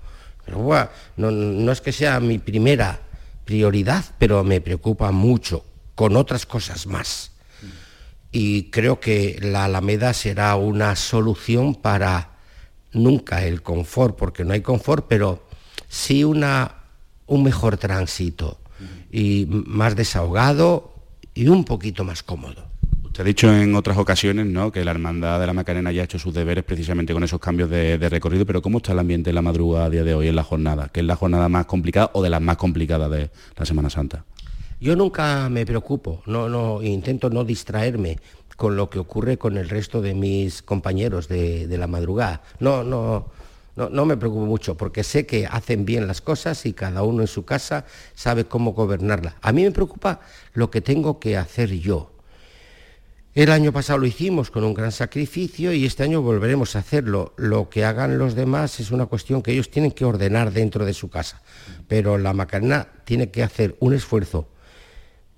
Pero, 0.44 0.88
no, 1.16 1.30
no 1.30 1.72
es 1.72 1.80
que 1.80 1.92
sea 1.92 2.20
mi 2.20 2.38
primera 2.38 3.00
prioridad, 3.44 4.04
pero 4.18 4.44
me 4.44 4.60
preocupa 4.60 5.10
mucho, 5.10 5.64
con 5.94 6.16
otras 6.16 6.46
cosas 6.46 6.86
más. 6.86 7.32
Y 8.30 8.70
creo 8.70 8.98
que 9.00 9.38
la 9.40 9.64
Alameda 9.64 10.12
será 10.12 10.56
una 10.56 10.96
solución 10.96 11.74
para 11.74 12.33
nunca 12.94 13.44
el 13.44 13.62
confort, 13.62 14.16
porque 14.16 14.44
no 14.44 14.52
hay 14.52 14.60
confort, 14.60 15.06
pero 15.08 15.44
sí 15.88 16.24
una, 16.24 16.76
un 17.26 17.42
mejor 17.42 17.76
tránsito 17.76 18.58
y 19.10 19.46
más 19.48 19.96
desahogado 19.96 20.94
y 21.34 21.48
un 21.48 21.64
poquito 21.64 22.04
más 22.04 22.22
cómodo. 22.22 22.64
Usted 23.04 23.22
ha 23.22 23.26
dicho 23.26 23.54
en 23.54 23.76
otras 23.76 23.96
ocasiones 23.96 24.46
¿no? 24.46 24.72
que 24.72 24.84
la 24.84 24.90
Hermandad 24.90 25.38
de 25.38 25.46
la 25.46 25.52
Macarena 25.52 25.92
ya 25.92 26.02
ha 26.02 26.04
hecho 26.04 26.18
sus 26.18 26.34
deberes 26.34 26.64
precisamente 26.64 27.12
con 27.12 27.22
esos 27.22 27.38
cambios 27.38 27.70
de, 27.70 27.96
recorrido, 28.08 28.44
pero 28.44 28.60
¿cómo 28.60 28.78
está 28.78 28.92
el 28.92 28.98
ambiente 28.98 29.30
en 29.30 29.36
la 29.36 29.42
madrugada 29.42 29.86
a 29.86 29.90
día 29.90 30.02
de 30.02 30.14
hoy, 30.14 30.26
en 30.26 30.34
la 30.34 30.42
jornada? 30.42 30.88
¿Qué 30.92 30.98
es 30.98 31.06
la 31.06 31.14
jornada 31.14 31.48
más 31.48 31.66
complicada 31.66 32.10
o 32.14 32.22
de 32.22 32.30
las 32.30 32.40
más 32.40 32.56
complicadas 32.56 33.08
de 33.10 33.30
la 33.56 33.64
Semana 33.64 33.88
Santa? 33.88 34.24
Yo 34.84 34.94
nunca 34.96 35.48
me 35.48 35.64
preocupo, 35.64 36.20
no, 36.26 36.46
no, 36.46 36.82
intento 36.82 37.30
no 37.30 37.42
distraerme 37.42 38.18
con 38.54 38.76
lo 38.76 38.90
que 38.90 38.98
ocurre 38.98 39.38
con 39.38 39.56
el 39.56 39.70
resto 39.70 40.02
de 40.02 40.12
mis 40.12 40.60
compañeros 40.60 41.26
de, 41.26 41.74
la 41.78 41.86
madrugada. 41.86 42.42
No, 42.60 42.84
no, 42.84 43.30
no, 43.76 43.88
no, 43.88 44.04
me 44.04 44.18
preocupo 44.18 44.44
mucho 44.44 44.76
porque 44.76 45.02
sé 45.02 45.24
que 45.24 45.46
hacen 45.46 45.86
bien 45.86 46.06
las 46.06 46.20
cosas 46.20 46.66
y 46.66 46.74
cada 46.74 47.02
uno 47.02 47.22
en 47.22 47.28
su 47.28 47.46
casa 47.46 47.86
sabe 48.14 48.44
cómo 48.44 48.74
gobernarla. 48.74 49.36
A 49.40 49.52
mí 49.52 49.62
me 49.62 49.70
preocupa 49.70 50.20
lo 50.52 50.70
que 50.70 50.82
tengo 50.82 51.18
que 51.18 51.38
hacer 51.38 51.70
yo. 51.70 52.10
El 53.32 53.52
año 53.52 53.72
pasado 53.72 54.00
lo 54.00 54.06
hicimos 54.06 54.50
con 54.50 54.64
un 54.64 54.74
gran 54.74 54.92
sacrificio 54.92 55.72
y 55.72 55.86
este 55.86 56.02
año 56.02 56.20
volveremos 56.20 56.76
a 56.76 56.80
hacerlo. 56.80 57.32
Lo 57.38 57.70
que 57.70 57.86
hagan 57.86 58.18
los 58.18 58.34
demás 58.34 58.80
es 58.80 58.90
una 58.90 59.06
cuestión 59.06 59.40
que 59.40 59.52
ellos 59.52 59.70
tienen 59.70 59.92
que 59.92 60.04
ordenar 60.04 60.52
dentro 60.52 60.84
de 60.84 60.92
su 60.92 61.08
casa. 61.08 61.40
Pero 61.88 62.18
la 62.18 62.34
Macarena 62.34 62.88
tiene 63.06 63.30
que 63.30 63.42
hacer 63.42 63.76
un 63.80 63.94
esfuerzo 63.94 64.50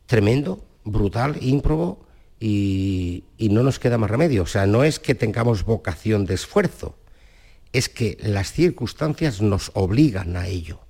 tremendo, 0.07 0.65
brutal, 0.85 1.37
ímprobo, 1.41 2.07
y, 2.41 3.25
no 3.39 3.63
nos 3.63 3.79
queda 3.79 3.99
más 3.99 4.11
remedio. 4.11 4.43
O 4.43 4.47
sea, 4.47 4.67
no 4.67 4.85
es 4.85 4.99
que 4.99 5.15
tengamos 5.15 5.65
vocación 5.65 6.27
de 6.27 6.35
esfuerzo, 6.35 6.97
es 7.73 7.89
que 7.89 8.17
las 8.21 8.53
circunstancias 8.53 9.41
nos 9.41 9.71
obligan 9.75 10.37
a 10.37 10.47
ello. 10.47 10.81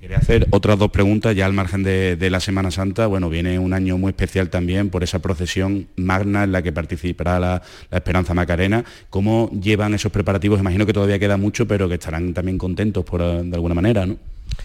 Quería 0.00 0.18
hacer 0.18 0.48
otras 0.50 0.80
dos 0.80 0.90
preguntas 0.90 1.36
ya 1.36 1.46
al 1.46 1.52
margen 1.52 1.84
de, 1.84 2.28
la 2.28 2.40
Semana 2.40 2.72
Santa. 2.72 3.06
Bueno, 3.06 3.30
viene 3.30 3.60
un 3.60 3.72
año 3.72 3.96
muy 3.98 4.10
especial 4.10 4.50
también 4.50 4.90
por 4.90 5.04
esa 5.04 5.20
procesión 5.20 5.86
magna 5.94 6.42
en 6.42 6.50
la 6.50 6.60
que 6.60 6.72
participará 6.72 7.38
la, 7.38 7.62
Esperanza 7.92 8.34
Macarena. 8.34 8.84
¿Cómo 9.10 9.48
llevan 9.52 9.94
esos 9.94 10.10
preparativos? 10.10 10.58
Imagino 10.58 10.86
que 10.86 10.92
todavía 10.92 11.20
queda 11.20 11.36
mucho, 11.36 11.68
pero 11.68 11.88
que 11.88 11.94
estarán 11.94 12.34
también 12.34 12.58
contentos 12.58 13.04
por, 13.04 13.20
de 13.20 13.54
alguna 13.54 13.76
manera, 13.76 14.04
¿no? 14.04 14.16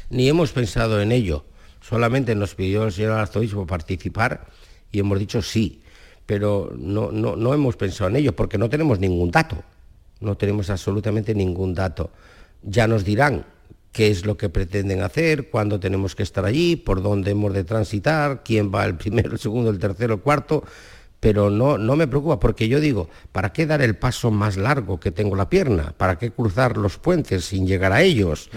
Ni 0.09 0.27
hemos 0.27 0.51
pensado 0.51 0.99
en 1.01 1.11
ello. 1.11 1.45
Solamente 1.81 2.35
nos 2.35 2.55
pidió 2.55 2.85
el 2.85 2.91
señor 2.91 3.13
arzobispo 3.13 3.65
participar 3.65 4.47
y 4.91 4.99
hemos 4.99 5.19
dicho 5.19 5.41
sí 5.41 5.81
pero 6.27 6.73
no, 6.77 7.11
no, 7.11 7.53
hemos 7.53 7.77
pensado 7.77 8.09
en 8.09 8.17
ello 8.17 8.35
porque 8.35 8.57
no 8.59 8.69
tenemos 8.69 8.99
ningún 8.99 9.31
dato, 9.31 9.63
no 10.19 10.35
tenemos 10.35 10.69
absolutamente 10.69 11.33
ningún 11.33 11.73
dato. 11.73 12.11
Ya 12.61 12.85
nos 12.85 13.05
dirán 13.05 13.45
qué 13.93 14.11
es 14.11 14.25
lo 14.25 14.35
que 14.35 14.49
pretenden 14.49 15.01
hacer, 15.01 15.49
cuándo 15.49 15.79
tenemos 15.79 16.15
que 16.15 16.23
estar 16.23 16.43
allí, 16.43 16.75
por 16.75 17.01
dónde 17.01 17.31
hemos 17.31 17.53
de 17.53 17.63
transitar, 17.63 18.43
quién 18.43 18.71
va 18.75 18.85
el 18.85 18.97
primero, 18.97 19.31
el 19.31 19.39
segundo, 19.39 19.69
el 19.69 19.79
tercero, 19.79 20.15
el 20.15 20.19
cuarto, 20.19 20.65
pero 21.21 21.49
no, 21.49 21.77
no 21.77 21.95
me 21.95 22.07
preocupa 22.07 22.41
porque 22.41 22.67
yo 22.67 22.81
digo, 22.81 23.09
¿para 23.31 23.53
qué 23.53 23.65
dar 23.65 23.81
el 23.81 23.95
paso 23.95 24.29
más 24.29 24.57
largo 24.57 24.99
que 24.99 25.11
tengo 25.11 25.37
la 25.37 25.49
pierna? 25.49 25.93
¿Para 25.95 26.17
qué 26.17 26.31
cruzar 26.31 26.75
los 26.75 26.97
puentes 26.97 27.45
sin 27.45 27.65
llegar 27.65 27.93
a 27.93 28.01
ellos? 28.01 28.49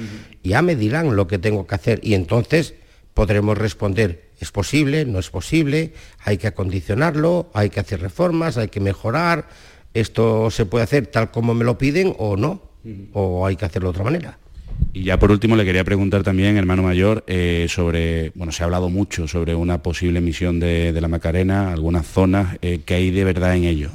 Ya 0.43 0.61
me 0.61 0.75
dirán 0.75 1.15
lo 1.15 1.29
que 1.29 1.39
tengo 1.39 1.69
que 1.69 1.77
hacer 1.77 2.01
y 2.03 2.15
entonces 2.15 2.75
podremos 3.15 3.57
responder 3.57 4.31
¿Es 4.41 4.51
posible? 4.51 5.05
¿No 5.05 5.19
es 5.19 5.29
posible? 5.29 5.93
¿Hay 6.25 6.39
que 6.39 6.47
acondicionarlo? 6.47 7.51
¿Hay 7.53 7.69
que 7.69 7.81
hacer 7.81 8.01
reformas? 8.01 8.57
¿Hay 8.57 8.69
que 8.69 8.81
mejorar? 8.81 9.49
¿Esto 9.93 10.51
se 10.51 10.65
puede 10.65 10.85
hacer 10.85 11.09
tal 11.09 11.31
como 11.31 11.53
me 11.53 11.65
lo 11.65 11.77
piden 11.77 12.15
o 12.19 12.37
no? 12.37 12.63
¿O 13.13 13.47
hay 13.47 13.57
que 13.57 13.67
hacerlo 13.67 13.89
de 13.89 13.91
otra 13.91 14.05
manera? 14.05 14.39
Y 14.95 15.05
ya 15.05 15.19
por 15.19 15.31
último 15.31 15.57
le 15.57 15.67
quería 15.67 15.85
preguntar 15.85 16.23
también, 16.23 16.57
hermano 16.57 16.83
mayor, 16.83 17.23
eh, 17.27 17.67
sobre, 17.69 18.31
bueno, 18.31 18.51
se 18.51 18.63
ha 18.63 18.65
hablado 18.65 18.89
mucho 18.89 19.29
sobre 19.29 19.55
una 19.55 19.83
posible 19.83 20.23
misión 20.23 20.59
de, 20.59 20.99
la 20.99 21.09
Macarena, 21.09 21.71
algunas 21.71 22.07
zonas, 22.07 22.57
eh, 22.63 22.81
¿qué 22.87 22.95
hay 22.95 23.11
de 23.11 23.25
verdad 23.25 23.55
en 23.55 23.65
ello? 23.65 23.91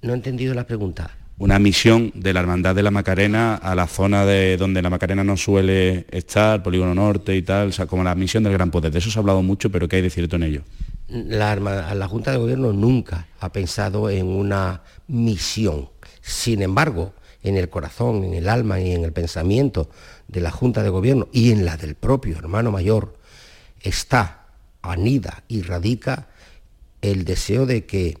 No 0.00 0.12
he 0.12 0.16
entendido 0.16 0.54
la 0.54 0.66
pregunta. 0.66 1.10
Una 1.38 1.58
misión 1.58 2.12
de 2.14 2.32
la 2.32 2.40
Hermandad 2.40 2.74
de 2.74 2.82
la 2.82 2.90
Macarena 2.90 3.56
a 3.56 3.74
la 3.74 3.86
zona 3.86 4.24
de 4.24 4.56
donde 4.56 4.80
la 4.80 4.88
Macarena 4.88 5.22
no 5.22 5.36
suele 5.36 6.06
estar, 6.10 6.62
Polígono 6.62 6.94
Norte 6.94 7.36
y 7.36 7.42
tal, 7.42 7.74
como 7.86 8.02
la 8.02 8.14
misión 8.14 8.42
del 8.42 8.54
Gran 8.54 8.70
Poder. 8.70 8.90
De 8.90 9.00
eso 9.00 9.10
se 9.10 9.18
ha 9.18 9.20
hablado 9.20 9.42
mucho, 9.42 9.70
pero 9.70 9.86
¿qué 9.86 9.96
hay 9.96 10.02
de 10.02 10.08
cierto 10.08 10.36
en 10.36 10.44
ello? 10.44 10.62
La 11.08 12.08
Junta 12.08 12.32
de 12.32 12.38
Gobierno 12.38 12.72
nunca 12.72 13.26
ha 13.38 13.52
pensado 13.52 14.08
en 14.08 14.26
una 14.26 14.80
misión. 15.08 15.90
Sin 16.22 16.62
embargo, 16.62 17.12
en 17.42 17.56
el 17.56 17.68
corazón, 17.68 18.24
en 18.24 18.34
el 18.34 18.48
alma 18.48 18.80
y 18.80 18.92
en 18.92 19.04
el 19.04 19.12
pensamiento 19.12 19.90
de 20.28 20.40
la 20.40 20.50
Junta 20.50 20.82
de 20.82 20.88
Gobierno 20.88 21.28
y 21.32 21.52
en 21.52 21.66
la 21.66 21.76
del 21.76 21.96
propio 21.96 22.38
hermano 22.38 22.72
mayor, 22.72 23.14
está, 23.82 24.46
anida 24.80 25.44
y 25.48 25.62
radica 25.62 26.28
el 27.02 27.24
deseo 27.24 27.66
de 27.66 27.84
que 27.84 28.18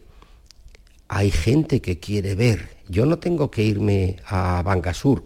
hay 1.08 1.30
gente 1.30 1.80
que 1.80 1.98
quiere 1.98 2.34
ver. 2.34 2.75
Yo 2.88 3.06
no 3.06 3.18
tengo 3.18 3.50
que 3.50 3.62
irme 3.62 4.16
a 4.26 4.62
Bangasur 4.62 5.24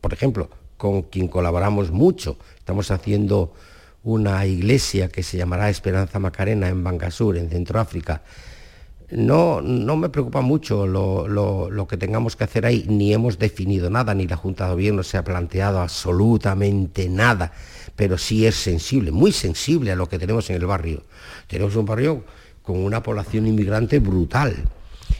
por 0.00 0.12
ejemplo, 0.12 0.50
con 0.76 1.02
quien 1.02 1.28
colaboramos 1.28 1.90
mucho. 1.90 2.36
Estamos 2.58 2.90
haciendo 2.90 3.54
una 4.02 4.44
iglesia 4.46 5.08
que 5.08 5.22
se 5.22 5.38
llamará 5.38 5.70
Esperanza 5.70 6.18
Macarena 6.18 6.68
en 6.68 6.84
Bangasur, 6.84 7.38
en 7.38 7.48
Centroáfrica, 7.48 8.22
no, 9.10 9.60
no 9.60 9.96
me 9.96 10.08
preocupa 10.08 10.40
mucho 10.40 10.86
lo, 10.86 11.86
que 11.88 11.96
tengamos 11.96 12.36
que 12.36 12.44
hacer 12.44 12.66
ahí, 12.66 12.84
ni 12.88 13.12
hemos 13.12 13.38
definido 13.38 13.90
nada, 13.90 14.14
ni 14.14 14.26
la 14.26 14.36
Junta 14.36 14.64
de 14.64 14.72
Gobierno 14.72 15.02
se 15.02 15.16
ha 15.16 15.24
planteado 15.24 15.80
absolutamente 15.80 17.08
nada, 17.08 17.52
pero 17.96 18.18
sí 18.18 18.46
es 18.46 18.54
sensible, 18.56 19.12
muy 19.12 19.32
sensible 19.32 19.92
a 19.92 19.96
lo 19.96 20.08
que 20.08 20.18
tenemos 20.18 20.48
en 20.50 20.56
el 20.56 20.66
barrio. 20.66 21.02
Tenemos 21.46 21.76
un 21.76 21.84
barrio 21.84 22.24
con 22.62 22.82
una 22.82 23.02
población 23.02 23.46
inmigrante 23.46 23.98
brutal. 23.98 24.56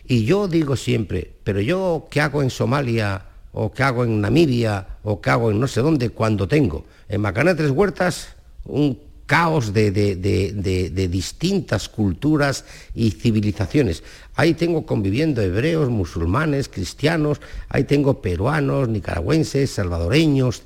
Y 0.06 0.24
yo 0.24 0.48
digo 0.48 0.76
siempre, 0.76 1.32
pero 1.44 1.60
yo 1.60 2.08
qué 2.10 2.20
hago 2.20 2.42
en 2.42 2.50
Somalia, 2.50 3.26
o 3.52 3.72
qué 3.72 3.82
hago 3.82 4.04
en 4.04 4.20
Namibia, 4.20 4.98
o 5.02 5.20
qué 5.20 5.30
hago 5.30 5.50
en 5.50 5.60
no 5.60 5.66
sé 5.66 5.80
dónde, 5.80 6.10
cuando 6.10 6.46
tengo 6.48 6.84
en 7.08 7.20
Macana 7.20 7.54
Tres 7.54 7.70
Huertas 7.70 8.28
un 8.64 8.98
caos 9.26 9.72
de, 9.72 11.08
distintas 11.10 11.88
culturas 11.88 12.64
y 12.94 13.10
civilizaciones. 13.12 14.02
Ahí 14.34 14.54
tengo 14.54 14.84
conviviendo 14.84 15.40
hebreos, 15.40 15.88
musulmanes, 15.88 16.68
cristianos, 16.68 17.40
ahí 17.68 17.84
tengo 17.84 18.20
peruanos, 18.20 18.88
nicaragüenses, 18.88 19.70
salvadoreños, 19.70 20.64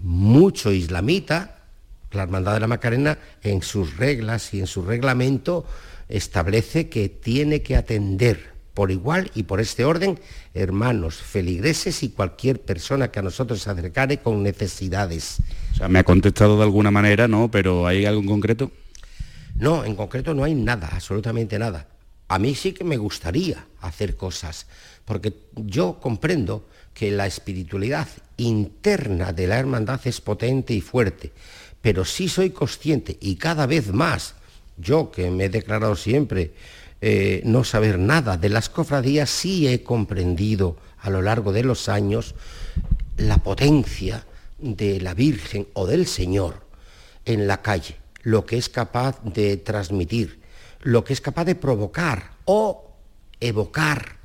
mucho 0.00 0.72
islamita. 0.72 1.56
La 2.12 2.24
Hermandad 2.24 2.54
de 2.54 2.60
la 2.60 2.66
Macarena 2.66 3.18
en 3.42 3.62
sus 3.62 3.96
reglas 3.96 4.52
y 4.52 4.60
en 4.60 4.66
su 4.66 4.82
reglamento 4.82 5.64
establece 6.08 6.88
que 6.88 7.08
tiene 7.08 7.62
que 7.62 7.76
atender 7.76 8.50
por 8.80 8.90
igual 8.90 9.30
y 9.34 9.42
por 9.42 9.60
este 9.60 9.84
orden 9.84 10.18
hermanos, 10.54 11.16
feligreses 11.16 12.02
y 12.02 12.08
cualquier 12.08 12.62
persona 12.62 13.10
que 13.10 13.18
a 13.18 13.22
nosotros 13.22 13.60
se 13.60 13.68
acercare 13.68 14.20
con 14.20 14.42
necesidades. 14.42 15.36
O 15.72 15.76
sea, 15.76 15.88
me 15.88 15.98
ha 15.98 16.02
contestado 16.02 16.56
de 16.56 16.62
alguna 16.62 16.90
manera, 16.90 17.28
¿no? 17.28 17.50
Pero 17.50 17.86
¿hay 17.86 18.06
algo 18.06 18.22
en 18.22 18.26
concreto? 18.26 18.72
No, 19.56 19.84
en 19.84 19.94
concreto 19.94 20.32
no 20.32 20.44
hay 20.44 20.54
nada, 20.54 20.88
absolutamente 20.90 21.58
nada. 21.58 21.88
A 22.28 22.38
mí 22.38 22.54
sí 22.54 22.72
que 22.72 22.84
me 22.84 22.96
gustaría 22.96 23.66
hacer 23.82 24.16
cosas, 24.16 24.66
porque 25.04 25.34
yo 25.56 25.98
comprendo 26.00 26.66
que 26.94 27.10
la 27.10 27.26
espiritualidad 27.26 28.08
interna 28.38 29.34
de 29.34 29.46
la 29.46 29.58
hermandad 29.58 30.00
es 30.06 30.22
potente 30.22 30.72
y 30.72 30.80
fuerte, 30.80 31.32
pero 31.82 32.06
sí 32.06 32.30
soy 32.30 32.48
consciente 32.48 33.18
y 33.20 33.36
cada 33.36 33.66
vez 33.66 33.92
más, 33.92 34.36
yo 34.78 35.10
que 35.10 35.30
me 35.30 35.44
he 35.44 35.48
declarado 35.50 35.96
siempre 35.96 36.54
eh, 37.00 37.40
no 37.44 37.64
saber 37.64 37.98
nada 37.98 38.36
de 38.36 38.50
las 38.50 38.68
cofradías, 38.68 39.30
sí 39.30 39.66
he 39.66 39.82
comprendido 39.82 40.76
a 40.98 41.08
lo 41.08 41.22
largo 41.22 41.52
de 41.52 41.64
los 41.64 41.88
años 41.88 42.34
la 43.16 43.38
potencia 43.38 44.26
de 44.58 45.00
la 45.00 45.14
Virgen 45.14 45.66
o 45.72 45.86
del 45.86 46.06
Señor 46.06 46.66
en 47.24 47.46
la 47.46 47.62
calle, 47.62 47.96
lo 48.22 48.44
que 48.44 48.58
es 48.58 48.68
capaz 48.68 49.22
de 49.24 49.56
transmitir, 49.56 50.40
lo 50.82 51.04
que 51.04 51.12
es 51.12 51.20
capaz 51.20 51.44
de 51.44 51.54
provocar 51.54 52.32
o 52.44 52.90
evocar. 53.40 54.20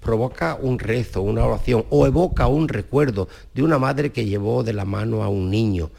Provoca 0.00 0.54
un 0.60 0.78
rezo, 0.78 1.22
una 1.22 1.44
oración 1.44 1.84
o 1.90 2.06
evoca 2.06 2.46
un 2.46 2.68
recuerdo 2.68 3.28
de 3.54 3.62
una 3.62 3.78
madre 3.78 4.12
que 4.12 4.26
llevó 4.26 4.62
de 4.62 4.72
la 4.72 4.84
mano 4.84 5.24
a 5.24 5.28
un 5.28 5.50
niño. 5.50 5.90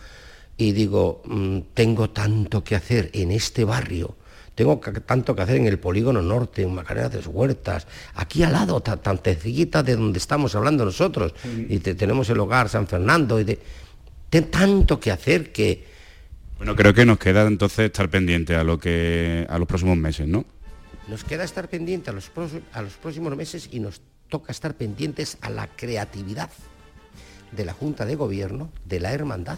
Y 0.57 0.71
digo, 0.71 1.21
mm, 1.25 1.59
tengo 1.73 2.09
tanto 2.11 2.63
que 2.63 2.75
hacer 2.75 3.09
en 3.13 3.31
este 3.31 3.65
barrio 3.65 4.15
tengo 4.59 4.77
tanto 5.05 5.33
que 5.33 5.41
hacer 5.41 5.55
en 5.55 5.67
el 5.67 5.79
polígono 5.79 6.21
norte, 6.21 6.63
en 6.63 6.75
Macarena 6.75 7.07
de 7.07 7.19
Huertas, 7.19 7.87
aquí 8.15 8.43
al 8.43 8.51
lado, 8.51 8.81
tan, 8.81 9.17
cerquita 9.19 9.83
de 9.83 9.95
donde 9.95 10.17
estamos 10.19 10.53
hablando 10.53 10.83
nosotros, 10.83 11.33
y 11.69 11.79
tenemos 11.79 12.29
el 12.29 12.41
hogar 12.41 12.67
San 12.67 12.85
Fernando, 12.85 13.39
y 13.39 13.45
de, 13.45 13.57
tengo 14.29 14.47
tanto 14.47 14.99
que 14.99 15.11
hacer 15.11 15.53
que... 15.53 15.85
Bueno, 16.57 16.75
creo 16.75 16.93
que 16.93 17.05
nos 17.05 17.17
queda 17.19 17.47
entonces 17.47 17.85
estar 17.85 18.09
pendiente 18.09 18.53
a, 18.57 18.65
lo 18.65 18.77
que, 18.77 19.47
a 19.49 19.57
los 19.57 19.65
próximos 19.65 19.95
meses, 19.95 20.27
¿no? 20.27 20.43
Nos 21.07 21.23
queda 21.23 21.45
estar 21.45 21.69
pendiente 21.69 22.09
a 22.09 22.13
los, 22.13 22.29
a 22.73 22.81
los 22.81 22.93
próximos 22.95 23.33
meses 23.37 23.69
y 23.71 23.79
nos 23.79 24.01
toca 24.27 24.51
estar 24.51 24.73
pendientes 24.73 25.37
a 25.39 25.49
la 25.49 25.67
creatividad 25.67 26.49
de 27.53 27.63
la 27.63 27.71
Junta 27.71 28.05
de 28.05 28.15
Gobierno, 28.15 28.71
de 28.83 28.99
la 28.99 29.13
Hermandad 29.13 29.57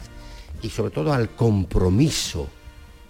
y 0.61 0.69
sobre 0.69 0.91
todo 0.91 1.11
al 1.11 1.29
compromiso 1.29 2.47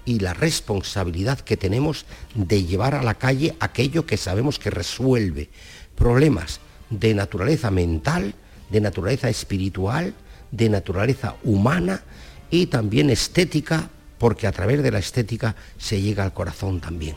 y 0.06 0.20
la 0.20 0.34
responsabilidad 0.34 1.40
que 1.40 1.58
tenemos 1.58 2.06
de 2.36 2.64
llevar 2.64 2.96
a 2.96 3.04
la 3.04 3.16
calle 3.16 3.56
aquello 3.60 4.06
que 4.06 4.18
sabemos 4.18 4.60
que 4.60 4.70
resuelve 4.70 5.50
problemas 5.96 6.60
de 6.90 7.14
naturaleza 7.14 7.72
mental, 7.72 8.34
de 8.70 8.82
naturaleza 8.82 9.30
espiritual, 9.30 10.14
de 10.52 10.70
naturaleza 10.70 11.36
humana 11.44 12.02
y 12.50 12.68
también 12.68 13.10
estética, 13.10 13.90
porque 14.18 14.48
a 14.48 14.52
través 14.52 14.84
de 14.84 14.92
la 14.92 15.00
estética 15.00 15.56
se 15.78 16.02
llega 16.02 16.24
al 16.24 16.34
corazón 16.34 16.80
también. 16.80 17.16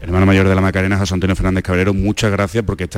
Hermano 0.00 0.26
mayor 0.26 0.46
de 0.46 0.54
la 0.54 0.60
Macarena, 0.60 0.98
José 0.98 1.14
Antonio 1.14 1.34
Fernández 1.34 1.64
Cabrero, 1.64 1.94
muchas 1.94 2.30
gracias 2.30 2.62
porque 2.64 2.88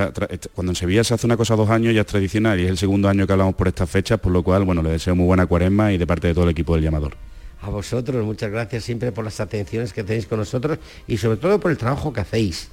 cuando 0.55 0.73
en 0.73 0.77
Sevilla 0.77 1.05
se 1.05 1.15
hace 1.15 1.27
una 1.27 1.37
cosa 1.37 1.55
dos 1.55 1.71
años 1.71 1.95
ya 1.95 2.01
es 2.01 2.07
tradicional 2.07 2.59
y 2.59 2.65
es 2.65 2.71
el 2.71 2.79
segundo 2.79 3.09
año 3.09 3.27
que 3.27 3.33
hablamos 3.33 3.55
por 3.55 3.69
estas 3.69 3.89
fechas, 3.89 4.19
por 4.19 4.33
lo 4.33 4.43
cual, 4.43 4.65
bueno, 4.65 4.83
le 4.83 4.91
deseo 4.91 5.15
muy 5.15 5.27
buena 5.27 5.47
cuaresma 5.47 5.93
y 5.93 5.99
de 5.99 6.07
parte 6.07 6.27
de 6.27 6.35
todo 6.35 6.45
el 6.45 6.51
equipo 6.51 6.75
del 6.75 6.83
llamador. 6.83 7.17
A 7.63 7.71
vosotros, 7.71 8.25
muchas 8.25 8.51
gracias 8.51 8.85
siempre 8.85 9.13
por 9.13 9.25
las 9.25 9.41
atenciones 9.41 9.93
que 9.93 10.05
tenéis 10.05 10.27
con 10.27 10.39
nosotros 10.39 10.79
y 11.07 11.17
sobre 11.17 11.39
todo 11.39 11.59
por 11.59 11.71
el 11.71 11.79
trabajo 11.79 12.13
que 12.13 12.21
hacéis. 12.21 12.69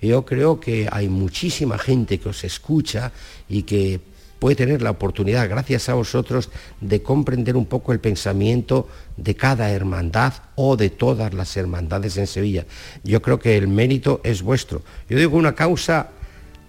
Yo 0.00 0.24
creo 0.24 0.60
que 0.60 0.88
hay 0.90 1.08
muchísima 1.08 1.78
gente 1.78 2.18
que 2.18 2.28
os 2.28 2.44
escucha 2.44 3.12
y 3.48 3.62
que 3.62 4.00
puede 4.38 4.56
tener 4.56 4.82
la 4.82 4.90
oportunidad, 4.90 5.48
gracias 5.48 5.88
a 5.88 5.94
vosotros, 5.94 6.50
de 6.80 7.02
comprender 7.02 7.56
un 7.56 7.66
poco 7.66 7.92
el 7.92 8.00
pensamiento 8.00 8.88
de 9.16 9.34
cada 9.34 9.70
hermandad 9.70 10.34
o 10.54 10.76
de 10.76 10.90
todas 10.90 11.32
las 11.32 11.56
hermandades 11.56 12.18
en 12.18 12.26
Sevilla. 12.26 12.66
Yo 13.02 13.22
creo 13.22 13.38
que 13.38 13.56
el 13.56 13.68
mérito 13.68 14.20
es 14.22 14.42
vuestro. 14.42 14.82
Yo 15.08 15.18
digo, 15.18 15.36
una 15.36 15.54
causa 15.54 16.10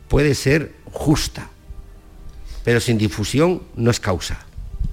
puede 0.08 0.34
ser 0.34 0.74
justa, 0.92 1.50
pero 2.64 2.80
sin 2.80 2.98
difusión 2.98 3.64
no 3.76 3.92
es 3.92 4.00
causa. 4.00 4.47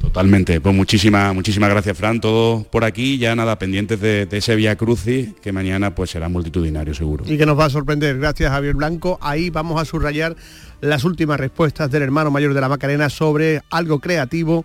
Totalmente, 0.04 0.60
pues 0.60 0.74
muchísimas 0.74 1.34
muchísimas 1.34 1.70
gracias 1.70 1.96
Fran, 1.96 2.20
todo 2.20 2.62
por 2.64 2.84
aquí, 2.84 3.18
ya 3.18 3.34
nada, 3.34 3.58
pendientes 3.58 4.00
de, 4.00 4.28
ese 4.30 4.54
Vía 4.54 4.76
Crucis, 4.76 5.30
que 5.42 5.50
mañana 5.50 5.94
pues 5.94 6.10
será 6.10 6.28
multitudinario 6.28 6.94
seguro. 6.94 7.24
Y 7.26 7.38
que 7.38 7.46
nos 7.46 7.58
va 7.58 7.64
a 7.64 7.70
sorprender, 7.70 8.18
gracias 8.18 8.50
Javier 8.50 8.74
Blanco, 8.74 9.18
ahí 9.22 9.50
vamos 9.50 9.80
a 9.80 9.84
subrayar 9.84 10.36
las 10.82 11.04
últimas 11.04 11.40
respuestas 11.40 11.90
del 11.90 12.02
hermano 12.02 12.30
mayor 12.30 12.52
de 12.52 12.60
la 12.60 12.68
Macarena 12.68 13.08
sobre 13.08 13.62
algo 13.70 13.98
creativo, 13.98 14.64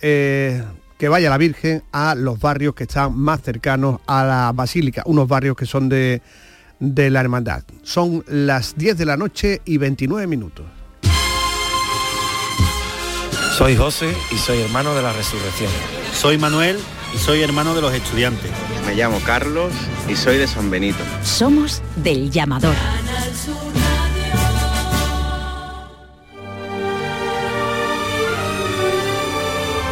eh, 0.00 0.62
que 0.98 1.08
vaya 1.08 1.28
la 1.28 1.38
Virgen 1.38 1.82
a 1.92 2.14
los 2.14 2.40
barrios 2.40 2.74
que 2.74 2.84
están 2.84 3.16
más 3.16 3.42
cercanos 3.42 4.00
a 4.06 4.24
la 4.24 4.52
Basílica, 4.52 5.02
unos 5.04 5.28
barrios 5.28 5.56
que 5.56 5.66
son 5.66 5.90
de, 5.90 6.22
de 6.80 7.10
la 7.10 7.20
Hermandad. 7.20 7.64
Son 7.82 8.24
las 8.26 8.76
10 8.76 8.96
de 8.96 9.04
la 9.04 9.16
noche 9.16 9.60
y 9.66 9.76
29 9.76 10.26
minutos. 10.26 10.64
Soy 13.56 13.76
José 13.76 14.12
y 14.32 14.36
soy 14.36 14.62
hermano 14.62 14.96
de 14.96 15.02
la 15.02 15.12
resurrección. 15.12 15.70
Soy 16.12 16.38
Manuel 16.38 16.76
y 17.14 17.18
soy 17.18 17.40
hermano 17.40 17.72
de 17.76 17.82
los 17.82 17.94
estudiantes. 17.94 18.50
Me 18.84 18.96
llamo 18.96 19.20
Carlos 19.24 19.72
y 20.08 20.16
soy 20.16 20.38
de 20.38 20.48
San 20.48 20.72
Benito. 20.72 20.98
Somos 21.22 21.80
del 21.94 22.32
llamador. 22.32 22.74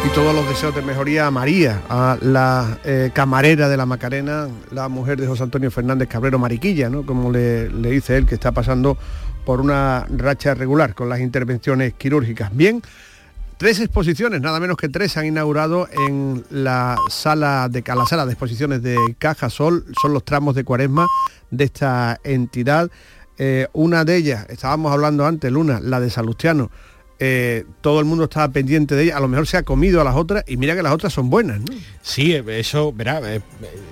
Y 0.05 0.09
todos 0.13 0.35
los 0.35 0.45
deseos 0.49 0.75
de 0.75 0.81
mejoría 0.81 1.27
a 1.27 1.31
María, 1.31 1.83
a 1.87 2.17
la 2.19 2.77
eh, 2.83 3.11
camarera 3.13 3.69
de 3.69 3.77
la 3.77 3.85
Macarena, 3.85 4.49
la 4.71 4.89
mujer 4.89 5.21
de 5.21 5.25
José 5.25 5.43
Antonio 5.43 5.71
Fernández 5.71 6.09
Cabrero 6.09 6.37
Mariquilla, 6.37 6.89
¿no? 6.89 7.05
como 7.05 7.31
le, 7.31 7.69
le 7.69 7.91
dice 7.91 8.17
él, 8.17 8.25
que 8.25 8.35
está 8.35 8.51
pasando 8.51 8.97
por 9.45 9.61
una 9.61 10.05
racha 10.09 10.53
regular 10.53 10.95
con 10.95 11.07
las 11.07 11.21
intervenciones 11.21 11.93
quirúrgicas. 11.93 12.53
Bien, 12.53 12.81
Tres 13.57 13.79
exposiciones, 13.79 14.41
nada 14.41 14.59
menos 14.59 14.77
que 14.77 14.89
tres, 14.89 15.15
han 15.15 15.25
inaugurado 15.25 15.87
en 16.07 16.43
la 16.49 16.97
sala 17.09 17.69
de 17.69 17.83
la 17.85 18.05
sala 18.05 18.25
de 18.25 18.33
exposiciones 18.33 18.81
de 18.81 18.97
Caja 19.19 19.49
Sol, 19.49 19.85
son 20.01 20.13
los 20.13 20.25
tramos 20.25 20.55
de 20.55 20.63
cuaresma 20.63 21.07
de 21.51 21.65
esta 21.65 22.19
entidad. 22.23 22.89
Eh, 23.37 23.67
una 23.73 24.05
de 24.05 24.15
ellas, 24.17 24.45
estábamos 24.49 24.91
hablando 24.91 25.25
antes, 25.25 25.51
Luna, 25.51 25.79
la 25.81 25.99
de 25.99 26.09
Salustiano, 26.09 26.71
eh, 27.25 27.63
todo 27.79 28.01
el 28.01 28.05
mundo 28.05 28.25
estaba 28.25 28.49
pendiente 28.49 28.95
de 28.95 29.05
ella, 29.05 29.15
a 29.15 29.21
lo 29.21 29.29
mejor 29.29 29.47
se 29.47 29.55
ha 29.55 29.63
comido 29.63 30.01
a 30.01 30.03
las 30.03 30.17
otras 30.17 30.43
y 30.45 30.57
mira 30.57 30.75
que 30.75 30.83
las 30.83 30.91
otras 30.91 31.13
son 31.13 31.29
buenas, 31.29 31.61
¿no? 31.61 31.67
Sí, 32.01 32.33
eso, 32.33 32.91
verá, 32.91 33.21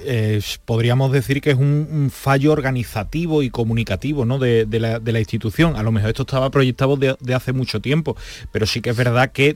eh, 0.03 0.41
podríamos 0.65 1.13
decir 1.13 1.39
que 1.39 1.51
es 1.51 1.57
un, 1.57 2.11
fallo 2.13 2.51
organizativo 2.51 3.41
y 3.41 3.49
comunicativo 3.49 4.25
¿no? 4.25 4.37
de, 4.37 4.67
la, 4.69 5.19
institución. 5.19 5.77
A 5.77 5.83
lo 5.83 5.93
mejor 5.93 6.09
esto 6.09 6.23
estaba 6.23 6.49
proyectado 6.49 6.97
de, 6.97 7.15
hace 7.33 7.53
mucho 7.53 7.79
tiempo, 7.79 8.17
pero 8.51 8.65
sí 8.65 8.81
que 8.81 8.89
es 8.89 8.97
verdad 8.97 9.31
que 9.31 9.55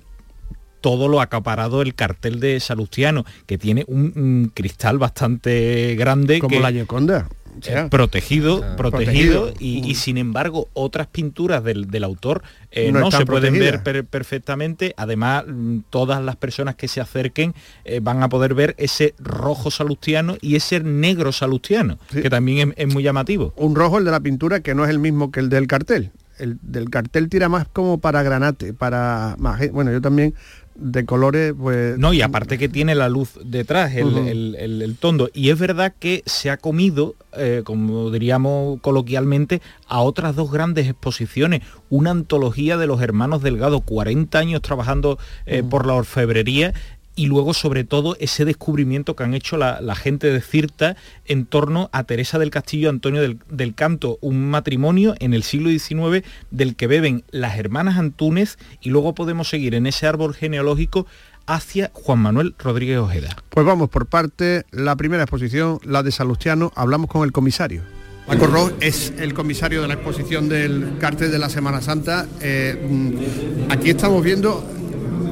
todo 0.79 1.09
lo 1.09 1.19
acaparado 1.19 1.81
el 1.81 1.95
cartel 1.95 2.39
de 2.39 2.61
Salustiano, 2.61 3.25
que 3.45 3.57
tiene 3.57 3.83
un, 3.87 4.53
cristal 4.53 4.99
bastante 4.99 5.95
grande. 5.95 6.39
Como 6.39 6.61
la 6.61 6.71
Gioconda. 6.71 7.27
Eh, 7.65 7.87
protegido, 7.89 8.63
protegido, 8.75 9.53
y, 9.59 9.81
mm. 9.81 9.95
sin 9.95 10.17
embargo 10.17 10.67
otras 10.73 11.07
pinturas 11.07 11.63
del, 11.63 12.03
autor 12.03 12.43
eh, 12.71 12.91
no, 12.91 13.11
se 13.11 13.25
pueden 13.25 13.53
ver 13.53 13.81
perfectamente. 13.81 14.93
Además, 14.97 15.45
mm, 15.47 15.79
todas 15.89 16.23
las 16.23 16.35
personas 16.35 16.75
que 16.75 16.87
se 16.87 17.01
acerquen 17.01 17.53
eh, 17.83 17.99
van 18.01 18.23
a 18.23 18.29
poder 18.29 18.53
ver 18.53 18.75
ese 18.77 19.15
rojo 19.19 19.71
salustiano 19.71 20.37
y 20.41 20.55
ese 20.55 20.79
negro 20.81 21.31
salustiano, 21.31 21.97
que 22.11 22.29
también 22.29 22.73
es, 22.77 22.93
muy 22.93 23.03
llamativo. 23.03 23.53
Un 23.55 23.75
rojo 23.75 23.97
el 23.97 24.05
de 24.05 24.11
la 24.11 24.19
pintura 24.19 24.59
que 24.59 24.75
no 24.75 24.83
es 24.83 24.89
el 24.89 24.99
mismo 24.99 25.31
que 25.31 25.39
el 25.39 25.49
del 25.49 25.67
cartel. 25.67 26.11
El 26.37 26.59
del 26.61 26.89
cartel 26.89 27.29
tira 27.29 27.47
más 27.47 27.67
como 27.67 27.99
para 27.99 28.21
granate, 28.21 28.73
para... 28.73 29.37
Bueno, 29.71 29.91
yo 29.91 30.01
también 30.01 30.33
de 30.75 31.05
colores, 31.05 31.53
pues... 31.57 31.97
No, 31.97 32.13
y 32.13 32.21
aparte 32.21 32.57
que 32.57 32.69
tiene 32.69 32.95
la 32.95 33.09
luz 33.09 33.39
detrás, 33.43 33.95
el, 33.95 34.97
tondo. 34.99 35.29
Y 35.33 35.49
es 35.49 35.59
verdad 35.59 35.93
que 35.97 36.21
se 36.25 36.49
ha 36.49 36.57
comido, 36.57 37.15
eh, 37.37 37.61
como 37.65 38.11
diríamos 38.11 38.79
coloquialmente, 38.81 39.61
a 39.87 40.01
otras 40.01 40.35
dos 40.35 40.51
grandes 40.51 40.87
exposiciones. 40.87 41.61
Una 41.89 42.11
antología 42.11 42.77
de 42.77 42.87
los 42.87 43.01
hermanos 43.01 43.41
Delgado, 43.41 43.81
40 43.81 44.37
años 44.37 44.61
trabajando 44.61 45.17
eh, 45.45 45.63
por 45.63 45.85
la 45.85 45.93
orfebrería 45.93 46.73
y 47.15 47.27
luego 47.27 47.53
sobre 47.53 47.83
todo 47.83 48.15
ese 48.19 48.45
descubrimiento 48.45 49.15
que 49.15 49.23
han 49.23 49.33
hecho 49.33 49.57
la, 49.57 49.95
gente 49.95 50.31
de 50.31 50.41
Cirta 50.41 50.97
en 51.25 51.45
torno 51.45 51.89
a 51.93 52.03
Teresa 52.03 52.37
del 52.37 52.49
Castillo 52.49 52.89
Antonio 52.89 53.21
del, 53.21 53.75
Canto, 53.75 54.17
un 54.21 54.49
matrimonio 54.49 55.15
en 55.19 55.33
el 55.33 55.43
siglo 55.43 55.69
XIX 55.69 56.25
del 56.51 56.75
que 56.75 56.87
beben 56.87 57.23
las 57.31 57.57
hermanas 57.57 57.97
Antúnez 57.97 58.57
y 58.81 58.89
luego 58.89 59.15
podemos 59.15 59.49
seguir 59.49 59.73
en 59.73 59.87
ese 59.87 60.05
árbol 60.05 60.33
genealógico 60.33 61.07
hacia 61.47 61.91
Juan 61.93 62.19
Manuel 62.19 62.55
Rodríguez 62.59 62.97
Ojeda. 62.97 63.35
Pues 63.49 63.65
vamos 63.65 63.89
por 63.89 64.07
parte, 64.07 64.65
la 64.71 64.95
primera 64.95 65.23
exposición, 65.23 65.79
la 65.83 66.03
de 66.03 66.11
Salustiano, 66.11 66.71
hablamos 66.75 67.09
con 67.09 67.23
el 67.23 67.31
comisario. 67.31 67.83
Paco 68.27 68.47
Ross 68.47 68.73
es 68.79 69.13
el 69.19 69.35
comisario 69.35 69.83
de 69.83 69.87
la 69.87 69.93
exposición 69.93 70.49
del 70.49 70.97
cartel 70.99 71.31
de 71.31 71.37
la 71.37 71.47
Semana 71.47 71.81
Santa. 71.81 72.25
Eh, 72.41 72.87
mm, 72.89 73.71
aquí 73.71 73.91
estamos 73.91 74.23
viendo 74.23 74.67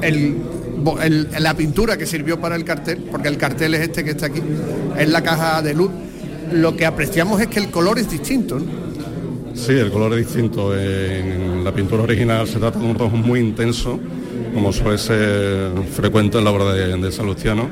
el 0.00 0.36
la 1.38 1.54
pintura 1.54 1.96
que 1.96 2.06
sirvió 2.06 2.40
para 2.40 2.56
el 2.56 2.64
cartel, 2.64 3.04
porque 3.10 3.28
el 3.28 3.36
cartel 3.36 3.74
es 3.74 3.82
este 3.82 4.04
que 4.04 4.10
está 4.10 4.26
aquí, 4.26 4.40
es 4.98 5.08
la 5.08 5.22
caja 5.22 5.62
de 5.62 5.74
luz, 5.74 5.90
lo 6.52 6.76
que 6.76 6.86
apreciamos 6.86 7.40
es 7.40 7.48
que 7.48 7.60
el 7.60 7.70
color 7.70 7.98
es 7.98 8.10
distinto. 8.10 8.58
Sí, 9.54 9.72
el 9.72 9.90
color 9.90 10.12
es 10.18 10.26
distinto. 10.26 10.76
En 10.76 11.62
la 11.64 11.72
pintura 11.72 12.02
original 12.02 12.46
se 12.46 12.58
trata 12.58 12.78
de 12.78 12.86
un 12.86 12.98
rojo 12.98 13.16
muy 13.16 13.40
intenso, 13.40 13.98
como 14.52 14.72
suele 14.72 14.98
ser 14.98 15.70
frecuente 15.92 16.38
en 16.38 16.44
la 16.44 16.50
obra 16.50 16.72
de, 16.72 16.96
de 16.96 17.12
Salustiano, 17.12 17.68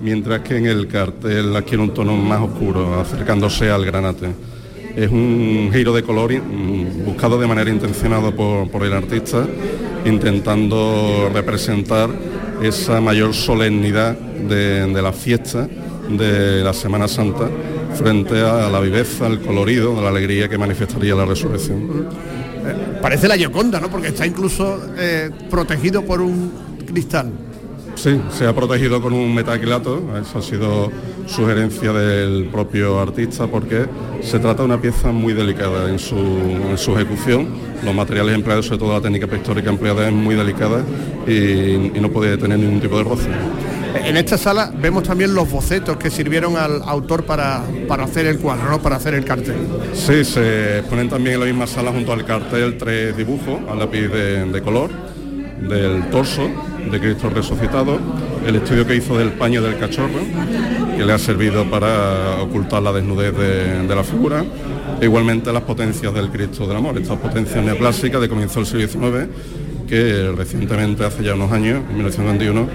mientras 0.00 0.40
que 0.40 0.58
en 0.58 0.66
el 0.66 0.86
cartel 0.86 1.56
adquiere 1.56 1.82
un 1.82 1.94
tono 1.94 2.16
más 2.16 2.42
oscuro, 2.42 3.00
acercándose 3.00 3.70
al 3.70 3.84
granate. 3.84 4.28
Es 4.94 5.10
un 5.10 5.70
giro 5.72 5.94
de 5.94 6.02
color 6.02 6.32
buscado 7.06 7.40
de 7.40 7.46
manera 7.46 7.70
intencionada 7.70 8.30
por, 8.30 8.70
por 8.70 8.84
el 8.84 8.92
artista, 8.92 9.46
intentando 10.04 11.30
representar 11.32 12.10
esa 12.60 13.00
mayor 13.00 13.34
solemnidad 13.34 14.16
de, 14.16 15.02
la 15.02 15.12
fiesta 15.12 15.68
de 16.08 16.62
la 16.62 16.72
Semana 16.72 17.08
Santa 17.08 17.48
frente 17.94 18.40
a 18.40 18.68
la 18.68 18.80
viveza, 18.80 19.26
el 19.26 19.40
colorido, 19.40 20.00
la 20.00 20.08
alegría 20.08 20.48
que 20.48 20.58
manifestaría 20.58 21.14
la 21.14 21.24
resurrección. 21.24 22.08
Eh, 22.64 22.98
parece 23.00 23.28
la 23.28 23.36
Gioconda, 23.36 23.80
¿no? 23.80 23.90
Porque 23.90 24.08
está 24.08 24.26
incluso 24.26 24.80
eh, 24.96 25.30
protegido 25.50 26.04
por 26.04 26.20
un 26.20 26.52
cristal. 26.86 27.30
Sí, 27.94 28.20
se 28.30 28.46
ha 28.46 28.54
protegido 28.54 29.02
con 29.02 29.12
un 29.12 29.34
metaquilato, 29.34 30.02
eso 30.20 30.38
ha 30.38 30.42
sido 30.42 30.90
sugerencia 31.26 31.92
del 31.92 32.46
propio 32.46 33.00
artista 33.00 33.46
porque 33.46 33.86
se 34.22 34.38
trata 34.38 34.62
de 34.62 34.64
una 34.66 34.80
pieza 34.80 35.12
muy 35.12 35.32
delicada 35.32 35.88
en 35.88 35.98
su, 35.98 36.94
ejecución. 36.94 37.48
Los 37.84 37.94
materiales 37.94 38.34
empleados, 38.34 38.66
sobre 38.66 38.78
todo 38.78 38.92
la 38.92 39.00
técnica 39.00 39.26
pictórica 39.26 39.70
empleada 39.70 40.06
es 40.06 40.12
muy 40.12 40.34
delicada 40.34 40.82
y, 41.26 41.92
no 42.00 42.10
puede 42.10 42.36
tener 42.36 42.58
ningún 42.58 42.80
tipo 42.80 42.98
de 42.98 43.04
roce. 43.04 43.28
En 44.04 44.16
esta 44.16 44.38
sala 44.38 44.72
vemos 44.74 45.02
también 45.02 45.34
los 45.34 45.50
bocetos 45.50 45.96
que 45.96 46.10
sirvieron 46.10 46.56
al 46.56 46.82
autor 46.82 47.24
para, 47.24 47.62
para 47.86 48.04
hacer 48.04 48.26
el 48.26 48.38
cuadro, 48.38 48.70
¿no? 48.70 48.82
para 48.82 48.96
hacer 48.96 49.14
el 49.14 49.24
cartel. 49.24 49.56
Sí, 49.92 50.24
se 50.24 50.82
ponen 50.88 51.08
también 51.08 51.34
en 51.34 51.40
la 51.40 51.46
misma 51.46 51.66
sala 51.66 51.92
junto 51.92 52.12
al 52.12 52.24
cartel 52.24 52.76
tres 52.78 53.16
dibujos 53.16 53.60
a 53.70 53.74
lápiz 53.74 54.08
de 54.08 54.62
color 54.62 54.90
del 55.68 56.10
torso 56.10 56.48
de 56.90 57.00
Cristo 57.00 57.30
resucitado, 57.30 57.98
el 58.46 58.56
estudio 58.56 58.86
que 58.86 58.96
hizo 58.96 59.16
del 59.16 59.32
paño 59.32 59.62
del 59.62 59.78
cachorro, 59.78 60.20
que 60.96 61.04
le 61.04 61.12
ha 61.12 61.18
servido 61.18 61.68
para 61.68 62.42
ocultar 62.42 62.82
la 62.82 62.92
desnudez 62.92 63.36
de, 63.36 63.94
la 63.94 64.04
figura, 64.04 64.44
e 65.00 65.04
igualmente 65.04 65.52
las 65.52 65.62
potencias 65.62 66.12
del 66.14 66.30
Cristo 66.30 66.66
del 66.66 66.76
Amor, 66.76 66.98
estas 66.98 67.18
potencias 67.18 67.64
neoclásicas 67.64 68.20
de 68.20 68.28
comienzo 68.28 68.60
del 68.60 68.66
siglo 68.66 68.88
XIX, 68.88 69.28
que 69.88 70.32
recientemente, 70.36 71.04
hace 71.04 71.22
ya 71.22 71.34
unos 71.34 71.52
años, 71.52 71.80
en 71.90 71.96
1921, 71.96 72.68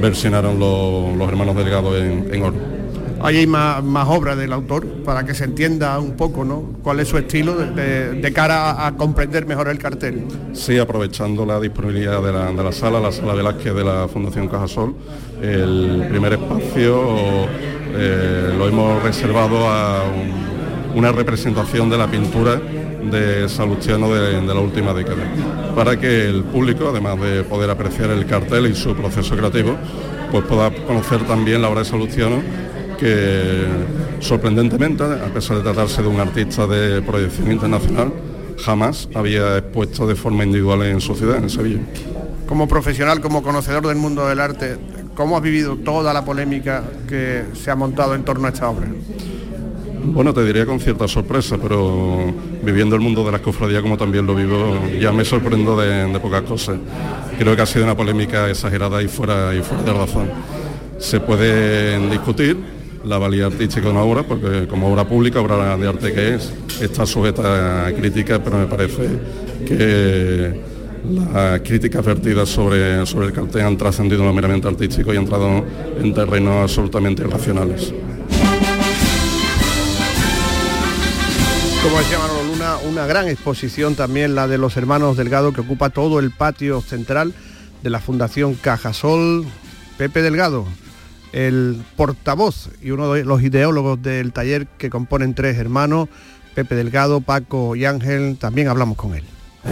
versionaron 0.00 0.58
los, 0.58 1.28
hermanos 1.28 1.56
Delgado 1.56 1.96
en 1.96 2.42
oro. 2.42 2.81
Ahí 3.22 3.36
hay 3.36 3.46
más, 3.46 4.08
obras 4.08 4.36
del 4.36 4.52
autor 4.52 4.84
para 5.04 5.24
que 5.24 5.32
se 5.32 5.44
entienda 5.44 5.98
un 6.00 6.16
poco 6.16 6.44
¿no? 6.44 6.72
cuál 6.82 6.98
es 6.98 7.08
su 7.08 7.16
estilo 7.16 7.54
de, 7.54 8.32
cara 8.34 8.84
a, 8.86 8.96
comprender 8.96 9.46
mejor 9.46 9.68
el 9.68 9.78
cartel. 9.78 10.24
Sí, 10.52 10.78
aprovechando 10.78 11.46
la 11.46 11.60
disponibilidad 11.60 12.20
de 12.20 12.32
la, 12.32 12.72
sala, 12.72 12.98
la 12.98 13.12
sala 13.12 13.34
Velázquez 13.34 13.74
de 13.74 13.84
la 13.84 14.08
Fundación 14.08 14.48
Cajasol, 14.48 14.94
el 15.40 16.06
primer 16.08 16.32
espacio 16.32 17.46
eh, 17.94 18.54
lo 18.58 18.68
hemos 18.68 19.02
reservado 19.04 19.68
a 19.68 20.02
una 20.94 21.12
representación 21.12 21.88
de 21.90 21.98
la 21.98 22.08
pintura 22.08 22.56
de 22.56 23.48
Salustiano 23.48 24.12
de, 24.12 24.40
de, 24.40 24.46
la 24.46 24.60
última 24.60 24.92
década, 24.92 25.24
para 25.74 25.98
que 25.98 26.26
el 26.26 26.42
público, 26.44 26.88
además 26.88 27.20
de 27.20 27.44
poder 27.44 27.70
apreciar 27.70 28.10
el 28.10 28.26
cartel 28.26 28.66
y 28.66 28.74
su 28.74 28.94
proceso 28.94 29.36
creativo, 29.36 29.76
pues 30.30 30.44
pueda 30.44 30.70
conocer 30.86 31.20
también 31.26 31.62
la 31.62 31.68
obra 31.68 31.80
de 31.80 31.86
Salustiano 31.86 32.42
que 33.02 33.66
sorprendentemente, 34.20 35.02
a 35.02 35.32
pesar 35.34 35.56
de 35.56 35.64
tratarse 35.64 36.02
de 36.02 36.08
un 36.08 36.20
artista 36.20 36.66
de 36.68 37.02
proyección 37.02 37.50
internacional, 37.50 38.12
jamás 38.64 39.08
había 39.14 39.58
expuesto 39.58 40.06
de 40.06 40.14
forma 40.14 40.44
individual 40.44 40.82
en 40.82 41.00
su 41.00 41.14
ciudad, 41.16 41.38
en 41.38 41.50
Sevilla. 41.50 41.80
Como 42.46 42.68
profesional, 42.68 43.20
como 43.20 43.42
conocedor 43.42 43.88
del 43.88 43.96
mundo 43.96 44.28
del 44.28 44.38
arte, 44.38 44.76
¿cómo 45.16 45.36
has 45.36 45.42
vivido 45.42 45.76
toda 45.76 46.12
la 46.12 46.24
polémica 46.24 46.84
que 47.08 47.44
se 47.54 47.70
ha 47.70 47.74
montado 47.74 48.14
en 48.14 48.24
torno 48.24 48.46
a 48.46 48.50
esta 48.50 48.68
obra? 48.68 48.86
Bueno, 50.04 50.32
te 50.32 50.44
diría 50.44 50.64
con 50.64 50.78
cierta 50.78 51.08
sorpresa, 51.08 51.58
pero 51.60 52.32
viviendo 52.62 52.94
el 52.94 53.00
mundo 53.00 53.24
de 53.24 53.32
las 53.32 53.40
cofradías 53.40 53.82
como 53.82 53.96
también 53.96 54.26
lo 54.26 54.34
vivo, 54.34 54.80
ya 55.00 55.12
me 55.12 55.24
sorprendo 55.24 55.76
de, 55.76 56.18
pocas 56.20 56.42
cosas. 56.42 56.76
Creo 57.38 57.56
que 57.56 57.62
ha 57.62 57.66
sido 57.66 57.84
una 57.84 57.96
polémica 57.96 58.48
exagerada 58.48 59.02
y 59.02 59.08
fuera, 59.08 59.54
y 59.54 59.62
fuera 59.62 59.82
de 59.82 59.92
razón. 59.92 60.30
Se 60.98 61.20
puede 61.20 61.98
discutir, 62.10 62.81
la 63.04 63.18
valía 63.18 63.46
artística 63.46 63.86
de 63.86 63.90
una 63.90 64.02
obra, 64.02 64.22
porque 64.22 64.66
como 64.68 64.92
obra 64.92 65.06
pública, 65.06 65.40
obra 65.40 65.76
de 65.76 65.88
arte 65.88 66.12
que 66.12 66.34
es, 66.34 66.52
está 66.80 67.06
sujeta 67.06 67.86
a 67.86 67.92
críticas, 67.92 68.40
pero 68.44 68.58
me 68.58 68.66
parece 68.66 69.08
que 69.66 70.60
las 71.10 71.60
críticas 71.60 72.04
vertidas 72.04 72.48
sobre, 72.48 73.04
sobre 73.06 73.26
el 73.26 73.32
cartel 73.32 73.62
han 73.62 73.76
trascendido 73.76 74.24
lo 74.24 74.32
meramente 74.32 74.68
artístico 74.68 75.12
y 75.12 75.16
han 75.16 75.24
entrado 75.24 75.64
en 76.00 76.14
terrenos 76.14 76.62
absolutamente 76.62 77.22
irracionales. 77.22 77.92
Como 81.82 81.98
decía 81.98 82.18
Manolo 82.20 82.44
Luna, 82.44 82.76
una 82.88 83.06
gran 83.06 83.28
exposición 83.28 83.96
también 83.96 84.36
la 84.36 84.46
de 84.46 84.56
los 84.56 84.76
hermanos 84.76 85.16
Delgado 85.16 85.52
que 85.52 85.62
ocupa 85.62 85.90
todo 85.90 86.20
el 86.20 86.30
patio 86.30 86.80
central 86.80 87.34
de 87.82 87.90
la 87.90 87.98
Fundación 87.98 88.54
Cajasol, 88.54 89.44
Pepe 89.98 90.22
Delgado, 90.22 90.64
el 91.32 91.82
portavoz 91.96 92.70
y 92.82 92.90
uno 92.90 93.12
de 93.12 93.24
los 93.24 93.42
ideólogos 93.42 94.00
del 94.02 94.32
taller 94.32 94.66
que 94.78 94.90
componen 94.90 95.34
tres 95.34 95.58
hermanos, 95.58 96.08
Pepe 96.54 96.74
Delgado, 96.74 97.20
Paco 97.20 97.74
y 97.76 97.84
Ángel, 97.84 98.36
también 98.38 98.68
hablamos 98.68 98.96
con 98.96 99.14
él. 99.14 99.24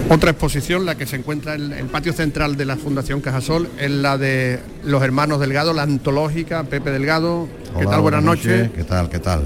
Otra 0.08 0.30
exposición, 0.30 0.86
la 0.86 0.94
que 0.94 1.04
se 1.04 1.16
encuentra 1.16 1.54
en 1.54 1.72
el 1.72 1.86
patio 1.86 2.12
central 2.12 2.56
de 2.56 2.64
la 2.64 2.76
Fundación 2.76 3.20
Cajasol, 3.20 3.68
es 3.78 3.90
la 3.90 4.18
de 4.18 4.60
los 4.84 5.02
hermanos 5.02 5.40
Delgado, 5.40 5.72
la 5.72 5.82
antológica, 5.82 6.62
Pepe 6.64 6.90
Delgado. 6.90 7.48
¿Qué 7.78 7.86
tal? 7.86 8.00
Buenas, 8.00 8.22
noches. 8.22 8.70
¿Qué 8.70 8.84
tal? 8.84 9.10
¿Qué 9.10 9.18
tal? 9.18 9.42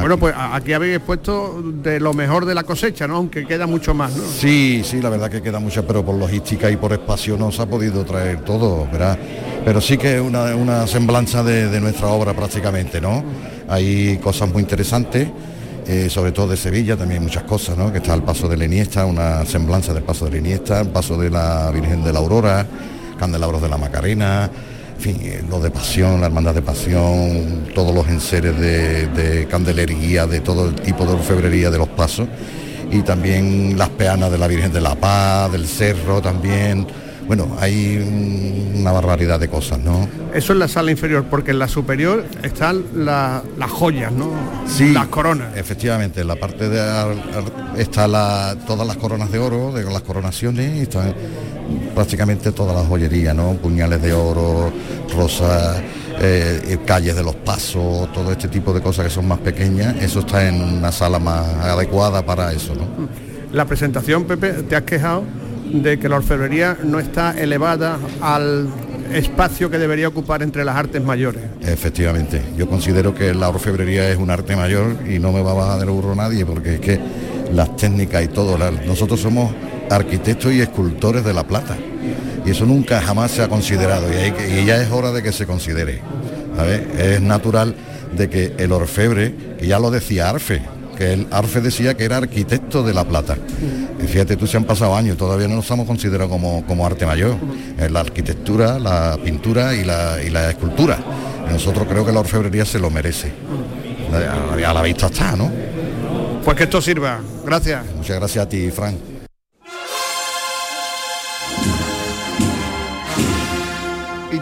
Bueno, 0.00 0.18
pues 0.18 0.34
aquí 0.36 0.72
habéis 0.72 0.96
expuesto 0.96 1.62
de 1.62 2.00
lo 2.00 2.12
mejor 2.12 2.44
de 2.44 2.54
la 2.54 2.64
cosecha, 2.64 3.06
¿no? 3.06 3.16
Aunque 3.16 3.46
queda 3.46 3.66
mucho 3.66 3.94
más, 3.94 4.14
¿no? 4.14 4.22
Sí, 4.24 4.82
sí, 4.84 5.00
la 5.00 5.08
verdad 5.08 5.30
que 5.30 5.42
queda 5.42 5.58
mucho, 5.58 5.86
pero 5.86 6.04
por 6.04 6.14
logística 6.14 6.70
y 6.70 6.76
por 6.76 6.92
espacio 6.92 7.36
no 7.36 7.50
se 7.50 7.62
ha 7.62 7.66
podido 7.66 8.04
traer 8.04 8.42
todo, 8.42 8.86
¿verdad? 8.90 9.18
Pero 9.64 9.80
sí 9.80 9.96
que 9.96 10.16
es 10.16 10.20
una, 10.20 10.54
una 10.54 10.86
semblanza 10.86 11.42
de, 11.42 11.68
de 11.68 11.80
nuestra 11.80 12.08
obra 12.08 12.34
prácticamente, 12.34 13.00
¿no? 13.00 13.24
Hay 13.68 14.18
cosas 14.18 14.52
muy 14.52 14.62
interesantes. 14.62 15.28
Eh, 15.88 16.10
sobre 16.10 16.32
todo 16.32 16.48
de 16.48 16.56
Sevilla, 16.56 16.96
también 16.96 17.20
hay 17.20 17.24
muchas 17.24 17.44
cosas, 17.44 17.78
¿no? 17.78 17.92
que 17.92 17.98
está 17.98 18.12
el 18.12 18.22
paso 18.22 18.48
de 18.48 18.56
la 18.56 18.64
Iniesta, 18.64 19.06
una 19.06 19.44
semblanza 19.44 19.94
del 19.94 20.02
paso 20.02 20.24
de 20.24 20.32
la 20.32 20.38
Iniesta, 20.38 20.80
el 20.80 20.88
paso 20.88 21.16
de 21.16 21.30
la 21.30 21.70
Virgen 21.70 22.02
de 22.02 22.12
la 22.12 22.18
Aurora, 22.18 22.66
candelabros 23.16 23.62
de 23.62 23.68
la 23.68 23.78
Macarena, 23.78 24.50
en 24.96 25.00
fin, 25.02 25.16
eh, 25.22 25.42
lo 25.48 25.60
de 25.60 25.70
pasión, 25.70 26.20
la 26.20 26.26
hermandad 26.26 26.54
de 26.54 26.62
pasión, 26.62 27.68
todos 27.74 27.94
los 27.94 28.08
enseres 28.08 28.58
de, 28.58 29.06
de 29.08 29.46
candelería, 29.46 30.26
de 30.26 30.40
todo 30.40 30.68
el 30.68 30.74
tipo 30.74 31.04
de 31.04 31.12
orfebrería 31.12 31.70
de 31.70 31.78
los 31.78 31.88
pasos, 31.88 32.26
y 32.90 33.00
también 33.02 33.76
las 33.76 33.90
peanas 33.90 34.30
de 34.30 34.38
la 34.38 34.46
Virgen 34.48 34.72
de 34.72 34.80
la 34.80 34.94
Paz, 34.94 35.52
del 35.52 35.66
Cerro 35.66 36.20
también. 36.22 36.86
Bueno, 37.26 37.56
hay 37.58 37.96
una 38.76 38.92
barbaridad 38.92 39.40
de 39.40 39.48
cosas, 39.48 39.80
¿no? 39.80 40.08
Eso 40.32 40.52
es 40.52 40.58
la 40.60 40.68
sala 40.68 40.92
inferior, 40.92 41.24
porque 41.28 41.50
en 41.50 41.58
la 41.58 41.66
superior 41.66 42.24
están 42.44 42.84
la- 42.94 43.42
las 43.58 43.68
joyas, 43.70 44.12
¿no? 44.12 44.30
Sí, 44.68 44.92
Las 44.92 45.08
coronas. 45.08 45.56
Efectivamente, 45.56 46.20
en 46.20 46.28
la 46.28 46.36
parte 46.36 46.68
de 46.68 46.80
está 47.78 48.06
la, 48.06 48.56
todas 48.64 48.86
las 48.86 48.96
coronas 48.96 49.32
de 49.32 49.40
oro, 49.40 49.72
de 49.72 49.82
las 49.82 50.02
coronaciones, 50.02 50.80
están 50.82 51.12
prácticamente 51.94 52.52
toda 52.52 52.72
la 52.74 52.84
joyería, 52.86 53.32
¿no? 53.34 53.52
Puñales 53.54 54.00
de 54.02 54.12
oro, 54.12 54.72
rosas, 55.14 55.78
eh, 56.20 56.60
eh, 56.68 56.78
calles 56.86 57.14
de 57.16 57.22
los 57.22 57.34
pasos, 57.36 58.12
todo 58.12 58.32
este 58.32 58.48
tipo 58.48 58.72
de 58.72 58.80
cosas 58.80 59.04
que 59.06 59.10
son 59.10 59.28
más 59.28 59.38
pequeñas, 59.38 59.96
eso 60.02 60.20
está 60.20 60.46
en 60.48 60.60
una 60.62 60.92
sala 60.92 61.18
más 61.18 61.46
adecuada 61.56 62.24
para 62.24 62.52
eso, 62.52 62.74
¿no? 62.74 62.86
La 63.52 63.64
presentación, 63.64 64.24
Pepe, 64.24 64.52
te 64.68 64.76
has 64.76 64.82
quejado 64.82 65.24
de 65.72 65.98
que 65.98 66.08
la 66.08 66.16
orfebrería 66.16 66.76
no 66.84 66.98
está 66.98 67.32
elevada 67.38 67.98
al 68.20 68.68
espacio 69.12 69.70
que 69.70 69.78
debería 69.78 70.08
ocupar 70.08 70.42
entre 70.42 70.64
las 70.64 70.76
artes 70.76 71.02
mayores. 71.02 71.42
Efectivamente, 71.62 72.42
yo 72.56 72.68
considero 72.68 73.14
que 73.14 73.32
la 73.34 73.48
orfebrería 73.48 74.08
es 74.10 74.18
un 74.18 74.30
arte 74.30 74.56
mayor 74.56 74.96
y 75.08 75.18
no 75.18 75.32
me 75.32 75.42
va 75.42 75.52
a 75.52 75.54
bajar 75.54 75.78
del 75.80 75.90
burro 75.90 76.14
nadie 76.14 76.44
porque 76.44 76.74
es 76.74 76.80
que 76.80 77.00
las 77.52 77.76
técnicas 77.76 78.24
y 78.24 78.28
todo, 78.28 78.58
la- 78.58 78.70
nosotros 78.72 79.20
somos 79.20 79.52
arquitectos 79.90 80.52
y 80.52 80.60
escultores 80.60 81.24
de 81.24 81.32
la 81.32 81.44
plata 81.44 81.76
y 82.44 82.50
eso 82.50 82.64
nunca 82.66 83.00
jamás 83.00 83.30
se 83.32 83.42
ha 83.42 83.48
considerado 83.48 84.12
y, 84.12 84.16
hay 84.16 84.32
que- 84.32 84.60
y 84.62 84.64
ya 84.64 84.80
es 84.80 84.90
hora 84.90 85.12
de 85.12 85.22
que 85.22 85.32
se 85.32 85.46
considere. 85.46 86.00
¿sabes? 86.56 86.80
Es 86.98 87.20
natural 87.20 87.74
de 88.16 88.30
que 88.30 88.54
el 88.58 88.72
orfebre, 88.72 89.34
que 89.58 89.66
ya 89.66 89.78
lo 89.78 89.90
decía 89.90 90.30
Arfe, 90.30 90.62
que 90.96 91.12
el 91.12 91.26
Arfe 91.30 91.60
decía 91.60 91.94
que 91.94 92.04
era 92.04 92.16
arquitecto 92.16 92.82
de 92.82 92.94
la 92.94 93.04
plata. 93.04 93.36
Y 94.02 94.06
fíjate, 94.06 94.36
tú 94.36 94.46
se 94.46 94.56
han 94.56 94.64
pasado 94.64 94.96
años, 94.96 95.18
todavía 95.18 95.48
no 95.48 95.56
nos 95.56 95.64
estamos 95.66 95.86
considerados 95.86 96.30
como, 96.30 96.64
como 96.64 96.86
arte 96.86 97.04
mayor. 97.04 97.36
Es 97.78 97.90
la 97.90 98.00
arquitectura, 98.00 98.78
la 98.78 99.18
pintura 99.22 99.74
y 99.74 99.84
la, 99.84 100.16
y 100.26 100.30
la 100.30 100.48
escultura. 100.48 100.98
Y 101.50 101.52
nosotros 101.52 101.86
creo 101.90 102.06
que 102.06 102.12
la 102.12 102.20
orfebrería 102.20 102.64
se 102.64 102.78
lo 102.78 102.88
merece. 102.90 103.30
A, 104.12 104.70
a 104.70 104.72
la 104.72 104.82
vista 104.82 105.06
está, 105.06 105.36
¿no? 105.36 105.50
Pues 106.42 106.56
que 106.56 106.62
esto 106.64 106.80
sirva. 106.80 107.20
Gracias. 107.44 107.84
Muchas 107.96 108.16
gracias 108.18 108.46
a 108.46 108.48
ti, 108.48 108.70
Frank. 108.70 108.96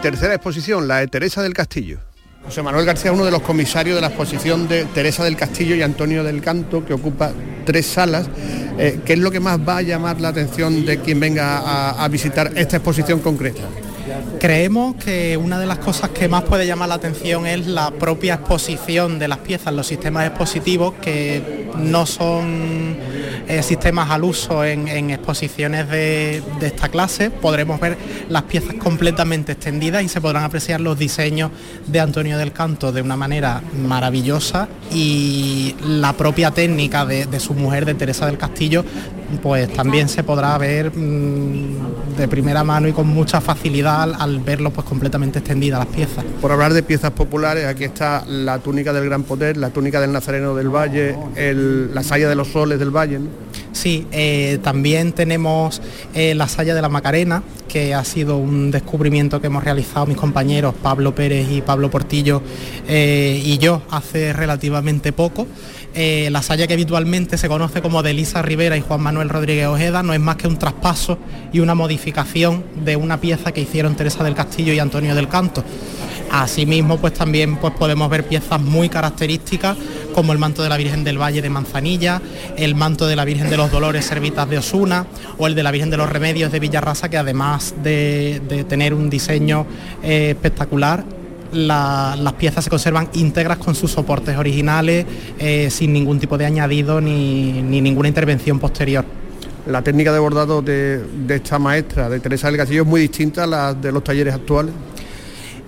Tercera 0.05 0.35
exposición, 0.35 0.87
la 0.87 0.99
de 0.99 1.07
Teresa 1.07 1.43
del 1.43 1.55
Castillo. 1.55 1.99
José 2.45 2.61
Manuel 2.61 2.85
García 2.85 3.11
es 3.11 3.15
uno 3.15 3.25
de 3.25 3.31
los 3.31 3.41
comisarios 3.41 3.95
de 3.95 4.03
la 4.03 4.09
exposición 4.09 4.69
de 4.69 4.85
Teresa 4.85 5.25
del 5.25 5.35
Castillo 5.35 5.75
y 5.75 5.81
Antonio 5.81 6.23
del 6.23 6.43
Canto, 6.43 6.85
que 6.85 6.93
ocupa 6.93 7.33
tres 7.65 7.87
salas. 7.87 8.29
Eh, 8.79 9.01
¿Qué 9.03 9.15
es 9.15 9.19
lo 9.19 9.31
que 9.31 9.41
más 9.41 9.59
va 9.67 9.79
a 9.79 9.81
llamar 9.81 10.21
la 10.21 10.29
atención 10.29 10.85
de 10.85 11.01
quien 11.01 11.21
venga 11.21 11.57
a, 11.57 12.05
a 12.05 12.09
visitar 12.09 12.53
esta 12.55 12.77
exposición 12.77 13.21
concreta? 13.21 13.63
Creemos 14.39 14.97
que 14.97 15.39
una 15.39 15.59
de 15.59 15.65
las 15.65 15.79
cosas 15.79 16.11
que 16.11 16.29
más 16.29 16.43
puede 16.43 16.67
llamar 16.67 16.91
la 16.91 16.97
atención 16.97 17.47
es 17.47 17.67
la 17.67 17.91
propia 17.91 18.35
exposición 18.35 19.19
de 19.19 19.29
las 19.29 19.39
piezas, 19.39 19.73
los 19.73 19.87
sistemas 19.87 20.27
expositivos 20.27 20.93
que 21.01 21.71
no 21.79 22.05
son 22.05 22.99
sistemas 23.63 24.11
al 24.11 24.25
uso 24.25 24.65
en, 24.65 25.11
exposiciones 25.11 25.89
de, 25.89 26.43
de 26.61 26.67
esta 26.67 26.89
clase. 26.89 27.31
Podremos 27.31 27.81
ver 27.81 27.97
las 28.29 28.43
piezas 28.45 28.75
completamente 28.75 29.53
extendidas 29.53 30.03
y 30.03 30.09
se 30.09 30.21
podrán 30.21 30.45
apreciar 30.45 30.81
los 30.81 30.99
diseños 30.99 31.51
de 31.87 32.01
Antonio 32.01 32.39
del 32.39 32.53
Canto 32.53 32.93
de 32.93 33.03
una 33.03 33.17
manera 33.17 33.63
maravillosa 33.87 34.69
y 34.93 35.75
la 35.87 36.13
propia 36.15 36.51
técnica 36.51 37.05
de, 37.07 37.27
de 37.27 37.41
su 37.41 37.55
mujer, 37.55 37.85
de 37.85 37.95
Teresa 37.95 38.27
del 38.27 38.39
Castillo, 38.39 38.85
pues 39.43 39.73
también 39.73 40.09
se 40.09 40.23
podrá 40.23 40.57
ver 40.59 40.91
mm, 40.97 42.17
de 42.17 42.29
primera 42.29 42.63
mano 42.65 42.89
y 42.89 42.93
con 42.93 43.07
mucha 43.09 43.41
facilidad 43.41 44.03
al, 44.03 44.15
al 44.19 44.41
verlo 44.41 44.71
pues 44.71 44.87
completamente 44.87 45.39
extendidas 45.41 45.79
las 45.81 45.89
piezas. 45.89 46.25
Por 46.41 46.53
hablar 46.53 46.73
de 46.73 46.83
piezas 46.83 47.11
populares, 47.11 47.67
aquí 47.67 47.85
está 47.85 48.25
la 48.27 48.59
túnica 48.59 48.93
del 48.93 49.05
Gran 49.05 49.23
Poder, 49.25 49.57
la 49.57 49.71
túnica 49.71 50.01
del 50.01 50.13
Nazareno 50.13 50.55
del 50.55 50.69
Valle, 50.69 51.17
el- 51.37 51.95
la 51.95 52.03
saya 52.03 52.29
de 52.29 52.35
los 52.35 52.49
soles 52.49 52.79
del 52.79 52.91
Valle. 52.91 53.19
¿no? 53.19 53.29
Sí, 53.73 54.07
eh, 54.13 54.59
también 54.63 55.13
tenemos 55.13 55.83
eh, 56.15 56.35
la 56.35 56.47
saya 56.49 56.75
de 56.75 56.83
la 56.83 56.89
Macarena, 56.89 57.43
que 57.69 57.93
ha 57.93 58.05
sido 58.05 58.37
un 58.37 58.71
descubrimiento 58.71 59.41
que 59.41 59.49
hemos 59.49 59.65
realizado 59.65 60.07
mis 60.07 60.17
compañeros 60.17 60.75
Pablo 60.81 61.13
Pérez 61.15 61.49
y 61.51 61.61
Pablo 61.61 61.91
Portillo 61.91 62.41
eh, 62.87 63.41
y 63.45 63.59
yo 63.59 63.83
hace 63.91 64.33
relativamente 64.33 65.13
poco. 65.13 65.47
Eh, 65.97 66.29
la 66.33 66.43
saya 66.43 66.67
que 66.67 66.75
habitualmente 66.75 67.39
se 67.39 67.47
conoce 67.47 67.81
como 67.81 68.03
de 68.03 68.11
Elisa 68.11 68.43
Rivera 68.43 68.77
y 68.77 68.81
Juan 68.81 69.01
Manuel 69.01 69.29
Rodríguez 69.29 69.69
Ojeda 69.69 70.03
no 70.03 70.13
es 70.13 70.19
más 70.19 70.35
que 70.35 70.49
un 70.49 70.59
traspaso 70.59 71.19
y 71.53 71.61
una 71.61 71.77
modificación 71.77 72.65
de 72.85 72.97
una 72.97 73.21
pieza 73.21 73.53
que 73.53 73.61
hicieron 73.61 73.95
Teresa 73.95 74.25
del 74.25 74.35
Castillo 74.35 74.73
y 74.73 74.81
Antonio 74.81 75.15
del 75.15 75.29
Canto. 75.29 75.63
Asimismo, 76.33 76.99
pues 76.99 77.15
también 77.15 77.59
pues, 77.59 77.75
podemos 77.75 78.11
ver 78.11 78.27
piezas 78.27 78.61
muy 78.61 78.89
características 78.89 79.77
como 80.13 80.33
el 80.33 80.39
manto 80.41 80.65
de 80.65 80.69
la 80.69 80.77
Virgen 80.77 81.05
del 81.05 81.17
Valle 81.17 81.41
de 81.41 81.49
Manzanilla, 81.49 82.21
el 82.57 82.75
manto 82.75 83.07
de 83.07 83.15
la 83.15 83.25
Virgen 83.25 83.49
de 83.49 83.57
los 83.57 83.71
Dolores 83.71 84.05
Servitas 84.05 84.51
de 84.51 84.59
Osuna 84.59 85.07
o 85.39 85.47
el 85.47 85.55
de 85.55 85.63
la 85.63 85.71
Virgen 85.71 85.91
de 85.91 85.97
los 85.97 86.09
Remedios 86.09 86.51
de 86.51 86.59
Villarrasa, 86.59 87.09
que 87.09 87.19
además 87.19 87.75
de, 87.85 88.43
de 88.49 88.65
tener 88.65 88.95
un 88.95 89.11
diseño 89.11 89.65
eh, 90.03 90.31
espectacular, 90.31 91.05
la- 91.55 92.17
las 92.19 92.33
piezas 92.35 92.65
se 92.65 92.71
conservan 92.71 93.09
íntegras 93.15 93.59
con 93.59 93.75
sus 93.75 93.91
soportes 93.93 94.37
originales, 94.37 95.07
eh, 95.39 95.69
sin 95.71 95.93
ningún 95.93 96.19
tipo 96.19 96.37
de 96.37 96.45
añadido 96.47 97.01
ni, 97.01 97.63
ni 97.63 97.81
ninguna 97.81 98.09
intervención 98.09 98.59
posterior. 98.59 99.05
La 99.67 99.81
técnica 99.81 100.13
de 100.13 100.19
bordado 100.19 100.61
de, 100.61 100.99
de 101.27 101.37
esta 101.37 101.59
maestra, 101.59 102.11
de 102.11 102.21
Teresa 102.21 102.49
del 102.49 102.59
Castillo, 102.59 102.83
es 102.83 102.89
muy 102.89 103.01
distinta 103.01 103.45
a 103.45 103.47
la 103.47 103.73
de 103.75 103.91
los 103.93 104.05
talleres 104.05 104.35
actuales. 104.35 104.75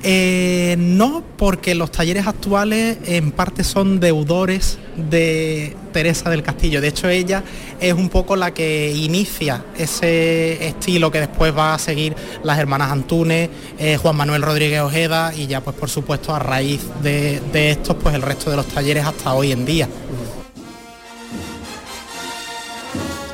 Eh, 0.03 0.77
no, 0.79 1.25
porque 1.37 1.75
los 1.75 1.91
talleres 1.91 2.27
actuales 2.27 2.99
en 3.07 3.33
parte 3.33 3.65
son 3.65 3.99
deudores 3.99 4.79
de 4.97 5.77
Teresa 5.93 6.31
del 6.31 6.43
Castillo. 6.43 6.81
De 6.81 6.89
hecho, 6.89 7.09
ella 7.09 7.43
es 7.81 7.93
un 7.93 8.09
poco 8.09 8.37
la 8.37 8.53
que 8.53 8.93
inicia 8.93 9.65
ese 9.77 10.67
estilo 10.67 11.11
que 11.11 11.21
después 11.21 11.57
va 11.57 11.75
a 11.75 11.79
seguir 11.79 12.15
las 12.43 12.59
hermanas 12.59 12.93
Antunes, 12.93 13.49
eh, 13.79 13.97
Juan 13.97 14.17
Manuel 14.17 14.43
Rodríguez 14.43 14.81
Ojeda 14.81 15.35
y 15.35 15.47
ya 15.47 15.61
pues 15.61 15.77
por 15.77 15.89
supuesto 15.89 16.35
a 16.35 16.39
raíz 16.39 16.83
de, 17.03 17.41
de 17.53 17.71
estos 17.71 17.97
pues 17.97 18.15
el 18.15 18.23
resto 18.23 18.51
de 18.51 18.57
los 18.57 18.67
talleres 18.67 19.05
hasta 19.05 19.35
hoy 19.35 19.53
en 19.53 19.65
día. 19.65 19.89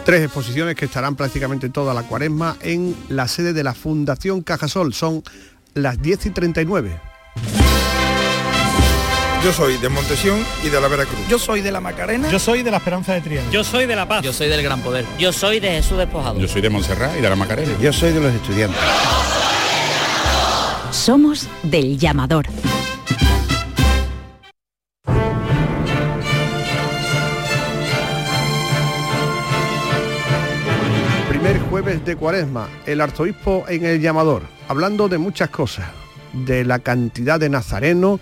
Tres 0.04 0.24
exposiciones 0.24 0.74
que 0.74 0.86
estarán 0.86 1.14
prácticamente 1.14 1.68
toda 1.68 1.94
la 1.94 2.02
cuaresma 2.02 2.56
en 2.60 2.96
la 3.08 3.28
sede 3.28 3.52
de 3.52 3.62
la 3.62 3.72
Fundación 3.72 4.42
Cajasol. 4.42 4.94
Son 4.94 5.22
las 5.74 6.00
10 6.00 6.26
y 6.26 6.30
39. 6.30 7.00
Yo 9.42 9.52
soy 9.52 9.76
de 9.78 9.88
Montesión 9.88 10.44
y 10.62 10.68
de 10.68 10.80
la 10.80 10.86
Veracruz. 10.86 11.18
Yo 11.28 11.38
soy 11.38 11.62
de 11.62 11.72
la 11.72 11.80
Macarena. 11.80 12.30
Yo 12.30 12.38
soy 12.38 12.62
de 12.62 12.70
la 12.70 12.76
Esperanza 12.76 13.14
de 13.14 13.20
Triana. 13.22 13.50
Yo 13.50 13.64
soy 13.64 13.86
de 13.86 13.96
La 13.96 14.06
Paz. 14.06 14.22
Yo 14.22 14.32
soy 14.32 14.48
del 14.48 14.62
Gran 14.62 14.80
Poder. 14.82 15.04
Yo 15.18 15.32
soy 15.32 15.58
de 15.58 15.70
Jesús 15.70 15.98
Despojado. 15.98 16.38
Yo 16.38 16.46
soy 16.46 16.62
de 16.62 16.70
Montserrat 16.70 17.16
y 17.18 17.20
de 17.20 17.28
la 17.28 17.34
Macarena. 17.34 17.72
Yo 17.80 17.92
soy 17.92 18.12
de 18.12 18.20
los 18.20 18.32
estudiantes. 18.32 18.78
Somos 20.92 21.48
del 21.64 21.98
llamador. 21.98 22.46
Primer 31.28 31.58
jueves 31.62 32.04
de 32.04 32.14
cuaresma, 32.14 32.68
el 32.86 33.00
arzobispo 33.00 33.64
en 33.66 33.84
el 33.84 34.00
llamador, 34.00 34.42
hablando 34.72 35.08
de 35.08 35.18
muchas 35.18 35.50
cosas. 35.50 35.86
de 36.32 36.64
la 36.64 36.78
cantidad 36.78 37.38
de 37.38 37.50
nazarenos 37.50 38.18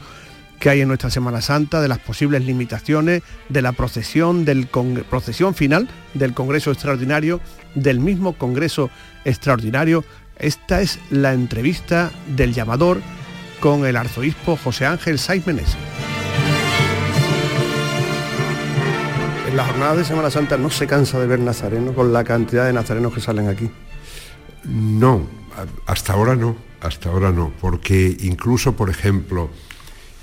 que 0.59 0.69
hay 0.69 0.81
en 0.81 0.89
nuestra 0.89 1.11
Semana 1.11 1.41
Santa, 1.41 1.81
de 1.81 1.87
las 1.87 2.01
posibles 2.01 2.45
limitaciones, 2.45 3.23
de 3.49 3.63
la 3.63 3.71
procesión, 3.71 4.45
del 4.45 4.67
procesión 4.67 5.55
final 5.55 5.89
del 6.15 6.35
Congreso 6.35 6.73
Extraordinario, 6.73 7.41
del 7.77 8.01
mismo 8.01 8.33
Congreso 8.33 8.91
Extraordinario. 9.25 10.05
Esta 10.39 10.81
es 10.81 10.99
la 11.11 11.33
entrevista 11.35 12.11
del 12.27 12.53
llamador 12.53 13.01
con 13.61 13.87
el 13.87 13.97
arzobispo 13.97 14.57
José 14.57 14.87
Ángel 14.87 15.21
Saiz 15.21 15.47
Meneses. 15.47 15.77
En 19.49 19.57
la 19.57 19.65
jornada 19.67 19.95
de 19.95 20.05
Semana 20.05 20.31
Santa 20.31 20.57
no 20.57 20.69
se 20.69 20.89
cansa 20.89 21.21
de 21.21 21.29
ver 21.29 21.39
nazarenos 21.39 21.95
con 21.95 22.13
la 22.13 22.25
cantidad 22.25 22.67
de 22.67 22.73
nazarenos 22.73 23.15
que 23.15 23.21
salen 23.21 23.49
aquí. 23.49 23.71
No, 24.65 25.40
hasta 25.87 26.13
ahora 26.13 26.37
no, 26.37 26.57
hasta 26.81 27.11
ahora 27.11 27.33
no, 27.33 27.53
porque 27.61 28.17
incluso, 28.21 28.77
por 28.77 28.91
ejemplo, 28.91 29.51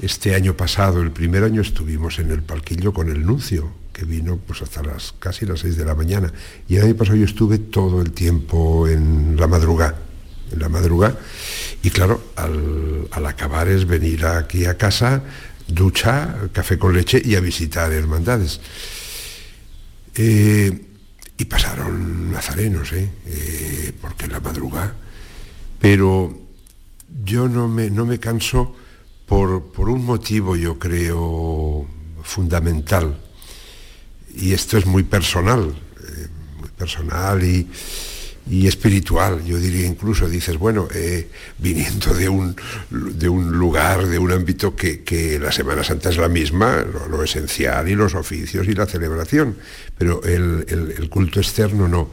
este 0.02 0.36
año 0.36 0.56
pasado, 0.56 1.02
el 1.02 1.12
primer 1.12 1.44
año 1.44 1.62
estuvimos 1.62 2.20
en 2.20 2.32
el 2.32 2.42
palquillo 2.44 2.94
con 2.94 3.10
el 3.10 3.26
nuncio, 3.26 3.72
que 3.94 4.06
vino 4.06 4.38
pues 4.38 4.62
hasta 4.62 4.84
las 4.84 5.14
casi 5.18 5.46
las 5.46 5.62
6 5.62 5.76
de 5.76 5.86
la 5.86 5.96
mañana. 5.96 6.32
Y 6.68 6.76
el 6.76 6.86
año 6.86 6.96
pasado 6.96 7.18
yo 7.18 7.26
estuve 7.26 7.58
todo 7.58 8.02
el 8.02 8.12
tiempo 8.12 8.88
en 8.88 9.36
la 9.40 9.48
madrugada, 9.48 9.98
en 10.52 10.60
la 10.60 10.70
madrugada. 10.70 11.18
Y 11.82 11.90
claro, 11.90 12.22
al, 12.36 13.26
acabar 13.26 13.68
es 13.68 13.86
venir 13.86 14.26
aquí 14.26 14.66
a 14.66 14.78
casa, 14.78 15.24
ducha, 15.68 16.36
café 16.54 16.78
con 16.78 16.96
leche 16.96 17.20
y 17.24 17.36
a 17.36 17.40
visitar 17.40 17.92
hermandades. 17.92 18.60
Eh, 20.14 20.86
y 21.40 21.46
pasaron 21.46 22.32
nazarenos, 22.32 22.92
¿eh? 22.94 23.10
¿eh? 23.26 23.94
porque 24.00 24.26
en 24.26 24.32
la 24.32 24.40
madrugada. 24.40 24.96
Pero 25.80 26.38
yo 27.24 27.48
no 27.48 27.68
me, 27.68 27.90
no 27.90 28.06
me 28.06 28.20
canso 28.20 28.76
por, 29.28 29.90
un 29.90 30.06
motivo, 30.06 30.56
yo 30.56 30.80
creo, 30.80 31.86
fundamental. 32.24 33.18
Y 34.34 34.54
esto 34.54 34.78
es 34.78 34.86
muy 34.86 35.04
personal, 35.04 35.76
eh, 36.00 36.28
muy 36.60 36.70
personal 36.70 37.44
y, 37.44 37.68
espiritual, 38.66 39.44
yo 39.44 39.58
diría 39.58 39.86
incluso, 39.86 40.30
dices, 40.30 40.58
bueno, 40.58 40.88
eh, 40.94 41.28
viniendo 41.58 42.14
de 42.14 42.30
un, 42.30 42.56
de 42.90 43.28
un 43.28 43.52
lugar, 43.52 44.08
de 44.08 44.18
un 44.18 44.32
ámbito 44.32 44.74
que, 44.74 45.38
la 45.42 45.52
Semana 45.52 45.84
Santa 45.84 46.10
es 46.10 46.18
la 46.18 46.30
misma, 46.30 46.86
lo, 47.10 47.22
esencial 47.22 47.90
y 47.90 47.96
los 47.96 48.16
oficios 48.16 48.66
y 48.70 48.74
la 48.74 48.86
celebración, 48.86 49.58
pero 49.98 50.24
el, 50.24 50.66
el, 50.70 51.10
culto 51.10 51.42
externo 51.42 51.90
no. 51.90 52.10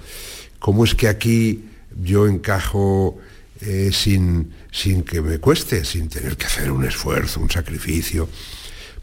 ¿Cómo 0.58 0.84
es 0.84 0.96
que 0.96 1.06
aquí 1.06 1.66
yo 2.02 2.26
encajo 2.26 3.20
eh, 3.66 3.90
sin, 3.92 4.52
sin 4.70 5.02
que 5.02 5.22
me 5.22 5.38
cueste, 5.38 5.84
sin 5.84 6.08
tener 6.08 6.36
que 6.36 6.46
hacer 6.46 6.70
un 6.70 6.84
esfuerzo, 6.84 7.40
un 7.40 7.50
sacrificio. 7.50 8.28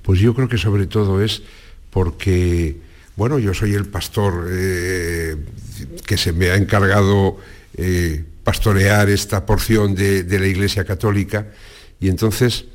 Pues 0.02 0.20
yo 0.20 0.34
creo 0.34 0.48
que 0.48 0.58
sobre 0.58 0.88
todo 0.88 1.22
es 1.22 1.42
porque, 1.90 2.78
bueno, 3.16 3.40
yo 3.40 3.54
soy 3.54 3.74
el 3.74 3.86
pastor 3.86 4.48
eh, 4.50 5.36
que 6.06 6.18
se 6.18 6.32
me 6.32 6.52
ha 6.52 6.56
encargado 6.56 7.38
eh, 7.76 8.24
pastorear 8.44 9.10
esta 9.10 9.46
porción 9.46 9.96
de, 9.96 10.26
la 10.40 10.48
Iglesia 10.48 10.86
Católica 10.86 11.48
y 12.00 12.10
entonces 12.10 12.66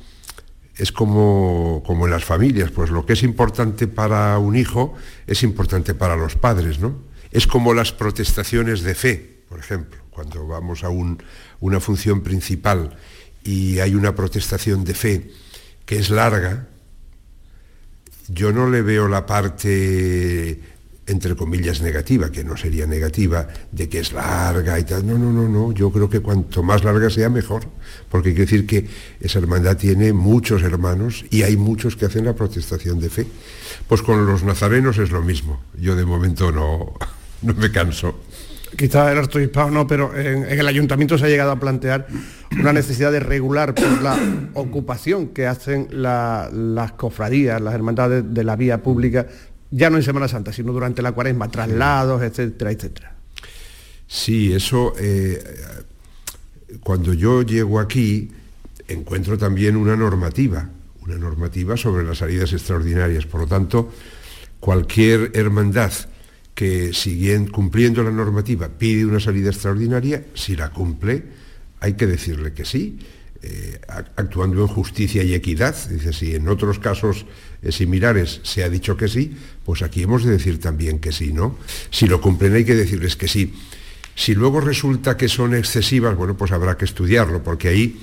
es 0.75 0.91
como, 0.91 1.83
como 1.85 2.05
en 2.05 2.11
las 2.11 2.25
familias, 2.25 2.71
pues 2.71 2.89
lo 2.89 3.05
que 3.05 3.13
es 3.13 3.23
importante 3.23 3.87
para 3.87 4.37
un 4.39 4.55
hijo 4.55 4.93
es 5.25 5.43
importante 5.43 5.93
para 5.93 6.15
los 6.15 6.35
padres, 6.35 6.79
¿no? 6.79 7.01
Es 7.31 7.47
como 7.47 7.73
las 7.73 7.91
protestaciones 7.91 8.81
de 8.81 8.95
fe, 8.95 9.41
por 9.49 9.59
ejemplo, 9.59 10.06
cuando 10.17 10.47
vamos 10.47 10.83
a 10.83 10.89
un, 10.89 11.21
una 11.59 11.79
función 11.79 12.21
principal 12.21 12.97
y 13.43 13.77
hay 13.77 13.93
una 13.93 14.15
protestación 14.15 14.83
de 14.83 14.95
fe 14.95 15.31
que 15.85 15.99
es 15.99 16.09
larga, 16.09 16.65
yo 18.27 18.51
no 18.51 18.67
le 18.67 18.81
veo 18.81 19.07
la 19.07 19.27
parte, 19.27 20.59
entre 21.05 21.35
comillas, 21.35 21.81
negativa, 21.81 22.31
que 22.31 22.43
no 22.43 22.57
sería 22.57 22.87
negativa, 22.87 23.47
de 23.71 23.87
que 23.87 23.99
es 23.99 24.11
larga 24.11 24.79
y 24.79 24.85
tal. 24.85 25.05
No, 25.05 25.19
no, 25.19 25.31
no, 25.31 25.47
no. 25.47 25.71
Yo 25.71 25.91
creo 25.91 26.09
que 26.09 26.19
cuanto 26.19 26.63
más 26.63 26.83
larga 26.83 27.11
sea, 27.11 27.29
mejor. 27.29 27.67
Porque 28.09 28.31
quiere 28.33 28.49
decir 28.49 28.65
que 28.65 28.89
esa 29.19 29.37
hermandad 29.37 29.77
tiene 29.77 30.13
muchos 30.13 30.63
hermanos 30.63 31.25
y 31.29 31.43
hay 31.43 31.57
muchos 31.57 31.95
que 31.95 32.07
hacen 32.07 32.25
la 32.25 32.33
protestación 32.33 32.99
de 32.99 33.09
fe. 33.11 33.27
Pues 33.87 34.01
con 34.01 34.25
los 34.25 34.41
nazarenos 34.41 34.97
es 34.97 35.11
lo 35.11 35.21
mismo. 35.21 35.61
Yo 35.79 35.95
de 35.95 36.05
momento 36.05 36.51
no, 36.51 36.95
no 37.43 37.53
me 37.53 37.71
canso 37.71 38.26
quizás 38.75 39.11
el 39.11 39.17
arzobispado 39.17 39.71
no, 39.71 39.87
pero 39.87 40.15
en, 40.17 40.43
el 40.43 40.67
ayuntamiento 40.67 41.17
se 41.17 41.25
ha 41.25 41.29
llegado 41.29 41.51
a 41.51 41.59
plantear 41.59 42.07
una 42.51 42.73
necesidad 42.73 43.11
de 43.11 43.19
regular 43.19 43.73
por 43.73 44.01
la 44.01 44.17
ocupación 44.53 45.29
que 45.29 45.47
hacen 45.47 45.87
las 45.91 46.91
cofradías, 46.93 47.61
las 47.61 47.73
hermandades 47.73 48.23
de 48.33 48.43
la 48.43 48.55
vía 48.55 48.81
pública, 48.83 49.27
ya 49.71 49.89
no 49.89 49.97
en 49.97 50.03
Semana 50.03 50.27
Santa, 50.27 50.51
sino 50.53 50.73
durante 50.73 51.01
la 51.01 51.11
cuaresma, 51.11 51.49
traslados, 51.49 52.21
etcétera, 52.21 52.71
etcétera. 52.71 53.15
Sí, 54.07 54.53
eso, 54.53 54.93
eh, 54.97 55.43
cuando 56.81 57.13
yo 57.13 57.41
llego 57.41 57.79
aquí, 57.79 58.31
encuentro 58.87 59.37
también 59.37 59.75
una 59.75 59.95
normativa, 59.95 60.69
una 61.01 61.17
normativa 61.17 61.75
sobre 61.75 62.05
las 62.05 62.19
salidas 62.19 62.53
extraordinarias. 62.53 63.25
Por 63.25 63.41
lo 63.41 63.47
tanto, 63.47 63.91
cualquier 64.59 65.31
hermandad 65.33 65.91
que 66.57 66.91
siguen 66.91 67.45
cumpliendo 67.45 68.01
la 68.01 68.09
normativa 68.09 68.67
pide 68.67 69.05
una 69.05 69.19
salida 69.19 69.51
extraordinaria, 69.51 70.25
si 70.33 70.55
la 70.55 70.71
cumple 70.71 71.23
hay 71.79 71.93
que 71.93 72.07
decirle 72.07 72.51
que 72.53 72.65
sí, 72.65 72.97
eh, 73.43 73.79
actuando 74.15 74.63
en 74.63 74.67
justicia 74.67 75.21
y 75.21 75.35
equidad. 75.35 75.75
Dice, 75.87 76.13
si 76.13 76.33
en 76.33 76.47
otros 76.47 76.79
casos 76.79 77.27
eh, 77.61 77.71
similares 77.71 78.41
se 78.41 78.63
ha 78.63 78.69
dicho 78.69 78.97
que 78.97 79.07
sí, 79.07 79.37
pues 79.63 79.83
aquí 79.83 80.01
hemos 80.01 80.23
de 80.23 80.31
decir 80.31 80.59
también 80.59 80.97
que 80.97 81.11
sí, 81.11 81.31
¿no? 81.31 81.59
Si 81.91 82.07
lo 82.07 82.21
cumplen 82.21 82.55
hay 82.55 82.65
que 82.65 82.73
decirles 82.73 83.15
que 83.15 83.27
sí. 83.27 83.53
Si 84.15 84.33
luego 84.33 84.59
resulta 84.59 85.15
que 85.15 85.27
son 85.27 85.53
excesivas, 85.53 86.17
bueno, 86.17 86.35
pues 86.35 86.51
habrá 86.51 86.75
que 86.75 86.85
estudiarlo, 86.85 87.43
porque 87.43 87.67
ahí 87.67 88.01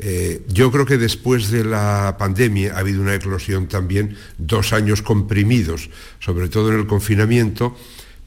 eh, 0.00 0.42
yo 0.48 0.70
creo 0.70 0.86
que 0.86 0.96
después 0.96 1.50
de 1.50 1.64
la 1.64 2.16
pandemia 2.18 2.74
ha 2.74 2.78
habido 2.78 3.02
una 3.02 3.14
eclosión 3.14 3.66
también, 3.66 4.16
dos 4.38 4.72
años 4.72 5.02
comprimidos, 5.02 5.90
sobre 6.20 6.48
todo 6.48 6.72
en 6.72 6.78
el 6.78 6.86
confinamiento, 6.86 7.76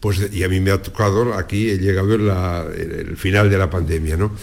pues, 0.01 0.33
y 0.33 0.43
a 0.43 0.49
mí 0.49 0.59
me 0.59 0.71
ha 0.71 0.81
tocado, 0.81 1.33
aquí 1.33 1.69
he 1.69 1.77
llegado 1.77 2.15
en, 2.15 2.91
el 2.91 3.17
final 3.17 3.49
de 3.49 3.57
la 3.57 3.69
pandemia, 3.69 4.17
¿no? 4.17 4.35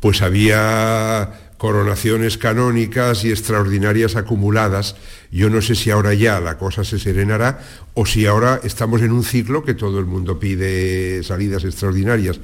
Pues 0.00 0.22
había 0.22 1.45
coronaciones 1.58 2.36
canónicas 2.36 3.24
y 3.24 3.30
extraordinarias 3.30 4.16
acumuladas. 4.16 4.96
Yo 5.30 5.48
no 5.48 5.62
sé 5.62 5.74
si 5.74 5.90
ahora 5.90 6.14
ya 6.14 6.40
la 6.40 6.58
cosa 6.58 6.84
se 6.84 6.98
serenará 6.98 7.60
o 7.94 8.04
si 8.04 8.26
ahora 8.26 8.60
estamos 8.62 9.02
en 9.02 9.12
un 9.12 9.24
ciclo 9.24 9.64
que 9.64 9.74
todo 9.74 9.98
el 9.98 10.06
mundo 10.06 10.38
pide 10.38 11.22
salidas 11.22 11.64
extraordinarias. 11.64 12.40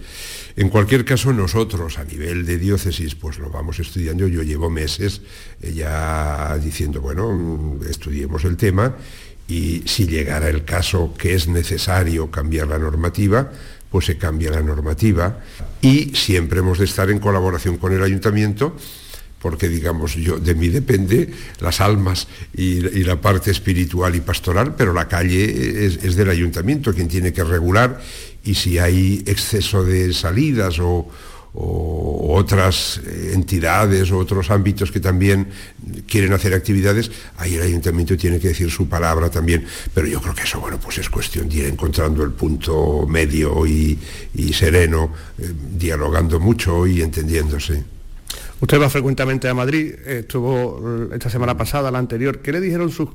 En 0.57 0.69
cualquier 0.69 1.05
caso, 1.05 1.33
nosotros 1.33 1.99
a 1.99 2.05
nivel 2.05 2.45
de 2.47 2.59
diócesis, 2.59 3.15
pues 3.15 3.39
lo 3.39 3.51
vamos 3.51 3.79
estudiando. 3.79 4.27
Yo 4.27 4.43
llevo 4.43 4.71
meses 4.71 5.23
eh, 5.61 5.73
ya 5.73 6.59
diciendo, 6.63 7.01
bueno, 7.01 7.33
mm, 7.33 7.87
estudiemos 7.89 8.45
el 8.45 8.57
tema 8.57 8.97
y 9.49 9.83
si 9.87 10.07
llegara 10.07 10.49
el 10.49 10.65
caso 10.65 11.15
que 11.19 11.35
es 11.35 11.49
necesario 11.49 12.31
cambiar 12.31 12.69
la 12.69 12.79
normativa, 12.79 13.53
pues 13.91 14.07
se 14.07 14.17
cambia 14.17 14.51
la 14.51 14.63
normativa 14.63 15.41
y 15.83 16.15
siempre 16.15 16.61
hemos 16.61 16.79
de 16.79 16.87
estar 16.87 17.11
en 17.11 17.19
colaboración 17.19 17.77
con 17.77 17.93
el 17.93 18.03
ayuntamiento 18.03 18.75
porque 19.43 19.69
digamos 19.69 20.15
de 20.15 20.55
mí 20.55 20.69
depende 20.69 21.29
las 21.59 21.81
almas 21.81 22.29
y, 22.55 22.81
la 23.03 23.21
parte 23.21 23.51
espiritual 23.51 24.15
y 24.15 24.21
pastoral, 24.21 24.77
pero 24.77 24.93
la 24.93 25.09
calle 25.09 25.85
es, 25.85 26.15
del 26.15 26.31
ayuntamiento 26.31 26.95
quien 26.95 27.09
tiene 27.09 27.33
que 27.33 27.43
regular 27.43 28.01
y 28.45 28.55
si 28.55 28.79
hay 28.79 29.25
exceso 29.27 29.83
de 29.85 30.13
salidas 30.13 30.79
o, 30.79 31.11
otras 31.55 32.99
entidades 33.35 34.11
o 34.11 34.17
otros 34.17 34.51
ámbitos 34.51 34.91
que 34.91 35.01
también 35.01 35.49
quieren 36.09 36.33
hacer 36.33 36.55
actividades, 36.55 37.11
ahí 37.37 37.57
el 37.57 37.63
ayuntamiento 37.63 38.17
tiene 38.17 38.41
que 38.41 38.49
decir 38.49 38.71
su 38.71 38.89
palabra 38.89 39.29
también. 39.29 39.67
Pero 39.93 40.07
yo 40.07 40.19
creo 40.23 40.35
que 40.35 40.45
eso, 40.45 40.61
bueno, 40.61 40.81
pues 40.81 40.97
es 40.97 41.11
cuestión 41.11 41.51
de 41.51 41.57
ir 41.57 41.65
encontrando 41.67 42.25
el 42.25 42.31
punto 42.31 43.07
medio 43.07 43.67
y, 43.67 43.99
sereno, 44.55 45.13
eh, 45.39 45.53
dialogando 45.77 46.41
mucho 46.41 46.87
y 46.87 47.03
entendiéndose. 47.03 47.85
Usted 48.63 48.81
va 48.81 48.89
frecuentemente 48.89 49.49
a 49.49 49.55
Madrid, 49.55 49.93
estuvo 50.07 51.11
esta 51.13 51.29
semana 51.29 51.57
pasada, 51.57 51.91
la 51.91 51.99
anterior. 51.99 52.39
¿Qué 52.43 52.53
le 52.53 52.61
dijeron 52.61 52.93
sus 52.93 53.09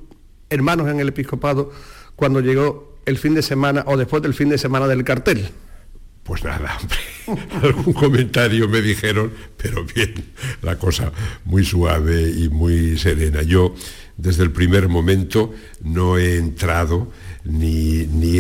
hermanos 0.50 0.90
en 0.90 1.00
el 1.00 1.08
episcopado 1.08 1.72
cuando 2.18 2.42
llegó 2.42 2.98
el 3.06 3.18
fin 3.18 3.34
de 3.34 3.42
semana 3.42 3.86
o 3.88 3.96
después 3.96 4.22
del 4.22 4.34
fin 4.34 4.50
de 4.50 4.58
semana 4.58 4.90
del 4.90 5.06
cartel? 5.06 5.48
Pues 6.24 6.44
nada, 6.44 6.78
algún 7.64 7.94
comentario 7.94 8.68
me 8.68 8.82
dijeron, 8.82 9.32
pero 9.56 9.86
bien, 9.86 10.16
la 10.64 10.78
cosa 10.78 11.14
muy 11.46 11.64
suave 11.64 12.30
y 12.30 12.50
muy 12.50 12.98
serena. 12.98 13.42
Yo 13.42 13.74
desde 14.18 14.44
el 14.44 14.52
primer 14.52 14.90
momento 14.90 15.54
no 15.82 16.18
he 16.18 16.36
entrado 16.36 17.10
ni, 17.46 18.06
ni, 18.08 18.40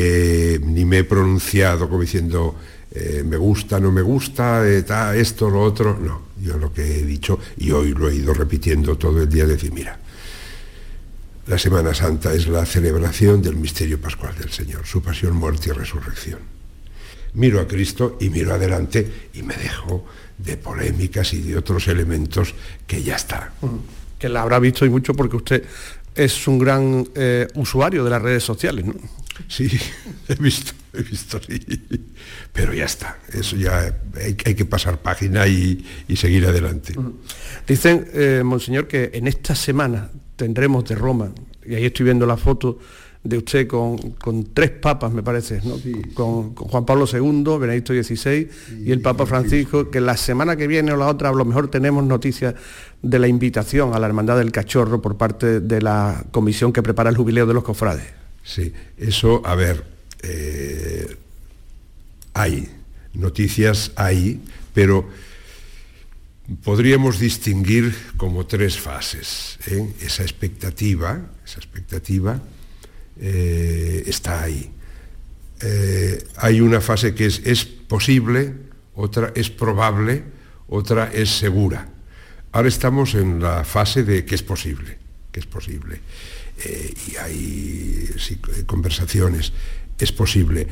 ni 0.59 0.83
me 0.83 0.97
he 0.97 1.03
pronunciado 1.05 1.87
como 1.87 2.01
diciendo 2.01 2.57
eh, 2.99 3.23
me 3.23 3.37
gusta, 3.37 3.79
no 3.79 3.91
me 3.91 4.01
gusta, 4.01 4.67
eh, 4.67 4.83
esto, 5.15 5.49
lo 5.49 5.61
otro. 5.61 5.97
No, 5.99 6.23
yo 6.41 6.57
lo 6.57 6.73
que 6.73 6.81
he 6.81 7.03
dicho, 7.03 7.39
y 7.57 7.71
hoy 7.71 7.93
lo 7.93 8.09
he 8.09 8.15
ido 8.15 8.33
repitiendo 8.33 8.97
todo 8.97 9.21
el 9.21 9.29
día, 9.29 9.45
decir, 9.45 9.71
mira, 9.71 9.99
la 11.45 11.57
Semana 11.57 11.93
Santa 11.93 12.33
es 12.33 12.47
la 12.47 12.65
celebración 12.65 13.41
del 13.41 13.55
misterio 13.55 14.01
pascual 14.01 14.35
del 14.35 14.49
Señor, 14.49 14.85
su 14.85 15.01
pasión, 15.01 15.35
muerte 15.35 15.69
y 15.69 15.73
resurrección. 15.73 16.39
Miro 17.35 17.61
a 17.61 17.67
Cristo 17.67 18.17
y 18.19 18.29
miro 18.29 18.53
adelante 18.53 19.29
y 19.33 19.43
me 19.43 19.55
dejo 19.55 20.05
de 20.37 20.57
polémicas 20.57 21.33
y 21.33 21.41
de 21.41 21.57
otros 21.57 21.87
elementos 21.87 22.55
que 22.87 23.03
ya 23.03 23.15
está. 23.15 23.53
Que 24.17 24.27
la 24.27 24.41
habrá 24.41 24.59
visto 24.59 24.85
y 24.85 24.89
mucho 24.89 25.13
porque 25.13 25.35
usted 25.35 25.63
es 26.15 26.47
un 26.47 26.57
gran 26.57 27.07
eh, 27.13 27.47
usuario 27.53 28.03
de 28.03 28.09
las 28.09 28.21
redes 28.21 28.43
sociales, 28.43 28.85
¿no? 28.85 28.95
Sí, 29.47 29.69
he 30.27 30.35
visto, 30.35 30.73
he 30.93 31.01
visto, 31.03 31.39
sí. 31.41 31.59
Pero 32.53 32.73
ya 32.73 32.85
está, 32.85 33.19
eso 33.33 33.55
ya 33.55 33.95
hay, 34.15 34.35
que 34.35 34.65
pasar 34.65 35.01
página 35.01 35.47
y, 35.47 35.85
seguir 36.15 36.45
adelante. 36.45 36.93
Dicen, 37.67 38.07
eh, 38.13 38.41
Monseñor, 38.43 38.87
que 38.87 39.11
en 39.13 39.27
esta 39.27 39.55
semana 39.55 40.09
tendremos 40.35 40.85
de 40.85 40.95
Roma, 40.95 41.31
y 41.65 41.75
ahí 41.75 41.85
estoy 41.85 42.05
viendo 42.05 42.25
la 42.25 42.37
foto 42.37 42.79
de 43.23 43.37
usted 43.37 43.67
con, 43.67 43.97
tres 44.53 44.71
papas, 44.71 45.11
me 45.11 45.21
parece, 45.21 45.59
con, 46.13 46.55
Juan 46.55 46.85
Pablo 46.85 47.05
II, 47.11 47.57
Benedicto 47.59 47.93
XVI 47.93 48.49
y, 48.85 48.91
el 48.91 49.01
Papa 49.01 49.25
Francisco, 49.25 49.89
que 49.89 49.99
la 49.99 50.15
semana 50.15 50.55
que 50.55 50.67
viene 50.67 50.93
o 50.93 50.97
la 50.97 51.07
otra 51.07 51.29
a 51.29 51.33
lo 51.33 51.43
mejor 51.43 51.69
tenemos 51.69 52.03
noticias 52.03 52.55
de 53.01 53.19
la 53.19 53.27
invitación 53.27 53.93
a 53.93 53.99
la 53.99 54.07
Hermandad 54.07 54.37
del 54.37 54.51
Cachorro 54.51 55.01
por 55.01 55.17
parte 55.17 55.59
de 55.59 55.81
la 55.81 56.23
comisión 56.31 56.71
que 56.71 56.81
prepara 56.81 57.09
el 57.09 57.17
jubileo 57.17 57.45
de 57.45 57.53
los 57.53 57.63
cofrades. 57.63 58.26
Sí, 58.47 58.71
eso, 58.97 59.41
a 59.45 59.55
ver, 59.55 59.83
eh, 60.23 61.17
hay 62.33 62.69
noticias, 63.13 63.91
hay, 63.97 64.41
pero 64.73 65.09
podríamos 66.63 67.19
distinguir 67.19 67.93
como 68.15 68.45
tres 68.45 68.79
fases. 68.79 69.59
¿eh? 69.67 69.85
Esa 69.99 70.23
expectativa, 70.23 71.29
esa 71.45 71.59
expectativa 71.59 72.41
eh, 73.19 74.03
está 74.07 74.43
ahí. 74.43 74.71
Hay 76.37 76.61
una 76.61 76.79
fase 76.79 77.13
que 77.13 77.25
es, 77.25 77.41
es 77.43 77.65
posible, 77.65 78.53
otra 78.95 79.33
es 79.35 79.49
probable, 79.49 80.23
otra 80.69 81.11
es 81.11 81.31
segura. 81.31 81.89
Ahora 82.53 82.69
estamos 82.69 83.13
en 83.13 83.41
la 83.41 83.65
fase 83.65 84.03
de 84.03 84.23
que 84.23 84.35
es 84.35 84.43
posible, 84.43 84.97
que 85.33 85.41
es 85.41 85.45
posible. 85.45 85.99
Y 86.65 87.15
hay 87.17 88.09
conversaciones, 88.65 89.53
es 89.99 90.11
posible. 90.11 90.67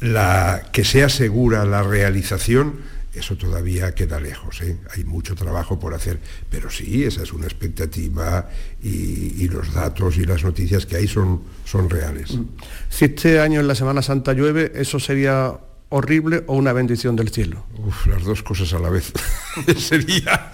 La, 0.00 0.70
que 0.72 0.84
sea 0.84 1.08
segura 1.08 1.64
la 1.64 1.82
realización, 1.82 2.80
eso 3.14 3.36
todavía 3.36 3.94
queda 3.94 4.18
lejos, 4.18 4.60
¿eh? 4.62 4.76
hay 4.94 5.04
mucho 5.04 5.34
trabajo 5.34 5.78
por 5.78 5.94
hacer, 5.94 6.18
pero 6.50 6.68
sí, 6.68 7.04
esa 7.04 7.22
es 7.22 7.32
una 7.32 7.46
expectativa 7.46 8.48
y, 8.82 9.48
los 9.48 9.72
datos 9.72 10.16
y 10.16 10.24
las 10.24 10.42
noticias 10.42 10.84
que 10.84 10.96
hay 10.96 11.06
son, 11.06 11.42
son 11.64 11.88
reales. 11.88 12.36
Mm. 12.36 12.46
Si 12.88 13.04
este 13.04 13.38
año 13.38 13.60
en 13.60 13.68
la 13.68 13.74
Semana 13.76 14.02
Santa 14.02 14.32
llueve, 14.32 14.72
¿eso 14.74 14.98
sería 14.98 15.56
horrible 15.90 16.42
o 16.48 16.56
una 16.56 16.72
bendición 16.72 17.14
del 17.14 17.28
cielo? 17.28 17.64
Uf, 17.78 18.06
las 18.06 18.24
dos 18.24 18.42
cosas 18.42 18.72
a 18.72 18.80
la 18.80 18.90
vez. 18.90 19.12
sería, 19.78 20.50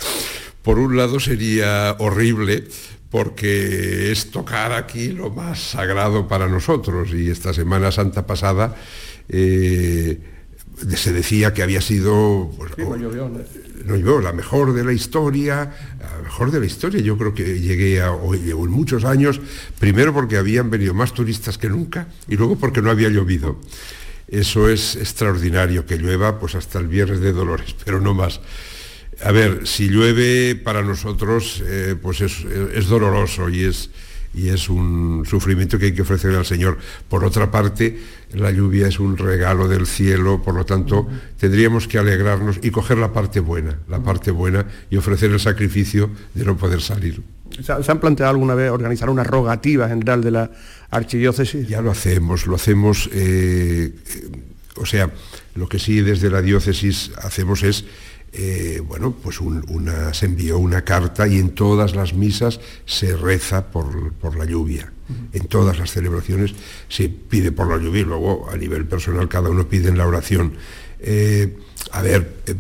por 0.62 0.78
un 0.78 0.98
lado 0.98 1.18
sería 1.18 1.96
horrible, 1.98 2.64
porque 3.10 4.12
es 4.12 4.30
tocar 4.30 4.72
aquí 4.72 5.08
lo 5.08 5.30
más 5.30 5.70
sagrado 5.72 6.28
para 6.28 6.46
nosotros 6.46 7.10
y 7.12 7.28
esta 7.28 7.52
Semana 7.52 7.90
Santa 7.90 8.24
pasada 8.26 8.76
eh, 9.28 10.20
se 10.94 11.12
decía 11.12 11.52
que 11.52 11.62
había 11.62 11.80
sido 11.80 12.50
pues, 12.56 12.72
no, 12.78 14.20
la 14.20 14.32
mejor 14.32 14.72
de 14.72 14.84
la 14.84 14.92
historia, 14.92 15.74
la 15.98 16.22
mejor 16.22 16.50
de 16.50 16.60
la 16.60 16.66
historia. 16.66 17.00
Yo 17.00 17.18
creo 17.18 17.34
que 17.34 17.60
llegué 17.60 18.00
a 18.00 18.12
hoy 18.12 18.50
en 18.50 18.70
muchos 18.70 19.04
años, 19.04 19.40
primero 19.78 20.14
porque 20.14 20.36
habían 20.36 20.70
venido 20.70 20.94
más 20.94 21.12
turistas 21.12 21.58
que 21.58 21.68
nunca 21.68 22.08
y 22.28 22.36
luego 22.36 22.56
porque 22.56 22.80
no 22.82 22.90
había 22.90 23.08
llovido. 23.08 23.58
Eso 24.28 24.68
es 24.68 24.94
extraordinario, 24.96 25.84
que 25.86 25.96
llueva 25.96 26.38
pues 26.38 26.54
hasta 26.54 26.78
el 26.78 26.86
viernes 26.86 27.20
de 27.20 27.32
Dolores, 27.32 27.74
pero 27.84 28.00
no 28.00 28.14
más. 28.14 28.40
A 29.22 29.32
ver, 29.32 29.66
si 29.66 29.88
llueve 29.88 30.56
para 30.56 30.82
nosotros, 30.82 31.62
eh, 31.66 31.94
pues 32.00 32.20
es, 32.20 32.44
es 32.74 32.86
doloroso 32.86 33.48
y 33.50 33.64
es, 33.64 33.90
y 34.32 34.48
es 34.48 34.68
un 34.68 35.24
sufrimiento 35.28 35.78
que 35.78 35.86
hay 35.86 35.92
que 35.92 36.02
ofrecer 36.02 36.34
al 36.34 36.46
Señor. 36.46 36.78
Por 37.08 37.24
otra 37.24 37.50
parte, 37.50 37.98
la 38.32 38.50
lluvia 38.50 38.86
es 38.86 38.98
un 38.98 39.16
regalo 39.16 39.68
del 39.68 39.86
cielo, 39.86 40.42
por 40.42 40.54
lo 40.54 40.64
tanto, 40.64 41.08
tendríamos 41.38 41.88
que 41.88 41.98
alegrarnos 41.98 42.60
y 42.62 42.70
coger 42.70 42.98
la 42.98 43.12
parte 43.12 43.40
buena, 43.40 43.78
la 43.88 44.02
parte 44.02 44.30
buena 44.30 44.66
y 44.88 44.96
ofrecer 44.96 45.30
el 45.30 45.40
sacrificio 45.40 46.10
de 46.34 46.44
no 46.44 46.56
poder 46.56 46.80
salir. 46.80 47.22
¿Se 47.60 47.90
han 47.90 48.00
planteado 48.00 48.30
alguna 48.30 48.54
vez 48.54 48.70
organizar 48.70 49.10
una 49.10 49.24
rogativa 49.24 49.88
general 49.88 50.22
de 50.22 50.30
la 50.30 50.50
archidiócesis? 50.90 51.68
Ya 51.68 51.82
lo 51.82 51.90
hacemos, 51.90 52.46
lo 52.46 52.54
hacemos, 52.54 53.10
eh, 53.12 53.92
o 54.76 54.86
sea, 54.86 55.10
lo 55.56 55.68
que 55.68 55.78
sí 55.78 56.00
desde 56.00 56.30
la 56.30 56.40
diócesis 56.40 57.10
hacemos 57.18 57.64
es 57.64 57.84
eh, 58.32 58.80
bueno, 58.86 59.12
pues 59.22 59.40
se 60.12 60.26
envió 60.26 60.58
una 60.58 60.82
carta 60.82 61.26
y 61.26 61.38
en 61.38 61.50
todas 61.50 61.94
las 61.94 62.14
misas 62.14 62.60
se 62.86 63.16
reza 63.16 63.66
por, 63.70 64.36
la 64.36 64.44
lluvia. 64.44 64.92
En 65.32 65.46
todas 65.46 65.78
las 65.78 65.90
celebraciones 65.90 66.54
se 66.88 67.08
pide 67.08 67.50
por 67.50 67.68
la 67.68 67.82
lluvia 67.82 68.02
y 68.02 68.04
luego 68.04 68.48
a 68.48 68.56
nivel 68.56 68.86
personal 68.86 69.28
cada 69.28 69.50
uno 69.50 69.68
pide 69.68 69.88
en 69.88 69.98
la 69.98 70.06
oración. 70.06 70.52
Eh, 71.02 71.56
a 71.92 72.02
ver, 72.02 72.42
eh, 72.46 72.54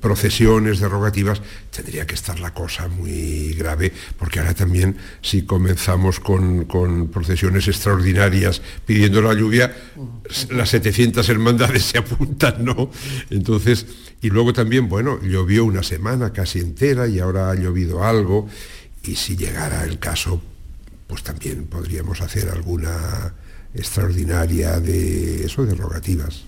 procesiones 0.00 0.80
derogativas, 0.80 1.40
tendría 1.70 2.06
que 2.06 2.14
estar 2.14 2.38
la 2.40 2.52
cosa 2.52 2.88
muy 2.88 3.54
grave, 3.54 3.92
porque 4.18 4.40
ahora 4.40 4.54
también 4.54 4.96
si 5.22 5.42
comenzamos 5.42 6.20
con, 6.20 6.64
con 6.64 7.08
procesiones 7.08 7.68
extraordinarias 7.68 8.60
pidiendo 8.84 9.22
la 9.22 9.32
lluvia, 9.32 9.74
las 10.50 10.70
700 10.70 11.28
hermandades 11.28 11.84
se 11.84 11.98
apuntan, 11.98 12.64
¿no? 12.64 12.90
Entonces, 13.30 13.86
y 14.20 14.30
luego 14.30 14.52
también, 14.52 14.88
bueno, 14.88 15.20
llovió 15.22 15.64
una 15.64 15.82
semana 15.82 16.32
casi 16.32 16.58
entera 16.58 17.06
y 17.06 17.20
ahora 17.20 17.50
ha 17.50 17.54
llovido 17.54 18.04
algo, 18.04 18.48
y 19.04 19.16
si 19.16 19.36
llegara 19.36 19.84
el 19.84 19.98
caso, 19.98 20.42
pues 21.06 21.22
también 21.22 21.66
podríamos 21.66 22.20
hacer 22.20 22.48
alguna 22.48 23.34
extraordinaria 23.74 24.80
de 24.80 25.44
eso, 25.44 25.64
derogativas. 25.64 26.44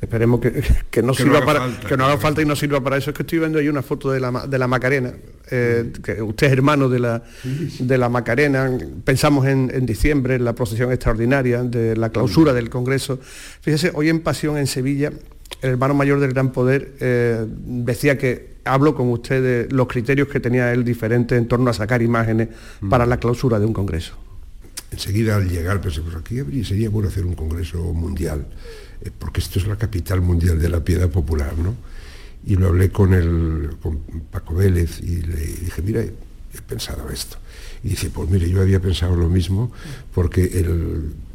Esperemos 0.00 0.40
que, 0.90 1.02
no, 1.02 1.12
sirva 1.12 1.44
para, 1.44 1.80
que 1.80 1.96
no 1.96 2.04
haga 2.04 2.18
falta 2.18 2.40
y 2.40 2.44
no 2.44 2.54
sirva 2.54 2.80
para 2.82 2.96
eso. 2.96 3.10
Es 3.10 3.16
que 3.16 3.22
estoy 3.22 3.40
viendo 3.40 3.58
ahí 3.58 3.68
una 3.68 3.82
foto 3.82 4.10
de 4.10 4.20
la, 4.20 4.46
de 4.46 4.58
la 4.58 4.68
Macarena, 4.68 5.12
eh, 5.50 5.92
que 6.02 6.22
usted 6.22 6.46
es 6.46 6.52
hermano 6.52 6.88
de 6.88 7.00
la, 7.00 7.22
de 7.42 7.98
la 7.98 8.08
Macarena. 8.08 8.70
Pensamos 9.04 9.46
en, 9.46 9.86
diciembre, 9.86 10.36
en 10.36 10.44
la 10.44 10.54
procesión 10.54 10.92
extraordinaria 10.92 11.62
de 11.62 11.96
la 11.96 12.10
clausura 12.10 12.52
del 12.52 12.70
Congreso. 12.70 13.18
Fíjese, 13.60 13.90
hoy 13.94 14.08
en 14.08 14.20
Pasión 14.20 14.56
en 14.56 14.66
Sevilla, 14.66 15.12
el 15.62 15.70
hermano 15.70 15.94
mayor 15.94 16.20
del 16.20 16.32
Gran 16.32 16.52
Poder 16.52 16.92
eh, 17.00 17.44
decía 17.48 18.16
que 18.16 18.58
hablo 18.64 18.94
con 18.94 19.10
usted 19.10 19.42
de 19.42 19.74
los 19.74 19.88
criterios 19.88 20.28
que 20.28 20.38
tenía 20.38 20.72
él 20.72 20.84
diferentes 20.84 21.36
en 21.36 21.48
torno 21.48 21.70
a 21.70 21.72
sacar 21.72 22.02
imágenes 22.02 22.48
mm. 22.80 22.88
para 22.88 23.06
la 23.06 23.16
clausura 23.16 23.58
de 23.58 23.66
un 23.66 23.72
Congreso. 23.72 24.14
Enseguida 24.92 25.36
al 25.36 25.48
llegar 25.48 25.80
pensé, 25.80 26.00
pues 26.02 26.14
aquí 26.16 26.64
sería 26.64 26.88
bueno 26.88 27.08
hacer 27.08 27.26
un 27.26 27.34
Congreso 27.34 27.78
mundial 27.92 28.46
eh, 29.02 29.10
porque 29.16 29.40
esto 29.40 29.58
es 29.58 29.66
la 29.66 29.76
capital 29.76 30.20
mundial 30.20 30.58
de 30.58 30.68
la 30.68 30.82
piedad 30.84 31.08
popular, 31.08 31.56
¿no? 31.56 31.74
Y 32.46 32.56
lo 32.56 32.68
hablé 32.68 32.90
con, 32.90 33.76
Paco 34.30 34.54
Vélez 34.54 35.00
y 35.00 35.22
le 35.22 35.36
dije, 35.36 35.82
mira, 35.82 36.02
he, 36.02 36.12
pensado 36.66 37.08
esto. 37.10 37.36
Y 37.84 37.90
dice, 37.90 38.10
pues 38.10 38.28
mire, 38.28 38.48
yo 38.48 38.60
había 38.60 38.80
pensado 38.80 39.14
lo 39.14 39.28
mismo, 39.28 39.70
porque 40.12 40.42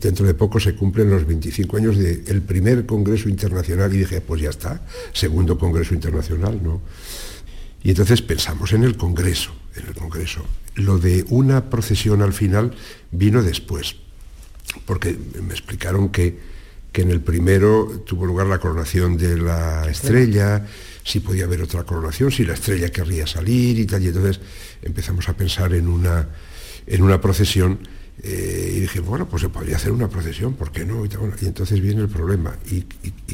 dentro 0.01 0.26
de 0.26 0.34
poco 0.34 0.59
se 0.59 0.76
cumplen 0.76 1.09
los 1.09 1.26
25 1.26 1.78
años 1.78 1.97
del 1.97 2.41
primer 2.41 2.86
Congreso 2.86 3.30
Internacional 3.30 3.93
y 3.93 3.99
dije, 3.99 4.22
pues 4.22 4.41
ya 4.41 4.49
está, 4.49 4.82
segundo 5.14 5.57
Congreso 5.57 5.93
Internacional, 5.93 6.59
¿no? 6.61 6.82
Y 7.84 7.89
entonces 7.89 8.22
pensamos 8.22 8.72
en 8.74 8.84
el 8.84 8.97
Congreso, 8.97 9.51
en 9.76 9.88
el 9.88 9.93
Congreso. 9.93 10.45
Lo 10.76 10.97
de 10.97 11.26
una 11.30 11.70
procesión 11.70 12.22
al 12.22 12.34
final 12.34 12.74
vino 13.11 13.43
después, 13.43 13.95
porque 14.86 15.18
me 15.41 15.53
explicaron 15.53 16.09
que 16.09 16.53
que 16.94 17.02
en 17.02 17.10
el 17.10 17.22
primero 17.22 18.04
tuvo 18.06 18.26
lugar 18.26 18.46
la 18.46 18.60
coronación 18.60 19.18
de 19.18 19.36
la 19.36 19.89
estrella, 19.89 20.66
si 21.04 21.20
podía 21.20 21.46
haber 21.46 21.64
otra 21.64 21.84
coronación, 21.84 22.32
si 22.32 22.46
la 22.46 22.54
estrella 22.54 22.89
querría 22.89 23.26
salir 23.26 23.80
y 23.80 23.86
tal. 23.88 24.04
Y 24.04 24.10
entonces 24.10 24.39
empezamos 24.84 25.28
a 25.28 25.36
pensar 25.36 25.74
en 25.74 25.88
una, 25.88 26.30
en 26.86 27.02
una 27.02 27.20
procesión 27.20 27.80
eh, 28.22 28.74
y 28.76 28.80
dije, 28.82 29.00
bueno, 29.00 29.28
pues 29.28 29.41
se 29.41 29.50
podría 29.50 29.78
hacer 29.78 29.91
una 29.91 30.08
procesión, 30.08 30.54
¿por 30.54 30.72
qué 30.72 30.86
no? 30.86 31.04
Y, 31.04 31.10
entonces 31.46 31.82
viene 31.82 32.02
el 32.02 32.10
problema, 32.10 32.56
¿Y, 32.70 32.84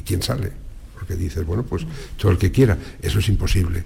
quién 0.01 0.23
sale? 0.23 0.51
Porque 0.95 1.15
dices, 1.15 1.45
bueno, 1.45 1.63
pues 1.63 1.85
todo 2.17 2.31
el 2.31 2.37
que 2.37 2.51
quiera, 2.51 2.77
eso 3.01 3.19
es 3.19 3.27
imposible. 3.27 3.83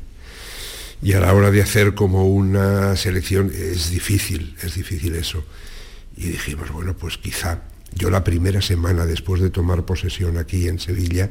Y 1.02 1.14
a 1.14 1.20
la 1.20 1.34
hora 1.34 1.50
de 1.50 1.64
hacer 1.64 1.96
como 1.96 2.28
una 2.28 2.96
selección 2.96 3.52
es 3.54 3.90
difícil, 3.90 4.56
es 4.62 4.76
difícil 4.76 5.16
eso. 5.16 5.44
Y 6.16 6.28
dijimos, 6.28 6.72
bueno, 6.72 6.96
pues 6.96 7.18
quizá 7.18 7.73
yo 7.96 8.10
la 8.10 8.24
primera 8.24 8.62
semana 8.62 9.06
después 9.06 9.42
de 9.42 9.50
tomar 9.50 9.86
posesión 9.86 10.38
aquí 10.38 10.68
en 10.68 10.80
Sevilla, 10.80 11.30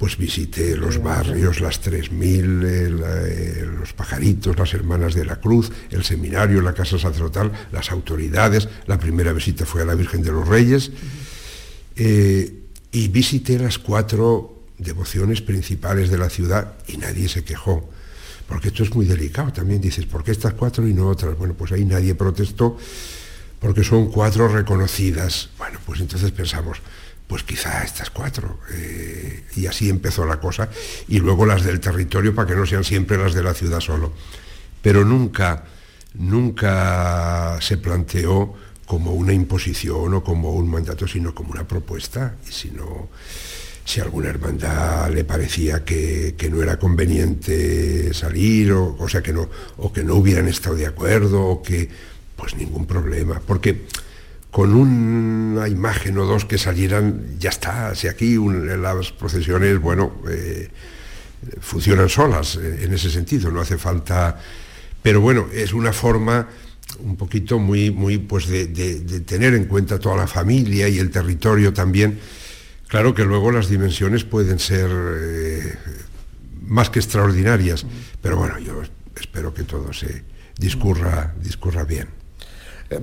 pues 0.00 0.16
visité 0.16 0.78
los 0.78 1.02
barrios, 1.02 1.60
las 1.60 1.80
3000, 1.80 2.62
eh, 2.64 3.68
los 3.78 3.92
pajaritos, 3.92 4.58
las 4.58 4.72
hermanas 4.72 5.14
de 5.14 5.26
la 5.26 5.36
Cruz, 5.36 5.70
el 5.90 6.04
seminario, 6.04 6.62
la 6.62 6.72
casa 6.72 6.98
sacerdotal, 6.98 7.52
las 7.70 7.90
autoridades. 7.90 8.66
La 8.86 8.98
primera 8.98 9.34
visita 9.34 9.66
fue 9.66 9.82
a 9.82 9.84
la 9.84 9.94
Virgen 9.94 10.22
de 10.22 10.32
los 10.32 10.48
Reyes. 10.48 10.90
Eh, 11.96 12.60
y 12.92 13.08
visité 13.08 13.58
las 13.58 13.78
cuatro 13.78 14.64
devociones 14.78 15.42
principales 15.42 16.08
de 16.08 16.16
la 16.16 16.30
ciudad 16.30 16.72
y 16.88 16.96
nadie 16.96 17.28
se 17.28 17.44
quejó. 17.44 17.90
Porque 18.48 18.68
esto 18.68 18.82
es 18.82 18.94
muy 18.94 19.04
delicado. 19.04 19.52
También 19.52 19.82
dices, 19.82 20.06
¿por 20.06 20.24
qué 20.24 20.30
estas 20.30 20.54
cuatro 20.54 20.88
y 20.88 20.94
no 20.94 21.08
otras? 21.08 21.36
Bueno, 21.36 21.52
pues 21.52 21.72
ahí 21.72 21.84
nadie 21.84 22.14
protestó 22.14 22.78
porque 23.60 23.84
son 23.84 24.10
cuatro 24.10 24.48
reconocidas. 24.48 25.50
Bueno, 25.58 25.78
pues 25.84 26.00
entonces 26.00 26.32
pensamos, 26.32 26.78
pues 27.26 27.44
quizá 27.44 27.84
estas 27.84 28.10
cuatro. 28.10 28.58
Eh, 28.72 29.44
y 29.54 29.66
así 29.66 29.88
empezó 29.88 30.24
la 30.24 30.40
cosa. 30.40 30.68
Y 31.08 31.18
luego 31.18 31.46
las 31.46 31.62
del 31.62 31.78
territorio 31.78 32.34
para 32.34 32.48
que 32.48 32.56
no 32.56 32.66
sean 32.66 32.84
siempre 32.84 33.18
las 33.18 33.34
de 33.34 33.42
la 33.42 33.54
ciudad 33.54 33.80
solo. 33.80 34.12
Pero 34.82 35.04
nunca, 35.04 35.64
nunca 36.14 37.58
se 37.60 37.76
planteó 37.76 38.54
como 38.86 39.12
una 39.12 39.32
imposición 39.32 40.14
o 40.14 40.24
como 40.24 40.52
un 40.52 40.68
mandato, 40.68 41.06
sino 41.06 41.34
como 41.34 41.52
una 41.52 41.68
propuesta. 41.68 42.36
Y 42.48 42.52
si 42.52 42.70
no, 42.70 43.10
si 43.84 44.00
a 44.00 44.04
alguna 44.04 44.30
hermandad 44.30 45.10
le 45.10 45.24
parecía 45.24 45.84
que, 45.84 46.34
no 46.50 46.62
era 46.62 46.78
conveniente 46.78 48.14
salir, 48.14 48.72
o, 48.72 48.96
o, 48.98 49.08
sea 49.08 49.22
que 49.22 49.34
no, 49.34 49.48
o 49.76 49.92
que 49.92 50.02
no 50.02 50.14
hubieran 50.14 50.48
estado 50.48 50.76
de 50.76 50.86
acuerdo, 50.86 51.44
o 51.44 51.62
que, 51.62 51.90
pues 52.40 52.56
ningún 52.56 52.86
problema. 52.86 53.40
Porque 53.46 53.86
con 54.50 54.74
una 54.74 55.68
imagen 55.68 56.16
o 56.18 56.24
dos 56.24 56.44
que 56.46 56.58
salieran, 56.58 57.38
ya 57.38 57.50
está, 57.50 57.94
si 57.94 58.08
aquí 58.08 58.36
las 58.36 59.12
procesiones, 59.12 59.78
bueno, 59.78 60.22
eh, 60.28 60.68
funcionan 61.60 62.08
solas 62.08 62.56
eh, 62.56 62.84
en 62.84 62.94
ese 62.94 63.10
sentido, 63.10 63.50
no 63.50 63.60
hace 63.60 63.78
falta, 63.78 64.40
pero 65.02 65.20
bueno, 65.20 65.46
es 65.52 65.72
una 65.72 65.92
forma 65.92 66.48
un 66.98 67.16
poquito 67.16 67.58
muy, 67.58 67.90
muy, 67.90 68.18
pues 68.18 68.48
de, 68.48 68.66
tener 69.24 69.54
en 69.54 69.66
cuenta 69.66 69.98
toda 69.98 70.16
la 70.16 70.26
familia 70.26 70.88
y 70.88 70.98
el 70.98 71.10
territorio 71.10 71.72
también. 71.72 72.18
Claro 72.88 73.14
que 73.14 73.24
luego 73.24 73.52
las 73.52 73.68
dimensiones 73.68 74.24
pueden 74.24 74.58
ser 74.58 74.90
eh, 74.90 75.74
más 76.62 76.90
que 76.90 76.98
extraordinarias, 76.98 77.86
pero 78.20 78.36
bueno, 78.36 78.58
yo 78.58 78.82
espero 79.14 79.54
que 79.54 79.62
todo 79.62 79.92
se 79.92 80.24
discurra, 80.58 81.34
discurra 81.40 81.84
bien. 81.84 82.19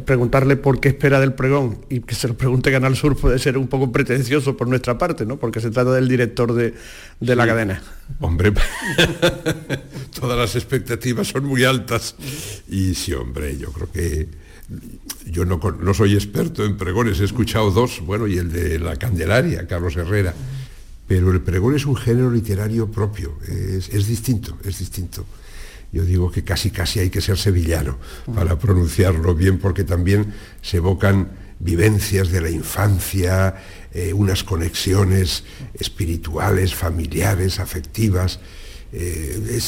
Preguntarle 0.05 0.57
por 0.57 0.81
qué 0.81 0.89
espera 0.89 1.17
del 1.21 1.33
pregón 1.33 1.85
y 1.89 2.01
que 2.01 2.13
se 2.13 2.27
lo 2.27 2.35
pregunte 2.35 2.73
Canal 2.73 2.97
Sur 2.97 3.15
puede 3.15 3.39
ser 3.39 3.57
un 3.57 3.69
poco 3.69 3.89
pretencioso 3.89 4.57
por 4.57 4.67
nuestra 4.67 4.97
parte, 4.97 5.25
¿no? 5.25 5.37
Porque 5.37 5.61
se 5.61 5.71
trata 5.71 5.91
del 5.93 6.09
director 6.09 6.53
de, 6.53 6.73
la 7.21 7.47
cadena. 7.47 7.81
Hombre, 8.19 8.51
todas 10.19 10.37
las 10.37 10.55
expectativas 10.55 11.29
son 11.29 11.45
muy 11.45 11.63
altas. 11.63 12.15
Y 12.67 12.95
sí, 12.95 13.13
hombre, 13.13 13.57
yo 13.57 13.71
creo 13.71 13.89
que 13.89 14.27
yo 15.25 15.45
no, 15.45 15.57
no 15.57 15.93
soy 15.93 16.15
experto 16.15 16.65
en 16.65 16.75
pregones, 16.75 17.21
he 17.21 17.23
escuchado 17.23 17.71
dos, 17.71 18.01
bueno, 18.01 18.27
y 18.27 18.37
el 18.37 18.51
de 18.51 18.79
la 18.79 18.97
Candelaria, 18.97 19.67
Carlos 19.67 19.95
Herrera. 19.95 20.33
Pero 21.07 21.31
el 21.31 21.39
pregón 21.39 21.77
es 21.77 21.85
un 21.85 21.95
género 21.95 22.29
literario 22.29 22.91
propio, 22.91 23.37
es, 23.47 23.87
es 23.87 24.05
distinto, 24.05 24.57
es 24.65 24.79
distinto 24.79 25.25
yo 25.91 26.03
digo 26.03 26.31
que 26.31 26.43
casi 26.43 26.69
casi 26.69 26.99
hay 26.99 27.09
que 27.09 27.21
ser 27.21 27.37
sevillano 27.37 27.97
para 28.35 28.59
pronunciarlo 28.59 29.33
bien, 29.35 29.57
porque 29.59 29.83
también 29.83 30.33
se 30.61 30.77
evocan 30.77 31.29
vivencias 31.59 32.29
de 32.29 32.41
la 32.41 32.49
infancia, 32.49 33.55
eh, 33.93 34.13
unas 34.13 34.43
conexiones 34.43 35.43
espirituales, 35.73 36.75
familiares, 36.75 37.59
afectivas, 37.59 38.39
eh, 38.91 39.59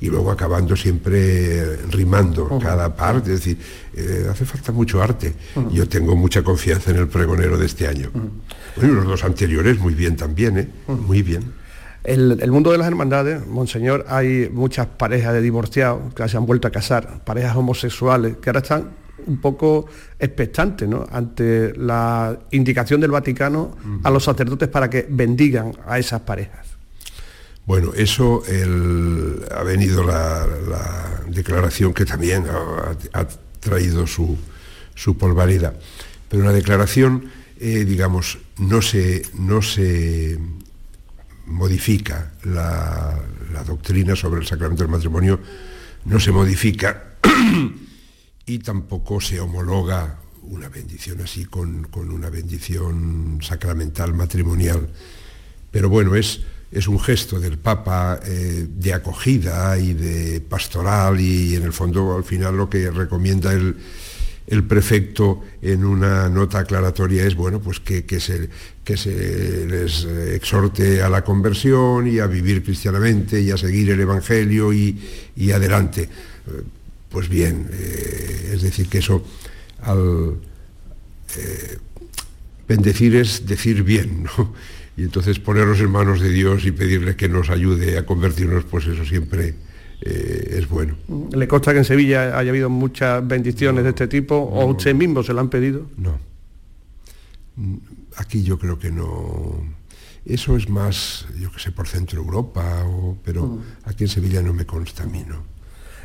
y 0.00 0.08
luego 0.08 0.30
acabando 0.30 0.76
siempre 0.76 1.76
rimando 1.90 2.58
cada 2.60 2.94
parte, 2.94 3.32
es 3.32 3.40
decir, 3.40 3.58
eh, 3.94 4.26
hace 4.30 4.44
falta 4.44 4.70
mucho 4.70 5.02
arte. 5.02 5.34
Yo 5.72 5.88
tengo 5.88 6.14
mucha 6.14 6.42
confianza 6.42 6.90
en 6.90 6.98
el 6.98 7.08
pregonero 7.08 7.58
de 7.58 7.66
este 7.66 7.88
año. 7.88 8.10
Bueno, 8.76 8.94
los 8.94 9.06
dos 9.06 9.24
anteriores 9.24 9.78
muy 9.78 9.94
bien 9.94 10.16
también, 10.16 10.72
muy 10.86 11.22
bien. 11.22 11.63
El, 12.04 12.50
mundo 12.50 12.70
de 12.70 12.76
las 12.76 12.86
hermandades, 12.86 13.46
Monseñor, 13.46 14.04
hay 14.08 14.50
muchas 14.52 14.86
parejas 14.86 15.32
de 15.32 15.40
divorciados 15.40 16.12
que 16.12 16.28
se 16.28 16.36
han 16.36 16.44
vuelto 16.44 16.68
a 16.68 16.70
casar, 16.70 17.24
parejas 17.24 17.56
homosexuales, 17.56 18.36
que 18.36 18.50
ahora 18.50 18.60
están 18.60 18.90
un 19.26 19.40
poco 19.40 19.86
expectantes 20.18 20.86
ante 21.10 21.74
la 21.78 22.38
indicación 22.50 23.00
del 23.00 23.10
Vaticano 23.10 23.74
a 24.02 24.10
los 24.10 24.22
sacerdotes 24.22 24.68
para 24.68 24.90
que 24.90 25.06
bendigan 25.08 25.72
a 25.86 25.98
esas 25.98 26.20
parejas. 26.20 26.66
Bueno, 27.64 27.92
eso 27.96 28.42
ha 29.50 29.62
venido 29.62 30.04
la, 30.04 30.46
declaración 31.28 31.94
que 31.94 32.04
también 32.04 32.44
ha, 33.14 33.26
traído 33.60 34.06
su, 34.06 34.36
su, 34.94 35.16
polvareda. 35.16 35.72
Pero 36.28 36.44
la 36.44 36.52
declaración, 36.52 37.30
eh, 37.58 37.86
digamos, 37.86 38.38
no 38.58 38.82
se, 38.82 39.22
no 39.38 39.62
se 39.62 40.38
modifica 41.46 42.32
la, 42.44 43.18
doctrina 43.66 44.16
sobre 44.16 44.40
el 44.40 44.46
sacramento 44.46 44.82
del 44.82 44.92
matrimonio, 44.92 45.40
no 46.04 46.20
se 46.20 46.32
modifica 46.32 47.14
y 48.46 48.58
tampoco 48.58 49.20
se 49.20 49.40
homologa 49.40 50.18
una 50.42 50.68
bendición 50.68 51.20
así 51.22 51.46
con, 51.46 51.88
una 51.94 52.28
bendición 52.28 53.38
sacramental 53.42 54.12
matrimonial. 54.12 54.88
Pero 55.70 55.88
bueno, 55.88 56.14
es, 56.14 56.40
es 56.70 56.86
un 56.88 57.00
gesto 57.00 57.40
del 57.40 57.58
Papa 57.58 58.20
eh, 58.24 58.66
de 58.68 58.92
acogida 58.92 59.78
y 59.78 59.94
de 59.94 60.40
pastoral 60.42 61.20
y 61.20 61.54
en 61.54 61.62
el 61.62 61.72
fondo 61.72 62.16
al 62.16 62.24
final 62.24 62.56
lo 62.56 62.68
que 62.68 62.90
recomienda 62.90 63.52
el, 63.52 63.76
el 64.46 64.64
prefecto 64.64 65.42
en 65.62 65.84
una 65.84 66.28
nota 66.28 66.58
aclaratoria 66.60 67.24
es 67.26 67.34
bueno 67.34 67.60
pues 67.60 67.80
que, 67.80 68.04
se, 68.20 68.48
que 68.84 68.96
se 68.96 69.66
les 69.66 70.04
exhorte 70.04 71.02
a 71.02 71.08
la 71.08 71.24
conversión 71.24 72.06
y 72.06 72.18
a 72.18 72.26
vivir 72.26 72.62
cristianamente 72.62 73.40
y 73.40 73.50
a 73.50 73.56
seguir 73.56 73.90
el 73.90 74.00
Evangelio 74.00 74.72
y, 74.72 74.98
adelante. 75.52 76.02
Eh, 76.02 76.62
pues 77.08 77.28
bien, 77.28 77.68
eh, 77.72 78.50
es 78.54 78.62
decir, 78.62 78.88
que 78.88 78.98
eso 78.98 79.24
al 79.82 80.36
eh, 81.36 81.78
bendecir 82.68 83.16
es 83.16 83.46
decir 83.46 83.82
bien, 83.82 84.24
¿no? 84.24 84.54
Y 84.96 85.02
entonces 85.02 85.38
ponernos 85.38 85.80
en 85.80 85.90
manos 85.90 86.20
de 86.20 86.30
Dios 86.30 86.64
y 86.66 86.70
pedirle 86.70 87.16
que 87.16 87.28
nos 87.28 87.50
ayude 87.50 87.98
a 87.98 88.06
convertirnos, 88.06 88.64
pues 88.64 88.86
eso 88.86 89.04
siempre 89.04 89.54
eh, 90.06 90.58
es 90.58 90.68
bueno. 90.68 90.96
¿Le 91.32 91.48
consta 91.48 91.72
que 91.72 91.78
en 91.78 91.84
Sevilla 91.86 92.38
haya 92.38 92.50
habido 92.50 92.68
muchas 92.68 93.26
bendiciones 93.26 93.84
de 93.84 93.90
este 93.90 94.06
tipo 94.06 94.36
o 94.36 94.66
usted 94.66 94.94
mismo 94.94 95.22
se 95.22 95.32
lo 95.32 95.40
han 95.40 95.48
pedido? 95.48 95.86
No. 95.96 96.18
Mm, 97.56 97.76
aquí 98.16 98.42
yo 98.42 98.58
creo 98.58 98.78
que 98.78 98.90
no. 98.90 99.62
Eso 100.26 100.56
es 100.58 100.68
más, 100.68 101.26
yo 101.40 101.50
que 101.50 101.58
sé, 101.58 101.72
por 101.72 101.88
Centro 101.88 102.20
Europa, 102.20 102.84
pero 103.24 103.46
mm. 103.46 103.60
aquí 103.84 104.04
en 104.04 104.08
Sevilla 104.08 104.42
no 104.42 104.52
me 104.52 104.66
consta 104.66 105.04
a 105.04 105.06
mí, 105.06 105.24
¿no? 105.26 105.42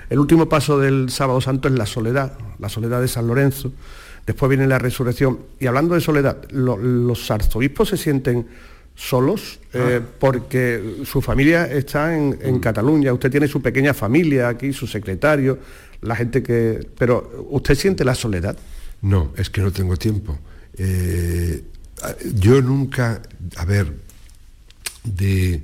El 0.10 0.20
último 0.20 0.48
paso 0.48 0.80
del 0.80 1.10
sábado 1.10 1.42
santo 1.42 1.68
es 1.68 1.74
la 1.74 1.86
soledad, 1.86 2.38
la 2.58 2.70
soledad 2.70 3.02
de 3.02 3.10
San 3.10 3.28
Lorenzo. 3.28 3.74
Después 4.26 4.50
viene 4.50 4.66
la 4.66 4.80
resurrección. 4.80 5.40
Y 5.60 5.68
hablando 5.68 5.94
de 5.94 6.02
soledad, 6.02 6.50
los 6.52 7.30
arzobispos 7.30 7.90
se 7.90 7.98
sienten 7.98 8.48
solos, 9.00 9.60
eh, 9.74 10.02
ah. 10.02 10.06
porque 10.20 11.04
su 11.06 11.22
familia 11.22 11.66
está 11.72 12.16
en, 12.16 12.32
mm. 12.32 12.60
Cataluña, 12.60 13.14
usted 13.14 13.32
tiene 13.32 13.48
su 13.48 13.62
pequeña 13.62 13.94
familia 13.94 14.50
aquí, 14.50 14.74
su 14.74 14.88
secretario, 14.88 15.58
la 16.02 16.18
gente 16.18 16.44
que... 16.44 16.86
Pero 16.98 17.48
¿usted 17.50 17.76
siente 17.76 18.04
la 18.04 18.14
soledad? 18.14 18.58
No, 19.02 19.32
es 19.38 19.50
que 19.50 19.62
no 19.62 19.72
tengo 19.72 19.96
tiempo. 19.96 20.38
Eh, 20.78 21.64
yo 22.36 22.62
nunca, 22.62 23.22
a 23.56 23.66
ver, 23.66 23.94
de... 25.06 25.64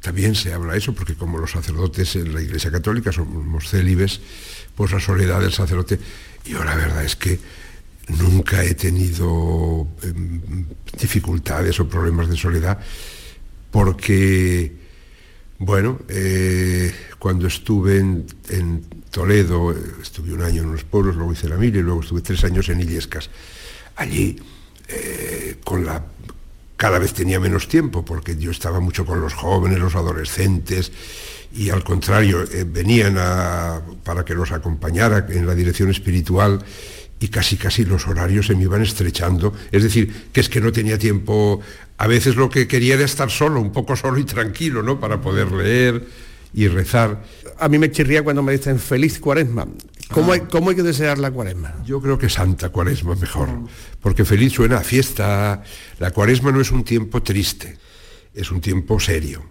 También 0.00 0.34
se 0.34 0.54
habla 0.54 0.74
eso, 0.74 0.94
porque 0.94 1.14
como 1.14 1.36
los 1.36 1.50
sacerdotes 1.50 2.16
en 2.16 2.32
la 2.32 2.40
Iglesia 2.40 2.70
Católica 2.70 3.12
somos 3.12 3.68
célibes, 3.68 4.22
pues 4.74 4.90
la 4.92 5.00
soledad 5.00 5.40
del 5.40 5.52
sacerdote... 5.52 5.98
Yo 6.46 6.64
la 6.64 6.74
verdad 6.74 7.04
es 7.04 7.16
que 7.16 7.38
nunca 8.18 8.64
he 8.64 8.74
tenido 8.74 9.86
em, 10.02 10.66
dificultades 10.98 11.78
o 11.80 11.88
problemas 11.88 12.28
de 12.28 12.36
soledad 12.36 12.78
porque, 13.70 14.72
bueno, 15.58 16.00
eh, 16.08 16.92
cuando 17.18 17.46
estuve 17.46 17.98
en, 17.98 19.00
Toledo, 19.10 19.74
estuve 20.00 20.32
un 20.32 20.42
año 20.42 20.62
en 20.62 20.70
los 20.70 20.84
pueblos, 20.84 21.16
luego 21.16 21.32
hice 21.32 21.48
la 21.48 21.56
mil 21.56 21.74
y 21.74 21.82
luego 21.82 22.00
estuve 22.00 22.20
tres 22.20 22.44
años 22.44 22.68
en 22.68 22.80
Illescas. 22.80 23.28
Allí, 23.96 24.38
eh, 24.86 25.56
con 25.64 25.84
la 25.84 26.04
cada 26.76 26.98
vez 26.98 27.12
tenía 27.12 27.38
menos 27.38 27.68
tiempo 27.68 28.04
porque 28.04 28.38
yo 28.38 28.50
estaba 28.50 28.80
mucho 28.80 29.04
con 29.04 29.20
los 29.20 29.34
jóvenes, 29.34 29.80
los 29.80 29.94
adolescentes 29.96 30.90
y 31.52 31.68
al 31.68 31.84
contrario, 31.84 32.42
eh, 32.44 32.64
venían 32.66 33.16
para 34.04 34.24
que 34.24 34.34
los 34.34 34.50
acompañara 34.52 35.26
en 35.28 35.46
la 35.46 35.54
dirección 35.54 35.90
espiritual 35.90 36.64
y 37.20 37.28
casi 37.28 37.56
casi 37.56 37.84
los 37.84 38.08
horarios 38.08 38.46
se 38.46 38.56
me 38.56 38.62
iban 38.62 38.82
estrechando. 38.82 39.52
Es 39.70 39.82
decir, 39.82 40.28
que 40.32 40.40
es 40.40 40.48
que 40.48 40.60
no 40.60 40.72
tenía 40.72 40.98
tiempo, 40.98 41.60
a 41.98 42.06
veces 42.06 42.34
lo 42.34 42.48
que 42.48 42.66
quería 42.66 42.94
era 42.94 43.04
estar 43.04 43.30
solo, 43.30 43.60
un 43.60 43.72
poco 43.72 43.94
solo 43.94 44.18
y 44.18 44.24
tranquilo, 44.24 44.82
¿no? 44.82 44.98
Para 44.98 45.20
poder 45.20 45.52
leer 45.52 46.06
y 46.54 46.66
rezar. 46.66 47.22
A 47.58 47.68
mí 47.68 47.78
me 47.78 47.90
chirría 47.90 48.24
cuando 48.24 48.42
me 48.42 48.52
dicen 48.52 48.80
feliz 48.80 49.20
cuaresma. 49.20 49.68
¿Cómo, 50.10 50.32
hay, 50.32 50.40
¿Cómo 50.40 50.70
hay 50.70 50.76
que 50.76 50.82
desear 50.82 51.18
la 51.18 51.30
cuaresma? 51.30 51.74
Yo 51.84 52.00
creo 52.00 52.18
que 52.18 52.28
Santa 52.28 52.70
Cuaresma 52.70 53.14
mejor, 53.14 53.48
porque 54.00 54.24
feliz 54.24 54.54
suena 54.54 54.78
a 54.78 54.80
fiesta. 54.80 55.62
La 56.00 56.10
cuaresma 56.10 56.50
no 56.50 56.60
es 56.60 56.72
un 56.72 56.82
tiempo 56.82 57.22
triste, 57.22 57.78
es 58.34 58.50
un 58.50 58.60
tiempo 58.60 58.98
serio. 58.98 59.44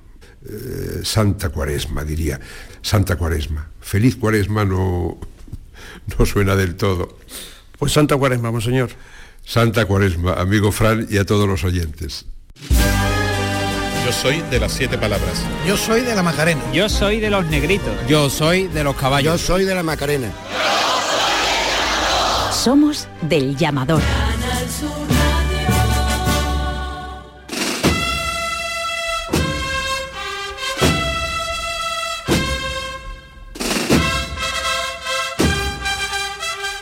Eh, 0.46 1.00
Santa 1.04 1.50
Cuaresma, 1.50 2.04
diría. 2.04 2.42
Santa 2.82 3.16
Cuaresma. 3.16 3.70
Feliz 3.80 4.18
Cuaresma 4.18 4.66
no, 4.66 5.18
no 6.20 6.26
suena 6.26 6.58
del 6.58 6.76
todo. 6.76 7.18
Pues 7.80 7.94
Santa 7.94 8.18
Cuaresma, 8.18 8.52
monseñor. 8.52 8.90
Santa 9.46 9.86
Cuaresma, 9.86 10.34
amigo 10.34 10.72
Fran 10.72 11.08
y 11.10 11.18
a 11.18 11.26
todos 11.26 11.48
los 11.48 11.64
oyentes. 11.64 12.26
Yo 14.06 14.12
soy 14.12 14.42
de 14.52 14.60
las 14.60 14.74
siete 14.74 14.98
palabras. 14.98 15.44
Yo 15.66 15.78
soy 15.78 16.02
de 16.02 16.14
la 16.14 16.22
Macarena. 16.22 16.62
Yo 16.74 16.90
soy 16.90 17.20
de 17.20 17.30
los 17.30 17.46
negritos. 17.46 17.94
Yo 18.08 18.30
soy 18.30 18.68
de 18.68 18.84
los 18.84 18.96
caballos. 18.96 19.40
Yo 19.40 19.48
soy 19.48 19.64
de 19.64 19.76
la 19.76 19.84
Macarena. 19.84 20.32
Somos 22.52 23.08
del 23.22 23.56
llamador. 23.56 24.02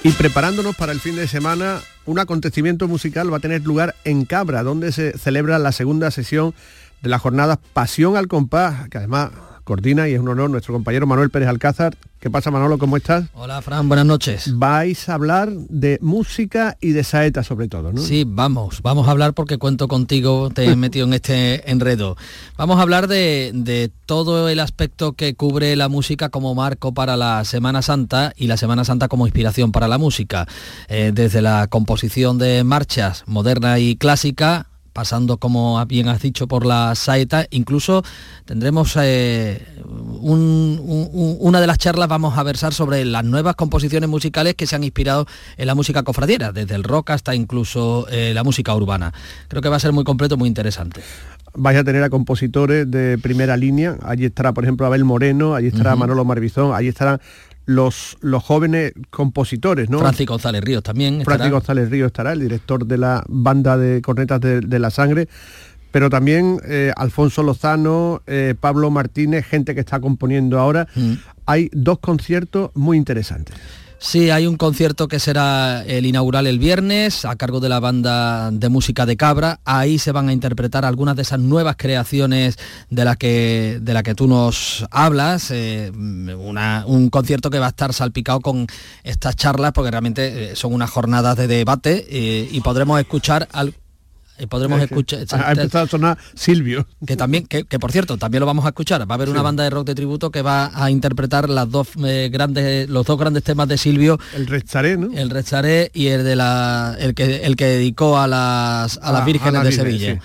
Y 0.07 0.13
preparándonos 0.13 0.73
para 0.77 0.93
el 0.93 1.01
fin 1.01 1.17
de 1.17 1.27
semana, 1.27 1.81
un 2.05 2.17
acontecimiento 2.17 2.87
musical 2.87 3.29
va 3.29 3.37
a 3.37 3.41
tener 3.41 3.63
lugar 3.65 3.93
en 4.05 4.23
Cabra, 4.23 4.63
donde 4.63 4.93
se 4.93 5.17
celebra 5.17 5.59
la 5.59 5.73
segunda 5.73 6.11
sesión 6.11 6.53
de 7.01 7.09
la 7.09 7.19
jornada 7.19 7.59
Pasión 7.73 8.15
al 8.15 8.29
Compás, 8.29 8.87
que 8.87 8.99
además 8.99 9.31
coordina 9.67 10.07
y 10.07 10.13
es 10.13 10.19
un 10.21 10.29
honor 10.29 10.49
nuestro 10.49 10.73
compañero 10.73 11.05
Manuel 11.05 11.29
Pérez 11.29 11.49
Alcázar. 11.49 11.97
¿Qué 12.21 12.29
pasa 12.29 12.49
Manolo? 12.49 12.77
¿Cómo 12.77 12.95
estás? 12.95 13.25
Hola 13.33 13.61
Fran, 13.61 13.89
buenas 13.89 14.05
noches. 14.05 14.57
Vais 14.57 15.09
a 15.09 15.13
hablar 15.13 15.51
de 15.51 15.99
música 16.01 16.77
y 16.79 16.91
de 16.91 17.03
saeta 17.03 17.43
sobre 17.43 17.67
todo, 17.67 17.91
¿no? 17.91 18.01
Sí, 18.01 18.23
vamos, 18.25 18.81
vamos 18.81 19.09
a 19.09 19.11
hablar 19.11 19.33
porque 19.33 19.57
cuento 19.57 19.89
contigo, 19.89 20.49
te 20.49 20.71
he 20.71 20.75
metido 20.77 21.05
en 21.05 21.13
este 21.13 21.69
enredo. 21.69 22.15
Vamos 22.55 22.79
a 22.79 22.81
hablar 22.81 23.09
de, 23.09 23.51
de, 23.53 23.91
todo 24.05 24.47
el 24.47 24.61
aspecto 24.61 25.13
que 25.13 25.35
cubre 25.35 25.75
la 25.75 25.89
música 25.89 26.29
como 26.29 26.55
marco 26.55 26.93
para 26.93 27.17
la 27.17 27.43
Semana 27.43 27.81
Santa 27.81 28.31
y 28.37 28.47
la 28.47 28.55
Semana 28.55 28.85
Santa 28.85 29.09
como 29.09 29.27
inspiración 29.27 29.73
para 29.73 29.89
la 29.89 29.97
música. 29.97 30.47
Eh, 30.87 31.11
desde 31.13 31.41
la 31.41 31.67
composición 31.67 32.37
de 32.37 32.63
marchas 32.63 33.25
moderna 33.27 33.79
y 33.79 33.97
clásica 33.97 34.67
pasando, 34.97 35.37
como 35.37 35.85
bien 35.85 36.09
has 36.09 36.23
dicho, 36.23 36.47
por 36.47 36.65
la 36.65 36.95
saeta. 36.95 37.45
Incluso 37.51 38.01
tendremos 38.45 38.97
eh, 38.99 39.63
un, 39.85 40.81
un, 40.83 41.37
una 41.39 41.61
de 41.61 41.67
las 41.67 41.77
charlas, 41.77 42.07
vamos 42.07 42.35
a 42.35 42.41
versar 42.41 42.73
sobre 42.73 43.05
las 43.05 43.23
nuevas 43.23 43.55
composiciones 43.55 44.09
musicales 44.09 44.55
que 44.55 44.65
se 44.65 44.75
han 44.75 44.83
inspirado 44.83 45.27
en 45.55 45.67
la 45.67 45.75
música 45.75 46.01
cofradiera, 46.01 46.51
desde 46.51 46.73
el 46.73 46.83
rock 46.83 47.11
hasta 47.11 47.35
incluso 47.35 48.07
eh, 48.09 48.31
la 48.33 48.43
música 48.43 48.73
urbana. 48.73 49.13
Creo 49.47 49.61
que 49.61 49.69
va 49.69 49.75
a 49.75 49.79
ser 49.79 49.93
muy 49.93 50.03
completo, 50.03 50.35
muy 50.35 50.47
interesante 50.47 51.01
vais 51.59 51.75
a 51.75 51.83
tener 51.83 52.03
a 52.03 52.11
compositores 52.11 52.85
de 52.91 53.17
primera 53.17 53.57
línea. 53.57 53.97
Allí 54.03 54.25
estará, 54.25 54.53
por 54.53 54.63
ejemplo, 54.63 54.85
Abel 54.85 55.03
Moreno, 55.03 55.55
allí 55.55 55.67
estará 55.67 55.93
uh 55.93 55.95
-huh. 55.95 56.01
Manolo 56.01 56.23
Marbizón, 56.23 56.75
allí 56.75 56.87
estarán 56.87 57.19
los, 57.67 58.17
los 58.21 58.43
jóvenes 58.43 58.93
compositores, 59.11 59.89
¿no? 59.89 59.99
Francis 59.99 60.25
González 60.25 60.63
Ríos 60.63 60.81
también. 60.81 61.23
Francis 61.23 61.51
González 61.51 61.89
Ríos 61.91 62.07
estará, 62.07 62.31
el 62.31 62.39
director 62.39 62.87
de 62.87 62.97
la 62.97 63.23
banda 63.27 63.77
de 63.77 64.01
cornetas 64.01 64.39
de, 64.41 64.61
de 64.61 64.79
la 64.79 64.89
sangre. 64.89 65.27
Pero 65.91 66.09
también 66.09 66.59
eh, 66.65 66.91
Alfonso 66.95 67.43
Lozano, 67.43 68.21
eh, 68.25 68.55
Pablo 68.59 68.89
Martínez, 68.89 69.45
gente 69.45 69.73
que 69.75 69.81
está 69.81 69.99
componiendo 69.99 70.59
ahora. 70.59 70.87
Mm. 70.95 71.13
Hay 71.45 71.69
dos 71.73 71.99
conciertos 71.99 72.71
muy 72.73 72.97
interesantes. 72.97 73.55
Sí, 73.99 74.29
hay 74.29 74.45
un 74.45 74.57
concierto 74.57 75.07
que 75.07 75.19
será 75.19 75.83
el 75.83 76.05
inaugural 76.05 76.45
el 76.45 76.59
viernes 76.59 77.25
a 77.25 77.35
cargo 77.35 77.59
de 77.59 77.67
la 77.67 77.79
banda 77.79 78.51
de 78.51 78.69
música 78.69 79.07
de 79.07 79.17
Cabra. 79.17 79.59
Ahí 79.65 79.97
se 79.97 80.11
van 80.11 80.29
a 80.29 80.33
interpretar 80.33 80.85
algunas 80.85 81.15
de 81.15 81.23
esas 81.23 81.39
nuevas 81.39 81.77
creaciones 81.77 82.59
de 82.91 83.05
las 83.05 83.17
que, 83.17 83.79
de 83.81 83.93
la 83.93 84.03
que 84.03 84.13
tú 84.13 84.27
nos 84.27 84.85
hablas. 84.91 85.49
Eh, 85.49 85.91
un 85.91 87.09
concierto 87.09 87.49
que 87.49 87.57
va 87.57 87.65
a 87.65 87.69
estar 87.69 87.91
salpicado 87.91 88.39
con 88.39 88.67
estas 89.03 89.35
charlas 89.35 89.71
porque 89.73 89.89
realmente 89.89 90.55
son 90.55 90.73
unas 90.73 90.91
jornadas 90.91 91.35
de 91.35 91.47
debate 91.47 92.05
eh, 92.09 92.47
y 92.51 92.61
podremos 92.61 92.99
escuchar 92.99 93.47
al, 93.51 93.73
podremos 94.47 94.81
escuchar 94.81 95.25
ha 95.31 95.51
empezado 95.51 95.85
a 95.85 95.87
sonar 95.87 96.17
Silvio 96.35 96.85
que 97.05 97.15
también 97.15 97.47
que, 97.47 97.63
que, 97.63 97.79
por 97.79 97.91
cierto 97.91 98.17
también 98.17 98.41
lo 98.41 98.45
vamos 98.45 98.65
a 98.65 98.69
escuchar 98.69 99.09
va 99.09 99.13
a 99.13 99.15
haber 99.15 99.29
sí. 99.29 99.31
una 99.31 99.41
banda 99.41 99.63
de 99.63 99.69
rock 99.69 99.87
de 99.87 99.95
tributo 99.95 100.29
que 100.29 100.41
va 100.41 100.71
a 100.73 100.91
interpretar 100.91 101.49
las 101.49 101.69
dos 101.69 101.89
eh, 102.05 102.29
grandes 102.31 102.89
los 102.89 103.05
dos 103.05 103.17
grandes 103.17 103.43
temas 103.43 103.67
de 103.67 103.77
Silvio 103.77 104.19
el 104.35 104.47
Recharé 104.47 104.97
¿no? 104.97 105.09
el 105.17 105.29
Recharé 105.29 105.89
y 105.93 106.07
el 106.07 106.23
de 106.23 106.35
la 106.35 106.95
el 106.99 107.15
que 107.15 107.37
el 107.37 107.55
que 107.55 107.65
dedicó 107.65 108.19
a 108.19 108.27
las 108.27 108.99
a 109.01 109.11
las 109.11 109.25
vírgenes 109.25 109.55
a 109.55 109.63
la 109.63 109.69
de 109.69 109.71
Sevilla 109.71 110.13
sí. 110.13 110.19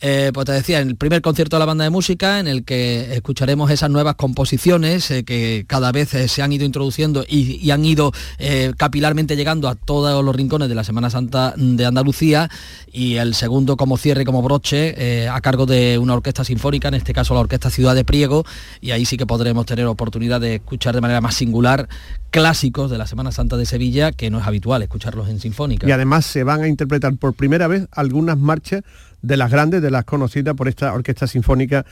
Eh, 0.00 0.30
pues 0.34 0.46
te 0.46 0.52
decía, 0.52 0.80
en 0.80 0.88
el 0.88 0.96
primer 0.96 1.22
concierto 1.22 1.56
de 1.56 1.60
la 1.60 1.66
banda 1.66 1.84
de 1.84 1.90
música, 1.90 2.38
en 2.38 2.48
el 2.48 2.64
que 2.64 3.14
escucharemos 3.14 3.70
esas 3.70 3.90
nuevas 3.90 4.14
composiciones 4.14 5.10
eh, 5.10 5.24
que 5.24 5.64
cada 5.66 5.92
vez 5.92 6.12
eh, 6.14 6.28
se 6.28 6.42
han 6.42 6.52
ido 6.52 6.64
introduciendo 6.64 7.24
y, 7.26 7.70
han 7.70 7.84
ido 7.84 8.12
eh, 8.38 8.72
capilarmente 8.76 9.36
llegando 9.36 9.68
a 9.68 9.74
todos 9.74 10.24
los 10.24 10.36
rincones 10.36 10.68
de 10.68 10.74
la 10.74 10.84
Semana 10.84 11.10
Santa 11.10 11.54
de 11.56 11.84
Andalucía, 11.84 12.48
y 12.92 13.16
el 13.16 13.34
segundo 13.34 13.76
como 13.76 13.96
cierre, 13.96 14.24
como 14.24 14.42
broche, 14.42 15.28
a 15.28 15.40
cargo 15.40 15.66
de 15.66 15.98
una 15.98 16.14
orquesta 16.14 16.44
sinfónica, 16.44 16.88
en 16.88 16.94
este 16.94 17.12
caso 17.12 17.34
la 17.34 17.40
Orquesta 17.40 17.70
Ciudad 17.70 17.94
de 17.94 18.04
Priego, 18.04 18.44
y 18.80 18.92
ahí 18.92 19.04
sí 19.04 19.16
que 19.16 19.26
podremos 19.26 19.66
tener 19.66 19.86
oportunidad 19.86 20.40
de 20.40 20.56
escuchar 20.56 20.94
de 20.94 21.00
manera 21.00 21.20
más 21.20 21.34
singular 21.34 21.88
clásicos 22.30 22.90
de 22.90 22.98
la 22.98 23.06
Semana 23.06 23.32
Santa 23.32 23.56
de 23.56 23.66
Sevilla, 23.66 24.12
que 24.12 24.30
no 24.30 24.38
es 24.38 24.46
habitual 24.46 24.82
escucharlos 24.82 25.28
en 25.28 25.40
sinfónica. 25.40 25.86
Y 25.88 25.92
además 25.92 26.26
se 26.26 26.44
van 26.44 26.62
a 26.62 26.68
interpretar 26.68 27.16
por 27.16 27.34
primera 27.34 27.66
vez 27.66 27.86
algunas 27.92 28.38
marchas 28.38 28.82
de 29.26 29.36
las 29.36 29.50
grandes, 29.50 29.82
de 29.82 29.90
las 29.90 30.04
conocidas 30.04 30.54
por 30.54 30.68
esta 30.68 30.92
Orquesta 30.92 31.26
Sinfónica 31.26 31.84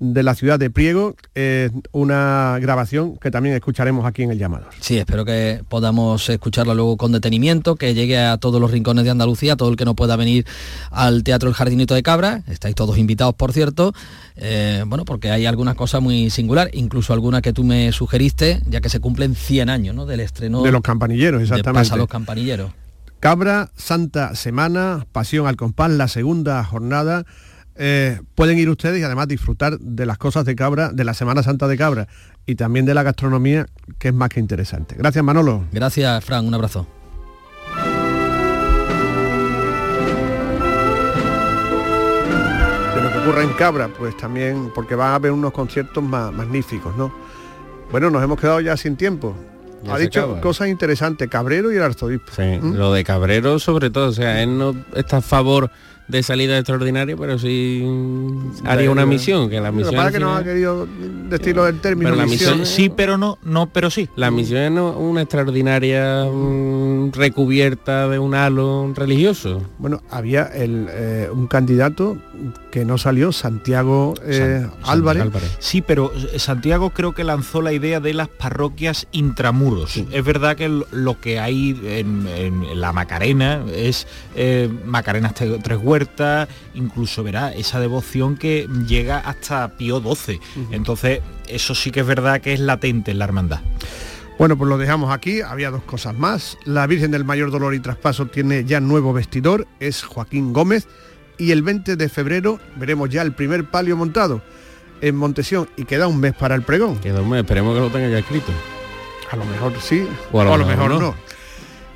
de 0.00 0.22
la 0.22 0.34
ciudad 0.34 0.58
de 0.58 0.70
Priego, 0.70 1.14
eh, 1.34 1.70
una 1.92 2.58
grabación 2.60 3.16
que 3.16 3.30
también 3.30 3.54
escucharemos 3.54 4.04
aquí 4.04 4.22
en 4.22 4.32
el 4.32 4.38
llamador. 4.38 4.68
Sí, 4.80 4.98
espero 4.98 5.24
que 5.24 5.62
podamos 5.68 6.28
escucharla 6.28 6.74
luego 6.74 6.96
con 6.96 7.12
detenimiento, 7.12 7.76
que 7.76 7.94
llegue 7.94 8.18
a 8.18 8.36
todos 8.36 8.60
los 8.60 8.72
rincones 8.72 9.04
de 9.04 9.10
Andalucía, 9.10 9.56
todo 9.56 9.70
el 9.70 9.76
que 9.76 9.84
no 9.84 9.94
pueda 9.94 10.16
venir 10.16 10.44
al 10.90 11.22
Teatro 11.22 11.48
El 11.48 11.54
Jardinito 11.54 11.94
de 11.94 12.02
Cabra, 12.02 12.42
estáis 12.48 12.74
todos 12.74 12.98
invitados 12.98 13.34
por 13.34 13.52
cierto, 13.52 13.94
eh, 14.36 14.82
bueno, 14.86 15.04
porque 15.04 15.30
hay 15.30 15.46
algunas 15.46 15.76
cosas 15.76 16.02
muy 16.02 16.28
singular, 16.28 16.70
incluso 16.72 17.12
alguna 17.12 17.40
que 17.40 17.52
tú 17.52 17.62
me 17.62 17.92
sugeriste, 17.92 18.60
ya 18.68 18.80
que 18.80 18.88
se 18.88 19.00
cumplen 19.00 19.36
100 19.36 19.70
años 19.70 19.94
¿no? 19.94 20.06
del 20.06 20.20
estreno 20.20 20.62
de 20.62 20.72
los 20.72 20.82
campanilleros, 20.82 21.40
exactamente. 21.40 21.78
De 21.78 21.84
Pasa 21.84 21.96
los 21.96 22.08
campanilleros. 22.08 22.72
Cabra, 23.24 23.70
Santa 23.74 24.34
Semana, 24.34 25.06
Pasión 25.10 25.46
al 25.46 25.56
Compás, 25.56 25.90
la 25.90 26.08
segunda 26.08 26.62
jornada. 26.62 27.24
Eh, 27.74 28.20
pueden 28.34 28.58
ir 28.58 28.68
ustedes 28.68 29.00
y 29.00 29.02
además 29.02 29.28
disfrutar 29.28 29.78
de 29.78 30.04
las 30.04 30.18
cosas 30.18 30.44
de 30.44 30.54
Cabra, 30.54 30.90
de 30.92 31.04
la 31.04 31.14
Semana 31.14 31.42
Santa 31.42 31.66
de 31.66 31.78
Cabra 31.78 32.06
y 32.44 32.56
también 32.56 32.84
de 32.84 32.92
la 32.92 33.02
gastronomía, 33.02 33.64
que 33.98 34.08
es 34.08 34.14
más 34.14 34.28
que 34.28 34.40
interesante. 34.40 34.94
Gracias, 34.98 35.24
Manolo. 35.24 35.64
Gracias, 35.72 36.22
Fran. 36.22 36.44
Un 36.44 36.52
abrazo. 36.52 36.86
De 42.94 43.02
lo 43.02 43.10
que 43.10 43.18
ocurre 43.20 43.44
en 43.44 43.52
Cabra, 43.54 43.88
pues 43.88 44.14
también, 44.18 44.70
porque 44.74 44.96
van 44.96 45.12
a 45.12 45.14
haber 45.14 45.32
unos 45.32 45.52
conciertos 45.52 46.04
más, 46.04 46.30
magníficos, 46.30 46.94
¿no? 46.98 47.10
Bueno, 47.90 48.10
nos 48.10 48.22
hemos 48.22 48.38
quedado 48.38 48.60
ya 48.60 48.76
sin 48.76 48.96
tiempo. 48.96 49.34
Ya 49.84 49.94
ha 49.94 49.98
dicho 49.98 50.20
acaba. 50.20 50.40
cosas 50.40 50.68
interesantes, 50.68 51.28
Cabrero 51.28 51.72
y 51.72 51.76
el 51.76 51.82
arzobispo. 51.82 52.32
Sí, 52.34 52.42
¿Mm? 52.60 52.74
lo 52.74 52.92
de 52.92 53.04
Cabrero 53.04 53.58
sobre 53.58 53.90
todo, 53.90 54.08
o 54.08 54.12
sea, 54.12 54.42
él 54.42 54.56
no 54.58 54.74
está 54.94 55.18
a 55.18 55.22
favor 55.22 55.70
de 56.06 56.22
salida 56.22 56.58
extraordinaria, 56.58 57.16
pero 57.16 57.38
sí 57.38 57.82
haría 58.64 58.90
una 58.90 59.06
misión, 59.06 59.48
que 59.48 59.60
la 59.60 59.72
misión... 59.72 59.94
Para 59.94 60.12
que 60.12 60.20
no 60.20 60.34
ha 60.36 60.44
querido 60.44 60.86
decirlo 61.28 61.64
del 61.64 61.80
término. 61.80 62.10
Pero 62.10 62.16
la 62.20 62.26
misión, 62.26 62.60
misión, 62.60 62.66
sí, 62.66 62.90
pero 62.94 63.16
no, 63.16 63.38
no, 63.42 63.66
pero 63.72 63.90
sí. 63.90 64.08
La 64.16 64.30
misión 64.30 64.60
es 64.60 64.70
no, 64.70 64.90
una 64.98 65.22
extraordinaria 65.22 66.26
recubierta 67.12 68.08
de 68.08 68.18
un 68.18 68.34
halo 68.34 68.92
religioso. 68.94 69.62
Bueno, 69.78 70.02
había 70.10 70.44
el, 70.44 70.88
eh, 70.90 71.28
un 71.32 71.46
candidato 71.46 72.18
que 72.70 72.84
no 72.84 72.98
salió, 72.98 73.32
Santiago 73.32 74.14
eh, 74.24 74.66
San, 74.66 74.72
Álvarez. 74.82 75.22
Álvarez. 75.22 75.56
Sí, 75.58 75.80
pero 75.80 76.12
Santiago 76.36 76.90
creo 76.90 77.12
que 77.12 77.24
lanzó 77.24 77.62
la 77.62 77.72
idea 77.72 78.00
de 78.00 78.12
las 78.12 78.28
parroquias 78.28 79.06
intramuros. 79.12 79.92
Sí. 79.92 80.06
Es 80.10 80.24
verdad 80.24 80.56
que 80.56 80.68
lo 80.68 81.20
que 81.20 81.38
hay 81.38 81.80
en, 81.84 82.26
en 82.26 82.80
la 82.80 82.92
Macarena 82.92 83.62
es 83.74 84.06
eh, 84.34 84.68
Macarenas 84.84 85.34
tres 85.34 85.78
incluso 86.74 87.22
verá 87.22 87.52
esa 87.52 87.80
devoción 87.80 88.36
que 88.36 88.68
llega 88.86 89.18
hasta 89.18 89.76
Pío 89.76 90.00
XII. 90.00 90.06
Uh 90.06 90.60
-huh. 90.60 90.66
Entonces, 90.72 91.20
eso 91.48 91.74
sí 91.74 91.90
que 91.90 92.00
es 92.00 92.06
verdad 92.06 92.40
que 92.40 92.52
es 92.52 92.60
latente 92.60 93.10
en 93.10 93.18
la 93.18 93.24
hermandad. 93.24 93.60
Bueno, 94.38 94.56
pues 94.58 94.68
lo 94.68 94.78
dejamos 94.78 95.12
aquí. 95.12 95.40
Había 95.42 95.70
dos 95.70 95.82
cosas 95.84 96.14
más. 96.16 96.58
La 96.64 96.86
Virgen 96.86 97.10
del 97.12 97.24
Mayor 97.24 97.50
Dolor 97.50 97.74
y 97.74 97.80
Traspaso 97.80 98.26
tiene 98.26 98.64
ya 98.64 98.80
nuevo 98.80 99.12
vestidor, 99.12 99.66
es 99.80 100.02
Joaquín 100.02 100.52
Gómez. 100.52 100.88
Y 101.38 101.50
el 101.50 101.62
20 101.62 101.96
de 101.96 102.08
febrero 102.08 102.60
veremos 102.76 103.10
ya 103.10 103.22
el 103.22 103.32
primer 103.32 103.64
palio 103.64 103.96
montado 103.96 104.42
en 105.00 105.16
Montesión 105.16 105.68
y 105.76 105.84
queda 105.84 106.06
un 106.06 106.18
mes 106.20 106.32
para 106.34 106.54
el 106.54 106.62
pregón. 106.62 106.98
Queda 106.98 107.20
un 107.20 107.30
mes, 107.30 107.40
esperemos 107.40 107.74
que 107.74 107.80
lo 107.80 107.90
tenga 107.90 108.08
ya 108.08 108.18
escrito. 108.18 108.52
A 109.30 109.36
lo 109.36 109.44
mejor 109.44 109.72
sí, 109.80 110.06
O 110.32 110.40
a 110.40 110.44
lo 110.44 110.50
o 110.50 110.54
a 110.54 110.58
lo 110.58 110.66
mejor 110.66 110.88
mejor 110.88 111.02
no. 111.02 111.08
no. 111.08 111.14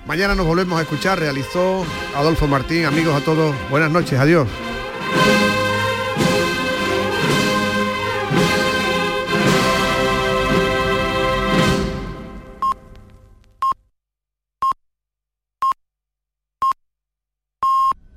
Mañana 0.09 0.35
nos 0.35 0.47
volvemos 0.47 0.79
a 0.79 0.83
escuchar. 0.83 1.19
Realizó 1.21 1.85
Adolfo 2.17 2.47
Martín. 2.49 2.87
Amigos 2.87 3.15
a 3.15 3.23
todos, 3.23 3.55
buenas 3.69 3.91
noches, 3.91 4.19
adiós. 4.19 4.49